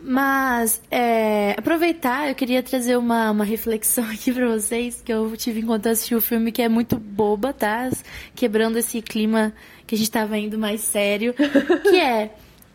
Mas, 0.04 0.82
é, 0.90 1.54
aproveitar, 1.58 2.28
eu 2.28 2.34
queria 2.34 2.64
trazer 2.64 2.98
uma, 2.98 3.30
uma 3.30 3.44
reflexão 3.44 4.04
aqui 4.10 4.34
pra 4.34 4.48
vocês, 4.48 5.02
que 5.02 5.14
eu 5.14 5.36
tive 5.38 5.62
enquanto 5.62 5.88
assisti 5.88 6.16
o 6.16 6.22
filme, 6.22 6.52
que 6.52 6.62
é 6.62 6.70
muito 6.70 6.98
boba, 6.98 7.54
tá? 7.54 7.90
Quebrando 8.36 8.78
esse 8.78 9.02
clima 9.02 9.54
que 9.86 9.94
a 9.96 9.98
gente 9.98 10.10
tava 10.10 10.38
indo 10.38 10.58
mais 10.58 10.82
sério. 10.82 11.34
que 11.84 12.00
é, 12.00 12.34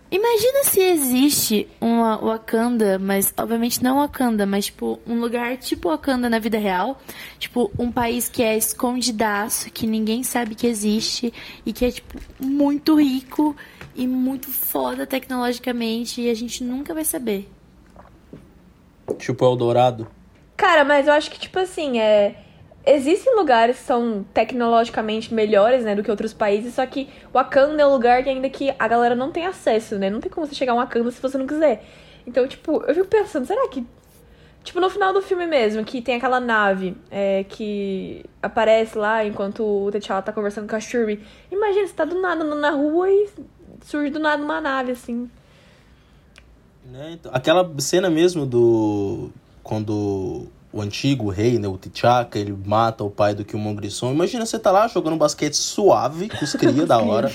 imagina 0.08 0.64
se 0.64 0.80
existe 0.80 1.68
uma 1.80 2.16
Wakanda, 2.16 2.96
mas 2.96 3.34
obviamente 3.36 3.82
não 3.82 3.98
Wakanda, 3.98 4.46
mas 4.46 4.66
tipo, 4.66 5.00
um 5.04 5.18
lugar 5.18 5.56
tipo 5.56 5.88
Wakanda 5.88 6.30
na 6.30 6.38
vida 6.38 6.58
real. 6.58 7.00
Tipo, 7.40 7.72
um 7.76 7.90
país 7.90 8.28
que 8.28 8.42
é 8.42 8.56
escondidaço, 8.56 9.68
que 9.72 9.86
ninguém 9.86 10.22
sabe 10.22 10.54
que 10.54 10.66
existe, 10.68 11.32
e 11.64 11.72
que 11.72 11.86
é, 11.86 11.90
tipo, 11.90 12.20
muito 12.38 12.94
rico 12.94 13.56
e 13.96 14.06
muito 14.06 14.50
foda 14.50 15.06
tecnologicamente 15.06 16.20
e 16.20 16.30
a 16.30 16.35
gente 16.35 16.62
nunca 16.62 16.92
vai 16.92 17.04
saber. 17.04 17.48
Tipo 19.18 19.44
Eldorado. 19.44 20.06
Cara, 20.56 20.85
mas 20.85 21.06
eu 21.06 21.12
acho 21.12 21.30
que, 21.30 21.38
tipo 21.38 21.59
assim, 21.59 21.98
é. 21.98 22.42
Existem 22.88 23.35
lugares 23.35 23.78
que 23.78 23.82
são 23.82 24.24
tecnologicamente 24.32 25.35
melhores, 25.35 25.82
né, 25.82 25.96
do 25.96 26.04
que 26.04 26.11
outros 26.11 26.32
países, 26.32 26.74
só 26.74 26.87
que 26.87 27.09
Wakanda 27.32 27.82
é 27.82 27.87
um 27.87 27.90
lugar 27.90 28.22
que 28.22 28.28
ainda 28.28 28.48
que 28.48 28.72
a 28.78 28.87
galera 28.87 29.16
não 29.16 29.32
tem 29.32 29.44
acesso, 29.44 29.98
né? 29.98 30.09
Não 30.09 30.20
tem 30.20 30.30
como 30.30 30.46
você 30.46 30.54
chegar 30.54 30.72
a 30.72 30.76
Wakanda 30.76 31.11
se 31.11 31.20
você 31.20 31.37
não 31.37 31.48
quiser. 31.48 31.85
Então, 32.24 32.46
tipo, 32.46 32.85
eu 32.87 32.94
fico 32.94 33.09
pensando, 33.09 33.44
será 33.44 33.68
que. 33.68 33.85
Tipo, 34.62 34.80
no 34.80 34.88
final 34.88 35.12
do 35.12 35.20
filme 35.20 35.46
mesmo, 35.46 35.85
que 35.85 36.00
tem 36.00 36.16
aquela 36.16 36.38
nave 36.38 36.96
é, 37.11 37.44
que 37.48 38.24
aparece 38.40 38.96
lá 38.96 39.24
enquanto 39.24 39.64
o 39.64 39.90
T'Challa 39.90 40.22
tá 40.22 40.32
conversando 40.32 40.68
com 40.68 40.76
a 40.76 40.80
Shuri. 40.80 41.20
Imagina, 41.50 41.87
você 41.87 41.92
tá 41.92 42.04
do 42.04 42.20
nada 42.20 42.44
na 42.44 42.70
rua 42.70 43.11
e 43.11 43.28
surge 43.87 44.11
do 44.11 44.18
nada 44.18 44.42
uma 44.42 44.61
nave, 44.61 44.92
assim. 44.92 45.31
Né? 46.85 47.12
Então, 47.12 47.33
aquela 47.35 47.68
cena 47.79 48.11
mesmo 48.11 48.44
do. 48.44 49.31
Quando 49.62 50.46
o 50.72 50.83
antigo 50.83 51.31
rei, 51.31 51.59
né, 51.59 51.66
o 51.66 51.79
T'Chaka, 51.79 52.38
ele 52.38 52.55
mata 52.64 53.03
o 53.03 53.11
pai 53.11 53.35
do 53.35 53.44
Killmonger 53.44 53.90
Song. 53.90 54.14
Imagina 54.14 54.44
você 54.44 54.59
tá 54.59 54.70
lá 54.70 54.87
jogando 54.87 55.16
basquete 55.16 55.55
suave, 55.55 56.29
com 56.29 56.44
os 56.44 56.53
cria 56.53 56.85
da 56.87 56.99
hora. 56.99 57.33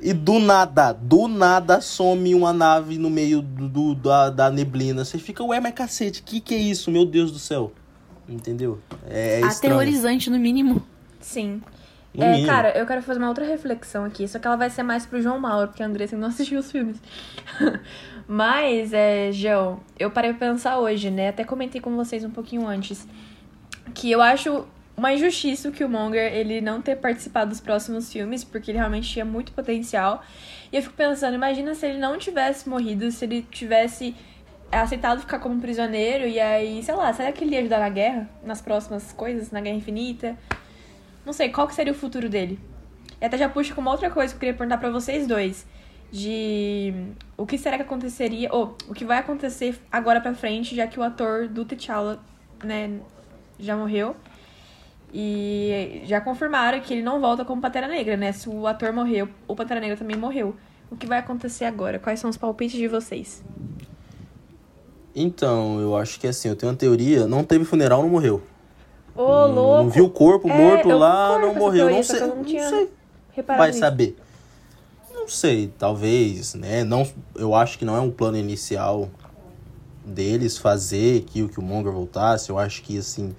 e 0.00 0.12
do 0.12 0.38
nada, 0.38 0.92
do 0.92 1.28
nada 1.28 1.80
some 1.80 2.34
uma 2.34 2.52
nave 2.52 2.96
no 2.96 3.10
meio 3.10 3.42
do, 3.42 3.68
do 3.68 3.94
da, 3.94 4.30
da 4.30 4.50
neblina. 4.50 5.04
Você 5.04 5.18
fica, 5.18 5.44
ué, 5.44 5.60
mas 5.60 5.74
cacete, 5.74 6.22
que 6.22 6.40
que 6.40 6.54
é 6.54 6.58
isso? 6.58 6.90
Meu 6.90 7.04
Deus 7.04 7.30
do 7.30 7.38
céu. 7.38 7.70
Entendeu? 8.28 8.78
É, 9.08 9.40
é 9.40 9.44
Aterrorizante, 9.44 10.30
no 10.30 10.38
mínimo. 10.38 10.82
Sim. 11.20 11.60
É, 12.16 12.44
cara, 12.46 12.76
eu 12.76 12.86
quero 12.86 13.02
fazer 13.02 13.18
uma 13.18 13.28
outra 13.28 13.44
reflexão 13.44 14.04
aqui, 14.04 14.26
só 14.26 14.38
que 14.38 14.46
ela 14.46 14.56
vai 14.56 14.70
ser 14.70 14.82
mais 14.82 15.06
pro 15.06 15.20
João 15.20 15.38
Mauro, 15.38 15.68
porque 15.68 15.82
a 15.82 15.86
Andressa 15.86 16.16
não 16.16 16.28
assistiu 16.28 16.60
os 16.60 16.70
filmes. 16.70 17.00
Mas, 18.26 18.92
é, 18.92 19.30
João, 19.32 19.80
eu 19.98 20.10
parei 20.10 20.32
pra 20.32 20.48
pensar 20.48 20.78
hoje, 20.78 21.10
né? 21.10 21.28
Até 21.28 21.44
comentei 21.44 21.80
com 21.80 21.94
vocês 21.96 22.24
um 22.24 22.30
pouquinho 22.30 22.66
antes. 22.66 23.06
Que 23.94 24.10
eu 24.10 24.20
acho 24.20 24.66
uma 24.98 25.12
injustiça 25.12 25.68
o 25.68 25.72
Killmonger 25.72 26.32
ele 26.34 26.60
não 26.60 26.82
ter 26.82 26.96
participado 26.96 27.50
dos 27.50 27.60
próximos 27.60 28.12
filmes, 28.12 28.42
porque 28.42 28.70
ele 28.70 28.78
realmente 28.78 29.08
tinha 29.08 29.24
muito 29.24 29.52
potencial. 29.52 30.22
E 30.72 30.76
eu 30.76 30.82
fico 30.82 30.94
pensando, 30.94 31.34
imagina 31.34 31.74
se 31.74 31.86
ele 31.86 31.98
não 31.98 32.18
tivesse 32.18 32.68
morrido, 32.68 33.10
se 33.10 33.24
ele 33.24 33.42
tivesse 33.42 34.14
aceitado 34.70 35.20
ficar 35.20 35.38
como 35.38 35.58
prisioneiro, 35.60 36.26
e 36.26 36.38
aí, 36.38 36.82
sei 36.82 36.94
lá, 36.94 37.12
será 37.12 37.32
que 37.32 37.44
ele 37.44 37.54
ia 37.54 37.60
ajudar 37.60 37.78
na 37.78 37.88
guerra? 37.88 38.28
Nas 38.44 38.60
próximas 38.60 39.12
coisas, 39.12 39.50
na 39.50 39.60
Guerra 39.60 39.76
Infinita? 39.76 40.36
Não 41.28 41.34
sei, 41.34 41.50
qual 41.50 41.68
que 41.68 41.74
seria 41.74 41.92
o 41.92 41.94
futuro 41.94 42.26
dele? 42.26 42.58
E 43.20 43.24
até 43.26 43.36
já 43.36 43.50
puxo 43.50 43.74
com 43.74 43.82
uma 43.82 43.90
outra 43.90 44.08
coisa 44.08 44.32
que 44.32 44.36
eu 44.36 44.40
queria 44.40 44.54
perguntar 44.54 44.78
para 44.78 44.88
vocês 44.88 45.26
dois. 45.26 45.66
De 46.10 46.94
o 47.36 47.44
que 47.44 47.58
será 47.58 47.76
que 47.76 47.82
aconteceria, 47.82 48.48
ou 48.50 48.74
o 48.88 48.94
que 48.94 49.04
vai 49.04 49.18
acontecer 49.18 49.78
agora 49.92 50.22
pra 50.22 50.32
frente, 50.32 50.74
já 50.74 50.86
que 50.86 50.98
o 50.98 51.02
ator 51.02 51.46
do 51.46 51.66
T'Challa, 51.66 52.18
né, 52.64 52.98
já 53.58 53.76
morreu. 53.76 54.16
E 55.12 56.00
já 56.06 56.18
confirmaram 56.18 56.80
que 56.80 56.94
ele 56.94 57.02
não 57.02 57.20
volta 57.20 57.44
como 57.44 57.60
Pantera 57.60 57.88
Negra, 57.88 58.16
né? 58.16 58.32
Se 58.32 58.48
o 58.48 58.66
ator 58.66 58.90
morreu, 58.90 59.28
o 59.46 59.54
Pantera 59.54 59.80
Negra 59.80 59.98
também 59.98 60.16
morreu. 60.16 60.56
O 60.90 60.96
que 60.96 61.06
vai 61.06 61.18
acontecer 61.18 61.66
agora? 61.66 61.98
Quais 61.98 62.18
são 62.20 62.30
os 62.30 62.38
palpites 62.38 62.78
de 62.78 62.88
vocês? 62.88 63.44
Então, 65.14 65.78
eu 65.78 65.94
acho 65.94 66.18
que 66.18 66.26
assim, 66.26 66.48
eu 66.48 66.56
tenho 66.56 66.72
uma 66.72 66.78
teoria, 66.78 67.26
não 67.26 67.44
teve 67.44 67.66
funeral, 67.66 68.00
não 68.00 68.08
morreu. 68.08 68.42
Ô, 69.18 69.46
louco! 69.46 69.82
Não 69.82 69.90
viu 69.90 70.04
o 70.04 70.10
corpo 70.10 70.48
É, 70.48 70.56
morto 70.56 70.88
lá, 70.90 71.30
concordo 71.34 71.46
não 71.46 71.54
morreu. 71.56 71.90
Não 71.90 72.02
sei, 72.04 72.20
não 72.20 72.44
tinha 72.44 72.68
sei. 72.68 72.88
Reparado 73.32 73.58
Vai 73.58 73.68
nisso. 73.70 73.80
saber. 73.80 74.16
Não 75.12 75.28
sei, 75.28 75.72
talvez, 75.76 76.54
né? 76.54 76.84
Não, 76.84 77.04
eu 77.34 77.52
acho 77.52 77.76
que 77.78 77.84
não 77.84 77.96
é 77.96 78.00
um 78.00 78.12
plano 78.12 78.36
inicial 78.36 79.10
deles 80.04 80.56
fazer 80.56 81.22
que 81.22 81.42
o 81.42 81.48
Killmonger 81.48 81.90
voltasse. 81.92 82.48
Eu 82.48 82.58
acho 82.58 82.80
que, 82.82 82.96
assim, 82.96 83.34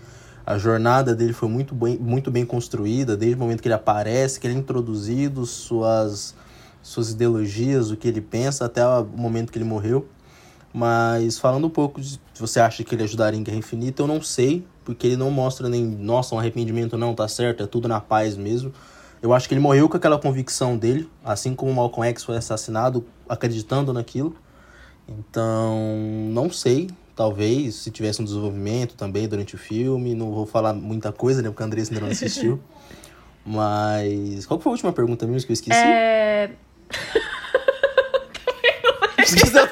a 0.45 0.57
jornada 0.57 1.15
dele 1.15 1.31
foi 1.31 1.47
muito 1.47 1.73
bem, 1.73 1.97
muito 1.97 2.29
bem 2.29 2.45
construída, 2.45 3.15
desde 3.15 3.37
o 3.37 3.39
momento 3.39 3.61
que 3.61 3.67
ele 3.69 3.75
aparece, 3.75 4.37
que 4.37 4.47
ele 4.47 4.55
é 4.55 4.57
introduzido, 4.57 5.45
suas, 5.45 6.35
suas 6.83 7.11
ideologias, 7.11 7.89
o 7.89 7.95
que 7.95 8.07
ele 8.07 8.19
pensa, 8.21 8.65
até 8.65 8.85
o 8.85 9.05
momento 9.05 9.49
que 9.49 9.57
ele 9.57 9.65
morreu. 9.65 10.07
Mas 10.73 11.39
falando 11.39 11.65
um 11.67 11.69
pouco 11.69 12.01
de 12.01 12.09
se 12.09 12.19
você 12.39 12.59
acha 12.59 12.83
que 12.83 12.93
ele 12.93 13.03
ajudaria 13.03 13.39
em 13.39 13.43
Guerra 13.43 13.57
Infinita, 13.57 14.03
eu 14.03 14.07
não 14.07 14.21
sei, 14.21 14.65
porque 14.89 15.05
ele 15.05 15.17
não 15.17 15.29
mostra 15.29 15.69
nem, 15.69 15.85
nossa, 15.85 16.33
um 16.33 16.39
arrependimento, 16.39 16.97
não, 16.97 17.13
tá 17.13 17.27
certo, 17.27 17.61
é 17.61 17.67
tudo 17.67 17.87
na 17.87 18.01
paz 18.01 18.35
mesmo. 18.35 18.73
Eu 19.21 19.33
acho 19.33 19.47
que 19.47 19.53
ele 19.53 19.61
morreu 19.61 19.87
com 19.87 19.95
aquela 19.95 20.17
convicção 20.17 20.75
dele, 20.75 21.07
assim 21.23 21.53
como 21.53 21.71
o 21.71 21.75
Malcolm 21.75 22.09
X 22.09 22.23
foi 22.23 22.35
assassinado, 22.37 23.05
acreditando 23.27 23.93
naquilo. 23.93 24.35
Então, 25.07 25.77
não 26.31 26.49
sei. 26.49 26.89
Talvez, 27.15 27.75
se 27.75 27.91
tivesse 27.91 28.19
um 28.19 28.25
desenvolvimento 28.25 28.95
também 28.95 29.27
durante 29.27 29.53
o 29.53 29.59
filme. 29.59 30.15
Não 30.15 30.31
vou 30.31 30.47
falar 30.47 30.73
muita 30.73 31.11
coisa, 31.11 31.43
né? 31.43 31.49
Porque 31.49 31.61
a 31.61 31.67
Andressa 31.67 31.91
ainda 31.91 32.05
não 32.05 32.11
assistiu. 32.11 32.59
Mas. 33.45 34.47
Qual 34.47 34.59
foi 34.59 34.71
a 34.71 34.73
última 34.73 34.91
pergunta 34.91 35.27
mesmo 35.27 35.45
que 35.45 35.51
eu 35.51 35.53
esqueci? 35.53 35.79
É... 35.79 36.49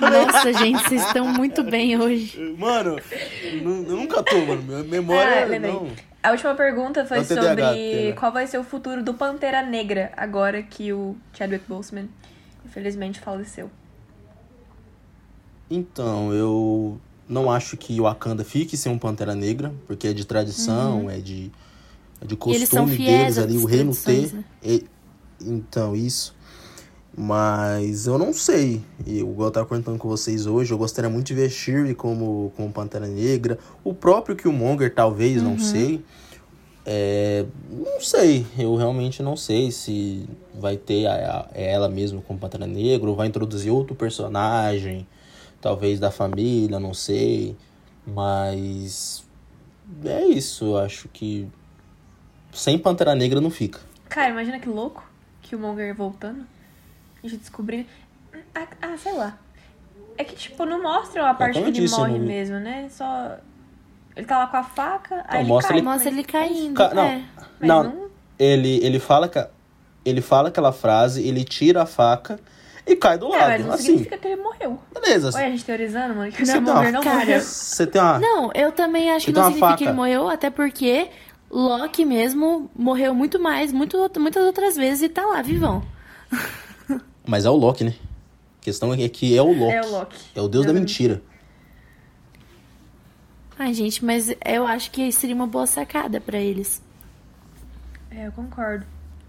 Nossa, 0.01 0.53
gente, 0.53 0.84
vocês 0.84 1.01
estão 1.05 1.28
muito 1.28 1.64
bem 1.64 1.99
hoje. 1.99 2.55
Mano, 2.58 2.99
eu 3.43 3.62
nu- 3.62 3.86
eu 3.88 3.95
nunca 3.97 4.22
tô, 4.24 4.38
mano. 4.45 4.62
Minha 4.64 4.84
memória. 4.84 5.43
Ah, 5.43 5.45
lembrei. 5.45 5.72
não. 5.72 5.88
A 6.24 6.32
última 6.32 6.53
pergunta 6.55 7.05
foi 7.05 7.20
É 7.20 7.24
TDAH, 7.24 7.41
sobre 7.41 7.64
TDAH. 7.64 8.20
qual 8.20 8.32
vai 8.32 8.47
ser 8.47 8.58
o 8.58 8.64
futuro 8.64 9.03
do 9.03 9.14
Pantera 9.14 9.62
Negra 9.64 10.12
agora 10.18 10.62
que 10.62 10.91
o 10.91 11.16
Chadwick 11.34 11.66
Boseman 11.68 12.10
infelizmente 12.66 13.20
faleceu. 13.20 13.70
Então, 15.70 16.34
eu 16.34 16.99
não 17.28 17.51
acho 17.51 17.76
que 17.78 17.99
o 17.99 18.03
Wakanda 18.03 18.43
fique 18.43 18.76
sem 18.78 18.91
um 18.91 18.97
Pantera 18.97 19.36
Negra, 19.36 19.74
porque 19.86 20.08
é 20.08 20.14
de 20.14 20.26
tradição, 20.26 21.10
é 21.10 21.18
de, 21.18 21.51
é 22.22 22.26
de 22.26 22.36
costume 22.36 22.97
deles 22.97 23.38
ali, 23.38 23.58
o 23.58 23.66
reino 23.66 23.95
ter. 23.95 24.34
né? 24.34 24.43
E- 24.64 24.86
então, 25.41 25.95
isso. 25.95 26.36
Mas 27.20 28.05
eu 28.05 28.15
não 28.20 28.32
sei. 28.32 28.80
E 29.05 29.18
igual 29.20 29.47
eu 29.47 29.51
tava 29.51 29.65
comentando 29.65 29.97
com 29.97 30.07
vocês 30.07 30.45
hoje, 30.45 30.72
eu 30.72 30.78
gostaria 30.78 31.09
muito 31.09 31.26
de 31.26 31.34
ver 31.34 31.49
Shuri 31.49 31.95
como, 31.95 32.53
como 32.55 32.72
Pantera 32.72 33.07
Negra. 33.07 33.57
O 33.84 33.91
próprio 33.91 34.36
Killmonger, 34.36 34.93
talvez, 34.93 35.41
Uhum. 35.41 35.49
não 35.51 35.57
sei. 35.59 36.05
É, 36.86 37.43
não 37.70 37.99
sei, 37.99 38.45
eu 38.57 38.74
realmente 38.76 39.22
não 39.24 39.36
sei 39.36 39.72
se 39.72 40.30
vai 40.57 40.78
ter 40.78 41.05
a, 41.07 41.13
a- 41.13 41.47
ela 41.59 41.89
mesmo 41.89 42.22
como 42.22 42.39
Pantera 42.39 42.65
Negra 42.68 43.09
ou 43.09 43.15
vai 43.15 43.28
introduzir 43.28 43.72
outro 43.72 43.93
personagem, 43.95 45.05
talvez 45.59 45.99
da 45.99 46.11
família, 46.11 46.80
não 46.80 46.93
sei. 46.93 47.57
Mas 48.05 49.26
é 50.05 50.24
isso, 50.28 50.65
eu 50.65 50.78
acho 50.78 51.09
que 51.09 51.47
sem 52.53 52.78
Pantera 52.78 53.15
Negra 53.15 53.41
não 53.41 53.49
fica. 53.49 53.80
Cara, 54.07 54.30
imagina 54.30 54.59
que 54.59 54.70
louco. 54.70 55.03
Killmonger 55.41 55.93
voltando. 55.95 56.45
A 57.28 57.30
gente 57.30 57.39
descobrindo. 57.41 57.88
Ah, 58.55 58.67
ah, 58.82 58.97
sei 58.97 59.13
lá. 59.13 59.38
É 60.17 60.23
que, 60.23 60.36
tipo, 60.36 60.65
não 60.65 60.82
mostram 60.82 61.25
a 61.25 61.34
parte 61.34 61.53
como 61.53 61.65
que 61.65 61.71
eu 61.71 61.75
ele 61.75 61.82
disse, 61.86 61.99
morre 61.99 62.17
não- 62.17 62.25
mesmo, 62.25 62.59
né? 62.59 62.88
Só. 62.89 63.36
Ele 64.15 64.25
tá 64.25 64.39
lá 64.39 64.47
com 64.47 64.57
a 64.57 64.63
faca, 64.63 65.23
aí 65.28 65.41
ele 65.41 65.47
mostra 65.49 65.69
cai. 65.69 65.78
ele- 65.80 65.86
Mostra 65.88 66.09
ele 66.09 66.23
caindo. 66.23 66.73
Ca- 66.73 66.93
não. 66.93 67.03
é. 67.03 67.21
Mas 67.59 67.67
não, 67.67 67.84
não- 67.84 68.07
ele 68.39 68.80
ele 68.84 68.99
fala 68.99 69.28
que 69.30 69.45
ele 70.03 70.21
fala 70.21 70.47
aquela 70.49 70.71
frase, 70.71 71.21
ele 71.28 71.43
tira 71.43 71.84
a 71.84 71.86
faca 71.86 72.39
e 72.88 72.95
cai 72.95 73.17
do 73.17 73.28
É, 73.28 73.38
lado, 73.38 73.49
mas 73.49 73.65
não 73.65 73.73
assim. 73.73 73.84
significa 73.84 74.17
que 74.17 74.28
ele 74.28 74.41
morreu. 74.41 74.80
Beleza. 74.93 75.32
Olha, 75.36 75.45
a 75.47 75.49
gente 75.51 75.65
teorizando, 75.65 76.15
mano, 76.15 76.32
que 76.32 76.43
Você 76.45 76.57
uma 76.57 76.63
Killmonger 76.65 76.93
não 76.93 77.01
cara. 77.03 77.15
morreu. 77.19 77.41
Você 77.41 77.86
tem 77.86 78.01
uma 78.01 78.17
Não, 78.19 78.51
eu 78.55 78.71
também 78.71 79.11
acho 79.11 79.25
que 79.25 79.32
Então 79.32 79.43
não 79.43 79.49
significa 79.51 79.78
que 79.78 79.84
faca- 79.84 79.91
ele 79.91 79.97
morreu, 79.97 80.30
até 80.30 80.49
porque 80.49 81.09
Loki 81.51 82.05
mesmo 82.05 82.71
morreu 82.75 83.13
muito 83.13 83.39
mais, 83.39 83.71
muito, 83.71 83.97
muitas 84.19 84.43
outras 84.43 84.75
vezes 84.75 85.03
e 85.03 85.09
tá 85.09 85.25
lá, 85.28 85.41
vivão. 85.43 85.84
Mas 87.28 87.45
é 87.45 87.49
o 87.49 87.55
Loki, 87.55 87.84
né? 87.84 87.93
A 88.61 88.63
questão 88.63 88.93
é 88.93 89.09
que 89.09 89.38
é 89.38 89.41
o 89.41 89.51
Loki. 89.51 89.73
É 89.73 89.82
o 89.82 89.91
Loki. 89.91 90.17
É 90.36 90.41
o 90.41 90.47
deus 90.47 90.65
da 90.65 90.71
Deus 90.71 90.73
da 90.73 90.73
mentira. 90.73 91.21
Ai, 93.59 93.73
gente, 93.73 94.05
mas 94.05 94.34
eu 94.45 94.67
acho 94.67 94.91
que 94.91 95.11
seria 95.11 95.36
uma 95.36 95.47
boa 95.47 95.65
sacada 95.65 96.21
pra 96.21 96.38
eles. 96.38 96.82
É, 98.11 98.28
eu 98.28 98.32
concordo. 98.32 98.86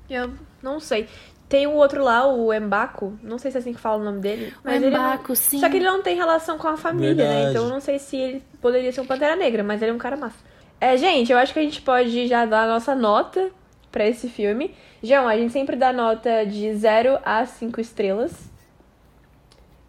Eu 0.08 0.32
não 0.62 0.78
sei. 0.80 1.08
Tem 1.48 1.66
o 1.66 1.72
outro 1.72 2.04
lá, 2.04 2.26
o 2.30 2.52
Embaco. 2.52 3.18
Não 3.22 3.38
sei 3.38 3.50
se 3.50 3.56
é 3.56 3.60
assim 3.60 3.72
que 3.72 3.80
fala 3.80 4.02
o 4.02 4.04
nome 4.04 4.20
dele. 4.20 4.52
O 4.58 4.60
Mas 4.64 4.82
ele 4.82 4.90
não- 4.94 5.02
Embaco, 5.02 5.34
sim. 5.34 5.58
Só 5.60 5.68
que 5.70 5.76
ele 5.76 5.86
não 5.86 6.02
tem 6.02 6.14
relação 6.14 6.58
com 6.58 6.68
a 6.68 6.76
família, 6.76 7.14
né? 7.14 7.24
Verdade. 7.24 7.50
Então 7.50 7.64
eu 7.64 7.70
não 7.70 7.80
sei 7.80 7.98
se 7.98 8.16
ele 8.16 8.42
poderia 8.60 8.92
ser 8.92 9.00
um 9.00 9.06
Pantera 9.06 9.34
Negra, 9.34 9.62
mas 9.62 9.80
ele 9.80 9.90
é 9.92 9.94
um 9.94 9.98
cara 9.98 10.16
massa. 10.16 10.36
É, 10.78 10.96
gente, 10.96 11.32
eu 11.32 11.38
acho 11.38 11.52
que 11.54 11.58
a 11.58 11.62
gente 11.62 11.80
pode 11.80 12.26
já 12.26 12.44
dar 12.44 12.64
a 12.64 12.68
nossa 12.68 12.94
nota 12.94 13.50
pra 13.90 14.06
esse 14.06 14.28
filme. 14.28 14.74
João, 15.02 15.28
a 15.28 15.36
gente 15.36 15.52
sempre 15.52 15.76
dá 15.76 15.92
nota 15.92 16.44
de 16.44 16.74
0 16.74 17.18
a 17.24 17.44
5 17.46 17.80
estrelas. 17.80 18.32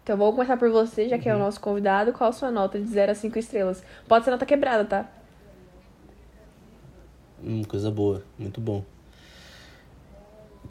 Então 0.02 0.16
vou 0.16 0.32
começar 0.32 0.56
por 0.56 0.70
você, 0.70 1.08
já 1.08 1.18
que 1.18 1.28
é 1.28 1.34
o 1.34 1.38
nosso 1.38 1.60
convidado. 1.60 2.12
Qual 2.12 2.30
a 2.30 2.32
sua 2.32 2.50
nota 2.50 2.78
de 2.78 2.86
0 2.86 3.12
a 3.12 3.14
5 3.14 3.38
estrelas? 3.38 3.82
Pode 4.08 4.24
ser 4.24 4.30
nota 4.30 4.46
quebrada, 4.46 4.84
tá? 4.84 5.08
Hum, 7.42 7.62
coisa 7.64 7.90
boa, 7.90 8.22
muito 8.38 8.60
bom. 8.60 8.84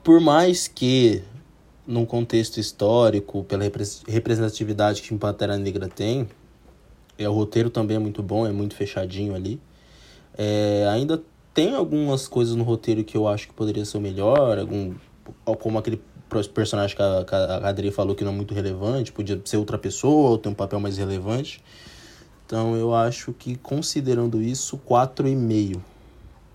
Por 0.04 0.20
mais 0.20 0.68
que 0.68 1.24
num 1.86 2.06
contexto 2.06 2.60
histórico, 2.60 3.44
pela 3.44 3.64
repres- 3.64 4.04
representatividade 4.08 5.02
que 5.02 5.18
Pantera 5.18 5.58
Negra 5.58 5.88
tem, 5.88 6.28
é, 7.18 7.28
o 7.28 7.34
roteiro 7.34 7.70
também 7.70 7.98
é 7.98 8.00
muito 8.00 8.22
bom, 8.22 8.46
é 8.46 8.52
muito 8.52 8.76
fechadinho 8.76 9.34
ali. 9.34 9.60
É, 10.38 10.88
ainda 10.92 11.22
tem 11.60 11.76
algumas 11.76 12.26
coisas 12.26 12.56
no 12.56 12.64
roteiro 12.64 13.04
que 13.04 13.18
eu 13.18 13.28
acho 13.28 13.50
que 13.50 13.54
poderia 13.54 13.84
ser 13.84 13.98
o 13.98 14.00
melhor, 14.00 14.60
algum, 14.60 14.94
como 15.60 15.78
aquele 15.78 16.02
personagem 16.54 16.96
que 16.96 17.02
a, 17.02 17.26
que 17.26 17.36
a 17.36 17.68
Adri 17.68 17.92
falou 17.92 18.16
que 18.16 18.24
não 18.24 18.32
é 18.32 18.36
muito 18.36 18.54
relevante, 18.54 19.12
podia 19.12 19.42
ser 19.44 19.58
outra 19.58 19.78
pessoa, 19.78 20.30
ou 20.30 20.38
ter 20.38 20.48
um 20.48 20.54
papel 20.54 20.80
mais 20.80 20.98
relevante. 20.98 21.62
Então 22.46 22.78
eu 22.78 22.96
acho 22.96 23.34
que 23.34 23.58
considerando 23.58 24.42
isso, 24.42 24.80
4,5. 24.90 25.82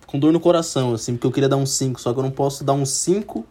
Com 0.07 0.17
dor 0.17 0.33
no 0.33 0.39
coração, 0.39 0.95
assim, 0.95 1.13
porque 1.13 1.27
eu 1.27 1.31
queria 1.31 1.49
dar 1.49 1.57
um 1.57 1.67
5, 1.67 2.01
só 2.01 2.11
que 2.11 2.17
eu 2.17 2.23
não 2.23 2.31
posso 2.31 2.63
dar 2.63 2.73
um 2.73 2.83
5 2.85 3.45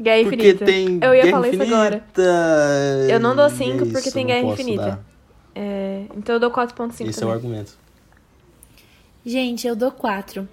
Guerra 0.00 0.22
porque 0.22 0.36
Infinita. 0.36 0.64
tem 0.64 1.00
eu 1.02 1.12
ia 1.12 1.22
Guerra 1.22 1.30
falar 1.32 1.48
isso 1.48 1.62
agora. 1.62 1.96
Infinita. 1.96 3.12
Eu 3.12 3.18
não 3.18 3.34
dou 3.34 3.46
E 3.46 3.50
5 3.50 3.72
é 3.72 3.78
porque 3.78 3.98
isso, 3.98 4.12
tem 4.12 4.26
Guerra 4.26 4.46
Infinita. 4.46 5.00
É, 5.56 6.04
então 6.16 6.36
eu 6.36 6.40
dou 6.40 6.52
4.5 6.52 6.92
Esse 6.92 7.02
é 7.02 7.08
o 7.08 7.14
também. 7.14 7.32
argumento. 7.34 7.76
Gente, 9.26 9.66
eu 9.66 9.74
dou 9.74 9.90
quatro. 9.90 10.48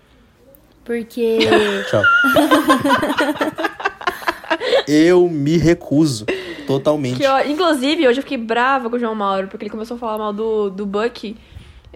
Porque. 0.88 1.39
Tchau. 1.91 2.01
eu 4.88 5.27
me 5.27 5.57
recuso 5.57 6.25
totalmente. 6.65 7.17
Que, 7.17 7.27
ó, 7.27 7.41
inclusive, 7.41 8.07
hoje 8.07 8.19
eu 8.19 8.23
fiquei 8.23 8.38
brava 8.38 8.89
com 8.89 8.95
o 8.95 8.99
João 8.99 9.13
Mauro, 9.13 9.49
porque 9.49 9.65
ele 9.65 9.69
começou 9.69 9.97
a 9.97 9.99
falar 9.99 10.17
mal 10.17 10.31
do, 10.31 10.69
do 10.69 10.85
Bucky. 10.85 11.35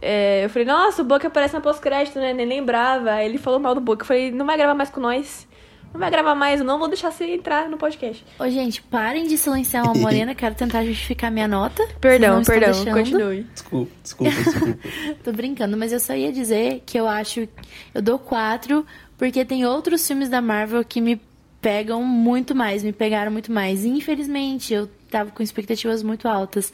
É, 0.02 0.44
eu 0.44 0.50
falei, 0.50 0.68
nossa, 0.68 1.02
o 1.02 1.06
Bucky 1.06 1.26
aparece 1.26 1.54
na 1.54 1.62
pós-crédito, 1.62 2.20
né? 2.20 2.34
Nem 2.34 2.46
lembrava. 2.46 3.12
Aí 3.12 3.30
ele 3.30 3.38
falou 3.38 3.62
mal 3.62 3.74
do 3.74 3.80
Bucky. 3.80 4.02
Eu 4.02 4.08
falei, 4.08 4.30
não 4.30 4.46
vai 4.46 4.58
gravar 4.58 4.74
mais 4.74 4.90
com 4.90 5.00
nós. 5.00 5.48
Não 5.94 6.00
vai 6.00 6.10
gravar 6.10 6.34
mais, 6.36 6.60
eu 6.60 6.66
não 6.66 6.80
vou 6.80 6.88
deixar 6.88 7.12
você 7.12 7.26
entrar 7.34 7.68
no 7.70 7.78
podcast. 7.78 8.24
Ô, 8.40 8.50
gente, 8.50 8.82
parem 8.82 9.28
de 9.28 9.38
silenciar 9.38 9.84
uma 9.84 9.94
morena, 9.94 10.34
quero 10.34 10.56
tentar 10.56 10.86
justificar 10.86 11.30
minha 11.30 11.48
nota. 11.50 11.86
Perdão, 12.00 12.42
perdão, 12.44 12.70
continue. 12.94 13.44
Desculpa, 13.54 13.92
desculpa, 14.02 14.32
desculpa. 14.32 14.78
Tô 15.24 15.32
brincando, 15.34 15.76
mas 15.76 15.92
eu 15.92 16.00
só 16.00 16.16
ia 16.16 16.32
dizer 16.32 16.82
que 16.86 16.98
eu 16.98 17.08
acho. 17.08 17.48
Eu 17.94 18.02
dou 18.02 18.18
quatro, 18.18 18.86
porque 19.18 19.44
tem 19.44 19.66
outros 19.66 20.08
filmes 20.08 20.30
da 20.30 20.42
Marvel 20.42 20.84
que 20.86 21.02
me 21.02 21.20
pegam 21.62 22.02
muito 22.04 22.56
mais, 22.56 22.84
me 22.84 22.94
pegaram 22.94 23.32
muito 23.32 23.52
mais. 23.52 23.84
E, 23.84 23.90
infelizmente, 23.90 24.74
eu 24.74 24.90
tava 25.10 25.30
com 25.32 25.44
expectativas 25.44 26.02
muito 26.02 26.26
altas. 26.28 26.72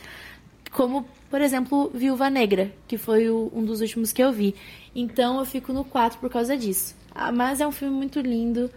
Como, 0.72 1.08
por 1.30 1.42
exemplo, 1.42 1.90
Viúva 1.94 2.30
Negra, 2.30 2.72
que 2.88 2.98
foi 3.00 3.30
o- 3.30 3.52
um 3.54 3.66
dos 3.66 3.82
últimos 3.82 4.14
que 4.14 4.22
eu 4.24 4.32
vi. 4.32 4.54
Então 4.96 5.40
eu 5.40 5.46
fico 5.46 5.74
no 5.74 5.84
4 5.84 6.20
por 6.20 6.30
causa 6.30 6.56
disso. 6.56 6.96
Ah, 7.16 7.32
Mas 7.32 7.60
é 7.60 7.68
um 7.68 7.72
filme 7.72 7.96
muito 7.96 8.20
lindo. 8.20 8.70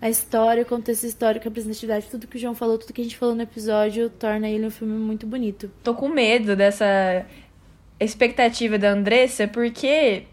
A 0.00 0.10
história, 0.10 0.62
o 0.62 0.66
contexto 0.66 1.04
histórico, 1.04 1.44
a 1.46 1.48
representatividade, 1.48 2.06
tudo 2.10 2.26
que 2.26 2.36
o 2.36 2.40
João 2.40 2.54
falou, 2.54 2.76
tudo 2.78 2.92
que 2.92 3.00
a 3.00 3.04
gente 3.04 3.16
falou 3.16 3.34
no 3.34 3.42
episódio, 3.42 4.10
torna 4.10 4.48
ele 4.48 4.66
um 4.66 4.70
filme 4.70 4.94
muito 4.94 5.26
bonito. 5.26 5.70
Tô 5.82 5.94
com 5.94 6.08
medo 6.08 6.54
dessa 6.54 7.24
expectativa 7.98 8.78
da 8.78 8.90
Andressa, 8.90 9.48
porque 9.48 10.24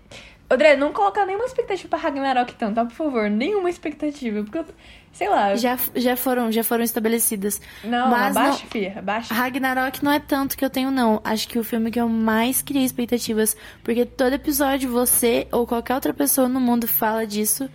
André, 0.49 0.75
não 0.75 0.91
coloca 0.91 1.25
nenhuma 1.25 1.45
expectativa 1.45 1.87
pra 1.89 1.97
Ragnarok 1.97 2.53
então, 2.55 2.73
tá? 2.73 2.83
Por 2.85 2.93
favor, 2.93 3.29
nenhuma 3.29 3.69
expectativa. 3.69 4.43
Porque 4.43 4.57
eu, 4.59 4.65
sei 5.13 5.29
lá. 5.29 5.55
Já, 5.55 5.79
já, 5.95 6.15
foram, 6.15 6.51
já 6.51 6.63
foram 6.63 6.83
estabelecidas. 6.83 7.59
Não, 7.83 8.09
Mas 8.09 8.35
abaixa, 8.35 8.63
não- 8.63 8.69
filha, 8.69 8.93
abaixa. 8.99 9.33
Ragnarok 9.33 10.03
não 10.03 10.11
é 10.11 10.19
tanto 10.19 10.57
que 10.57 10.63
eu 10.63 10.69
tenho, 10.69 10.91
não. 10.91 11.21
Acho 11.23 11.47
que 11.47 11.57
o 11.57 11.63
filme 11.63 11.89
que 11.89 11.99
eu 11.99 12.07
mais 12.09 12.61
criei 12.61 12.83
expectativas, 12.83 13.55
porque 13.83 14.05
todo 14.05 14.33
episódio 14.33 14.91
você 14.91 15.47
ou 15.51 15.65
qualquer 15.65 15.95
outra 15.95 16.13
pessoa 16.13 16.47
no 16.49 16.59
mundo 16.59 16.87
fala 16.87 17.25
disso, 17.25 17.67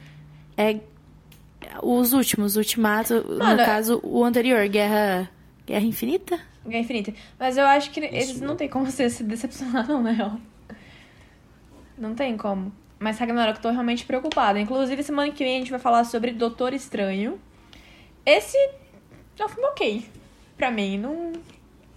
é 0.56 0.78
os 1.82 2.12
últimos, 2.12 2.56
Ultimato, 2.56 3.14
no 3.24 3.38
Mano, 3.38 3.60
é- 3.60 3.64
caso, 3.64 4.00
o 4.02 4.24
anterior, 4.24 4.66
Guerra. 4.68 5.30
Guerra 5.66 5.84
Infinita? 5.84 6.38
Guerra 6.66 6.80
Infinita. 6.82 7.14
Mas 7.38 7.56
eu 7.56 7.66
acho 7.66 7.90
que 7.90 8.00
eles 8.00 8.30
Isso. 8.30 8.44
não 8.44 8.56
tem 8.56 8.68
como 8.68 8.86
você 8.86 9.08
se 9.10 9.22
decepcionar, 9.24 9.86
não, 9.88 10.02
na 10.02 10.10
real. 10.12 10.38
Não 11.96 12.14
tem 12.14 12.36
como. 12.36 12.72
Mas 12.98 13.18
Ragnarok, 13.18 13.56
eu 13.58 13.62
tô 13.62 13.70
realmente 13.70 14.04
preocupada. 14.04 14.58
Inclusive, 14.58 15.02
semana 15.02 15.30
que 15.30 15.44
vem 15.44 15.56
a 15.56 15.58
gente 15.58 15.70
vai 15.70 15.80
falar 15.80 16.04
sobre 16.04 16.32
Doutor 16.32 16.72
Estranho. 16.72 17.38
Esse 18.26 18.56
é 19.38 19.44
um 19.44 19.48
filme 19.48 19.68
ok. 19.68 20.04
Pra 20.56 20.70
mim, 20.70 20.98
não. 20.98 21.32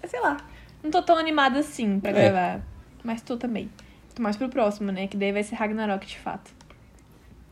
Sei 0.05 0.19
lá. 0.19 0.37
Não 0.83 0.89
tô 0.91 1.01
tão 1.01 1.17
animada 1.17 1.59
assim 1.59 1.99
pra 1.99 2.11
É. 2.11 2.13
gravar. 2.13 2.61
Mas 3.03 3.21
tô 3.21 3.37
também. 3.37 3.69
Tô 4.15 4.21
mais 4.21 4.35
pro 4.35 4.49
próximo, 4.49 4.91
né? 4.91 5.07
Que 5.07 5.17
daí 5.17 5.31
vai 5.31 5.43
ser 5.43 5.55
Ragnarok 5.55 6.05
de 6.05 6.17
fato. 6.19 6.51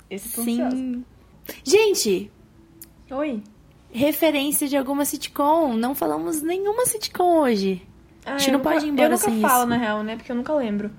Esse 0.10 0.36
tô 0.36 0.42
ansiosa. 0.42 1.00
Gente, 1.64 2.32
Oi. 3.12 3.44
referência 3.92 4.68
de 4.68 4.78
alguma 4.78 5.06
sitcom. 5.06 5.74
Não 5.74 5.94
falamos 5.96 6.42
nenhuma 6.42 6.86
sitcom 6.86 7.40
hoje. 7.42 7.82
Ah, 8.26 8.38
gente 8.38 8.48
eu 8.48 8.54
não 8.54 8.60
nunca- 8.60 8.72
pode 8.74 8.86
ir 8.86 8.90
embora 8.90 9.08
Eu 9.08 9.12
nunca 9.12 9.24
sem 9.30 9.42
falo, 9.42 9.60
isso. 9.62 9.68
na 9.70 9.78
real, 9.78 10.04
né? 10.04 10.16
Porque 10.16 10.32
eu 10.32 10.36
nunca 10.36 10.54
lembro. 10.54 10.92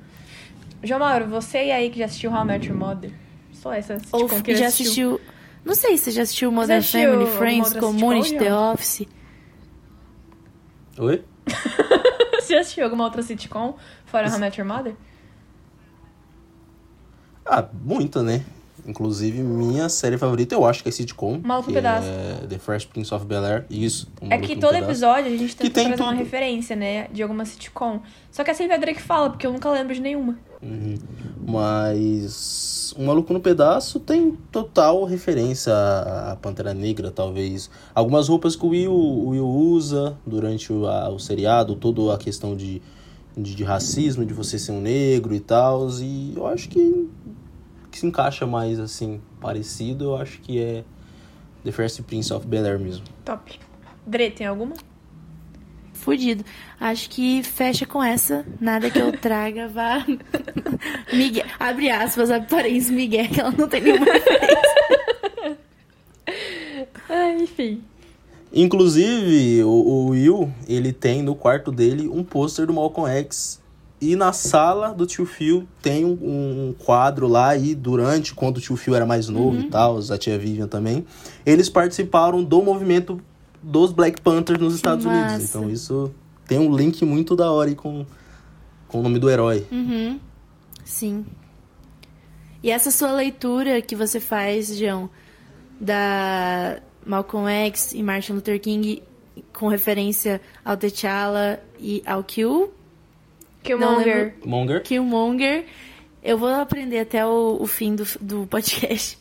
João 0.82 0.98
Mauro, 1.00 1.26
você 1.28 1.66
e 1.66 1.72
aí 1.72 1.90
que 1.90 1.98
já 1.98 2.06
assistiu 2.06 2.30
How 2.32 2.42
I 2.42 2.44
Met 2.46 2.66
Your 2.68 2.76
Mother? 2.78 3.12
Só 3.52 3.72
essa 3.72 3.94
Ou 4.12 4.20
sitcom 4.28 4.42
que 4.42 4.50
ele 4.52 4.58
já 4.58 4.66
assistiu. 4.68 5.14
assistiu. 5.16 5.34
Não 5.64 5.74
sei 5.74 5.98
se 5.98 6.04
você 6.04 6.10
já 6.12 6.22
assistiu 6.22 6.50
Modern 6.50 6.78
assistiu 6.78 7.10
Family, 7.12 7.30
Friends, 7.36 7.72
Community, 7.74 8.28
sitcom, 8.30 8.44
The? 8.44 8.54
Office. 8.54 9.06
Oi? 10.98 11.24
Você 12.40 12.54
já 12.54 12.60
assistiu 12.60 12.84
alguma 12.84 13.04
outra 13.04 13.22
sitcom 13.22 13.76
fora 14.06 14.28
How 14.28 14.36
I 14.36 14.40
Met 14.40 14.58
Your 14.60 14.66
Mother? 14.68 14.94
Ah, 17.44 17.68
muita, 17.84 18.22
né? 18.22 18.44
Inclusive, 18.86 19.42
minha 19.42 19.88
série 19.88 20.16
favorita, 20.18 20.54
eu 20.54 20.64
acho 20.64 20.82
que 20.82 20.88
é 20.88 20.92
sitcom. 20.92 21.40
Maluco 21.42 21.68
que 21.68 21.74
Pedaço. 21.74 22.06
É 22.08 22.46
The 22.46 22.58
Fresh 22.58 22.84
Prince 22.86 23.14
of 23.14 23.24
Bel-Air. 23.26 23.66
Isso. 23.70 24.08
O 24.20 24.26
É 24.32 24.38
que 24.38 24.56
todo 24.56 24.72
Pedaço. 24.72 24.84
episódio 24.90 25.26
a 25.32 25.36
gente 25.36 25.56
Que 25.56 25.70
tenta 25.70 25.88
trazer 25.88 26.02
uma 26.02 26.12
referência, 26.14 26.74
né? 26.76 27.08
De 27.12 27.22
alguma 27.22 27.44
sitcom. 27.44 28.00
Só 28.30 28.42
que 28.44 28.50
é 28.50 28.54
sempre 28.54 28.74
a 28.74 28.78
Drake 28.78 29.00
fala, 29.02 29.30
porque 29.30 29.46
eu 29.46 29.52
nunca 29.52 29.70
lembro 29.70 29.94
de 29.94 30.00
nenhuma. 30.00 30.38
Uhum. 30.62 30.94
Mas 31.74 32.94
o 32.96 33.02
Maluco 33.04 33.32
no 33.32 33.40
Pedaço 33.40 34.00
tem 34.00 34.36
total 34.52 35.04
referência 35.04 35.72
à 35.72 36.36
Pantera 36.40 36.74
Negra, 36.74 37.10
talvez. 37.10 37.70
Algumas 37.94 38.28
roupas 38.28 38.56
que 38.56 38.64
o 38.64 38.68
Will, 38.68 38.92
o 38.92 39.28
Will 39.30 39.46
usa 39.48 40.16
durante 40.26 40.72
o, 40.72 40.86
a- 40.86 41.08
o 41.08 41.18
seriado, 41.18 41.74
toda 41.76 42.14
a 42.14 42.18
questão 42.18 42.54
de, 42.56 42.82
de, 43.36 43.54
de 43.54 43.64
racismo, 43.64 44.24
de 44.24 44.34
você 44.34 44.58
ser 44.58 44.72
um 44.72 44.80
negro 44.80 45.34
e 45.34 45.40
tal. 45.40 45.88
E 46.00 46.34
eu 46.36 46.46
acho 46.46 46.68
que, 46.68 47.08
que 47.90 47.98
se 47.98 48.06
encaixa 48.06 48.46
mais 48.46 48.78
assim, 48.78 49.20
parecido, 49.40 50.04
eu 50.04 50.16
acho 50.16 50.40
que 50.40 50.60
é 50.60 50.84
The 51.64 51.72
First 51.72 52.02
Prince 52.02 52.32
of 52.32 52.46
Bel-Air 52.46 52.78
mesmo. 52.78 53.04
Top. 53.24 53.58
Dre, 54.06 54.30
tem 54.30 54.46
alguma? 54.46 54.74
Fudido. 55.92 56.44
Acho 56.80 57.10
que 57.10 57.42
fecha 57.42 57.84
com 57.84 58.02
essa. 58.02 58.46
Nada 58.58 58.90
que 58.90 58.98
eu 58.98 59.12
traga 59.12 59.68
vá. 59.68 60.04
Miguel. 61.12 61.44
Abre 61.58 61.90
aspas, 61.90 62.30
a 62.30 62.40
parênteses 62.40 62.90
Miguel, 62.90 63.28
que 63.28 63.40
ela 63.40 63.52
não 63.52 63.68
tem 63.68 63.82
nenhuma. 63.82 64.06
Ah, 67.08 67.32
enfim. 67.38 67.82
Inclusive, 68.52 69.62
o, 69.62 69.68
o 69.68 70.06
Will, 70.08 70.52
ele 70.66 70.92
tem 70.92 71.22
no 71.22 71.34
quarto 71.34 71.70
dele 71.70 72.08
um 72.08 72.24
pôster 72.24 72.66
do 72.66 72.72
Malcolm 72.72 73.08
X. 73.10 73.60
E 74.00 74.16
na 74.16 74.32
sala 74.32 74.94
do 74.94 75.04
tio 75.04 75.26
Phil 75.26 75.68
tem 75.82 76.06
um, 76.06 76.12
um 76.12 76.74
quadro 76.78 77.28
lá 77.28 77.54
e 77.54 77.74
durante, 77.74 78.34
quando 78.34 78.56
o 78.56 78.60
tio 78.60 78.74
Phil 78.74 78.94
era 78.94 79.04
mais 79.04 79.28
novo 79.28 79.60
e 79.60 79.68
tal, 79.68 79.98
a 79.98 80.16
tia 80.16 80.38
Vivian 80.38 80.66
também, 80.66 81.04
eles 81.44 81.68
participaram 81.68 82.42
do 82.42 82.62
movimento 82.62 83.20
dos 83.62 83.92
Black 83.92 84.20
Panthers 84.22 84.58
nos 84.58 84.74
Estados. 84.74 85.04
Unidos. 85.04 85.44
Então 85.44 85.68
isso 85.68 86.10
tem 86.46 86.58
um 86.58 86.74
link 86.74 87.04
muito 87.04 87.36
da 87.36 87.52
hora 87.52 87.68
aí 87.68 87.76
com, 87.76 88.06
com 88.88 89.00
o 89.00 89.02
nome 89.02 89.18
do 89.18 89.28
herói. 89.28 89.66
Uhum. 89.70 90.18
Sim. 90.82 91.26
E 92.62 92.70
essa 92.70 92.90
sua 92.90 93.12
leitura 93.12 93.80
que 93.82 93.94
você 93.94 94.18
faz, 94.18 94.76
João, 94.76 95.10
da 95.78 96.80
Malcolm 97.04 97.48
X 97.48 97.92
e 97.92 98.02
Martin 98.02 98.32
Luther 98.32 98.60
King 98.60 99.02
com 99.52 99.68
referência 99.68 100.40
ao 100.64 100.76
T'Challa 100.76 101.60
e 101.78 102.02
ao 102.04 102.22
Kill, 102.24 102.72
Killmonger. 103.62 104.34
Monger? 104.44 104.82
Killmonger, 104.82 105.64
eu 106.22 106.38
vou 106.38 106.48
aprender 106.48 107.00
até 107.00 107.24
o, 107.24 107.58
o 107.60 107.66
fim 107.66 107.94
do, 107.94 108.06
do 108.20 108.46
podcast. 108.46 109.18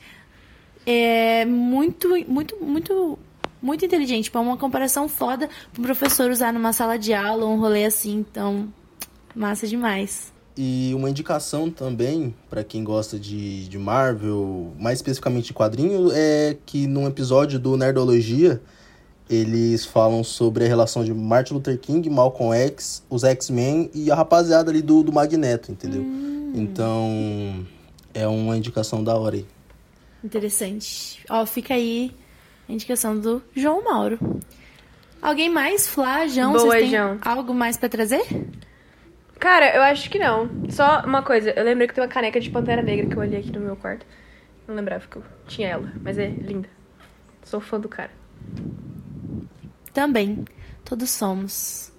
É 0.86 1.46
muito, 1.46 2.10
muito, 2.28 2.58
muito, 2.62 3.20
muito 3.62 3.86
inteligente. 3.86 4.26
Tipo, 4.26 4.38
é 4.38 4.42
uma 4.42 4.58
comparação 4.58 5.08
foda 5.08 5.50
para 5.72 5.82
um 5.82 5.84
professor 5.84 6.32
usar 6.32 6.52
numa 6.52 6.74
sala 6.74 6.98
de 6.98 7.14
aula, 7.14 7.46
um 7.46 7.60
rolê 7.60 7.86
assim. 7.86 8.18
Então, 8.18 8.74
massa 9.36 9.68
demais. 9.68 10.32
E 10.58 10.92
uma 10.94 11.10
indicação 11.10 11.70
também, 11.70 12.36
pra 12.50 12.64
quem 12.64 12.84
gosta 12.84 13.18
de, 13.18 13.68
de 13.70 13.78
Marvel, 13.78 14.74
mais 14.78 14.98
especificamente 14.98 15.46
de 15.46 15.54
quadrinho, 15.54 16.10
é 16.12 16.58
que 16.66 16.86
num 16.86 17.08
episódio 17.08 17.58
do 17.58 17.78
Nerdologia, 17.78 18.62
eles 19.30 19.86
falam 19.86 20.24
sobre 20.24 20.66
a 20.66 20.68
relação 20.68 21.04
de 21.04 21.14
Martin 21.14 21.54
Luther 21.54 21.78
King, 21.78 22.10
Malcolm 22.10 22.54
X, 22.56 23.04
os 23.10 23.24
X-Men 23.24 23.92
e 23.94 24.10
a 24.12 24.16
rapaziada 24.16 24.72
ali 24.72 24.82
do, 24.82 25.04
do 25.04 25.14
Magneto, 25.14 25.72
entendeu? 25.72 26.04
Então, 26.54 27.66
é 28.14 28.28
uma 28.28 28.58
indicação 28.58 29.04
da 29.04 29.16
hora 29.16 29.36
aí. 29.36 29.46
Interessante. 30.24 31.24
Ó, 31.30 31.46
fica 31.46 31.76
aí 31.76 32.12
a 32.68 32.74
indicação 32.74 33.18
do 33.20 33.42
João 33.56 33.84
Mauro. 33.84 34.20
Alguém 35.22 35.50
mais? 35.50 35.88
Flá, 35.88 36.28
João, 36.28 36.54
Boa, 36.54 36.66
vocês 36.66 36.90
têm 36.90 36.92
João. 36.92 37.20
algo 37.22 37.54
mais 37.54 37.78
pra 37.78 37.88
trazer? 37.88 38.24
Cara, 39.40 39.76
eu 39.76 39.82
acho 39.84 40.10
que 40.10 40.18
não. 40.18 40.50
Só 40.70 41.02
uma 41.06 41.22
coisa, 41.22 41.52
eu 41.52 41.64
lembrei 41.64 41.88
que 41.88 41.94
tem 41.94 42.04
uma 42.04 42.10
caneca 42.10 42.40
de 42.40 42.50
Pantera 42.50 42.82
Negra 42.82 43.06
que 43.06 43.16
eu 43.16 43.20
olhei 43.20 43.40
aqui 43.40 43.52
no 43.52 43.60
meu 43.60 43.76
quarto. 43.76 44.06
Não 44.68 44.76
lembrava 44.76 45.06
que 45.08 45.18
eu 45.18 45.24
tinha 45.48 45.70
ela, 45.70 45.94
mas 46.02 46.18
é 46.18 46.28
linda. 46.28 46.68
Sou 47.44 47.60
fã 47.60 47.80
do 47.80 47.88
cara. 47.88 48.12
Também. 49.94 50.46
Todos 50.84 51.10
somos. 51.10 51.90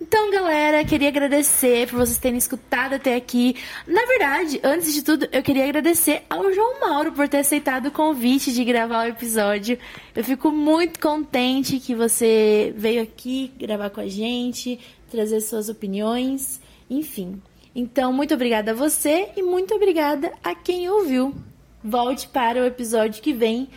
Então, 0.00 0.30
galera, 0.30 0.84
queria 0.84 1.08
agradecer 1.08 1.88
por 1.88 2.00
vocês 2.00 2.18
terem 2.18 2.36
escutado 2.36 2.94
até 2.94 3.16
aqui. 3.16 3.56
Na 3.86 4.04
verdade, 4.04 4.60
antes 4.62 4.92
de 4.92 5.02
tudo, 5.02 5.26
eu 5.32 5.42
queria 5.42 5.64
agradecer 5.64 6.22
ao 6.28 6.52
João 6.52 6.80
Mauro 6.80 7.12
por 7.12 7.26
ter 7.26 7.38
aceitado 7.38 7.86
o 7.86 7.90
convite 7.90 8.52
de 8.52 8.62
gravar 8.62 9.06
o 9.06 9.08
episódio. 9.08 9.78
Eu 10.14 10.22
fico 10.22 10.50
muito 10.50 11.00
contente 11.00 11.80
que 11.80 11.94
você 11.94 12.74
veio 12.76 13.02
aqui 13.02 13.50
gravar 13.58 13.88
com 13.88 14.00
a 14.00 14.06
gente, 14.06 14.78
trazer 15.10 15.40
suas 15.40 15.70
opiniões, 15.70 16.60
enfim. 16.90 17.40
Então, 17.74 18.12
muito 18.12 18.34
obrigada 18.34 18.72
a 18.72 18.74
você 18.74 19.30
e 19.34 19.42
muito 19.42 19.74
obrigada 19.74 20.30
a 20.44 20.54
quem 20.54 20.90
ouviu. 20.90 21.34
Volte 21.82 22.28
para 22.28 22.60
o 22.60 22.66
episódio 22.66 23.22
que 23.22 23.32
vem, 23.32 23.68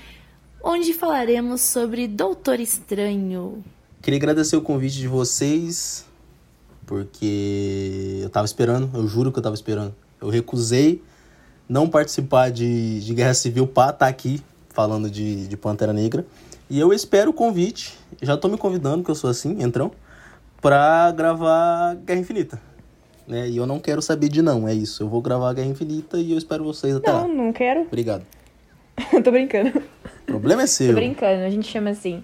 onde 0.64 0.94
falaremos 0.94 1.62
sobre 1.62 2.08
Doutor 2.08 2.60
Estranho. 2.60 3.64
Queria 4.02 4.18
agradecer 4.18 4.56
o 4.56 4.62
convite 4.62 4.98
de 4.98 5.08
vocês, 5.08 6.06
porque 6.86 8.20
eu 8.24 8.30
tava 8.30 8.46
esperando, 8.46 8.90
eu 8.94 9.08
juro 9.08 9.32
que 9.32 9.40
eu 9.40 9.44
tava 9.44 9.56
esperando. 9.56 9.94
Eu 10.22 10.30
recusei 10.30 11.02
não 11.68 11.88
participar 11.88 12.50
de, 12.50 13.00
de 13.02 13.14
Guerra 13.14 13.34
Civil 13.34 13.68
pra 13.68 13.90
estar 13.90 14.08
aqui 14.08 14.42
falando 14.70 15.10
de, 15.10 15.48
de 15.48 15.58
Pantera 15.58 15.94
Negra. 15.94 16.26
E 16.70 16.80
eu 16.80 16.94
espero 16.94 17.32
o 17.32 17.34
convite, 17.34 17.98
já 18.22 18.38
tô 18.38 18.48
me 18.48 18.58
convidando, 18.58 19.04
que 19.04 19.10
eu 19.10 19.16
sou 19.16 19.30
assim, 19.30 19.62
entrão, 19.62 19.92
pra 20.62 21.12
gravar 21.12 21.96
Guerra 21.96 22.20
Infinita. 22.20 22.62
Né? 23.28 23.50
E 23.50 23.58
eu 23.58 23.66
não 23.66 23.80
quero 23.80 24.02
saber 24.02 24.30
de 24.30 24.42
não, 24.42 24.68
é 24.68 24.74
isso. 24.74 25.04
Eu 25.04 25.10
vou 25.10 25.22
gravar 25.22 25.54
Guerra 25.54 25.68
Infinita 25.68 26.18
e 26.18 26.32
eu 26.32 26.38
espero 26.38 26.64
vocês 26.64 26.96
até 26.96 27.12
lá. 27.12 27.28
Não, 27.28 27.36
não 27.36 27.54
quero. 27.54 27.82
Obrigado. 27.82 28.26
Tô 29.24 29.32
brincando. 29.32 29.82
O 30.30 30.34
problema 30.34 30.62
é 30.62 30.66
Tô 30.66 30.72
seu. 30.72 30.94
brincando, 30.94 31.44
a 31.44 31.50
gente 31.50 31.68
chama 31.68 31.90
assim. 31.90 32.24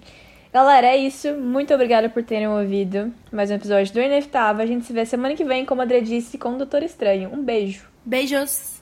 Galera, 0.53 0.87
é 0.87 0.97
isso. 0.97 1.33
Muito 1.33 1.73
obrigada 1.73 2.07
por 2.07 2.23
terem 2.23 2.47
ouvido 2.47 3.11
mais 3.31 3.51
um 3.51 3.55
episódio 3.55 3.91
do 3.91 3.99
Inevitável. 3.99 4.63
A 4.63 4.67
gente 4.67 4.85
se 4.85 4.93
vê 4.93 5.05
semana 5.05 5.35
que 5.35 5.43
vem, 5.43 5.65
como 5.65 5.81
a 5.81 5.83
Adri 5.83 6.01
disse, 6.01 6.37
com 6.37 6.53
o 6.53 6.57
Doutor 6.57 6.83
Estranho. 6.83 7.29
Um 7.33 7.43
beijo. 7.43 7.83
Beijos! 8.05 8.79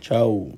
Tchau. 0.00 0.52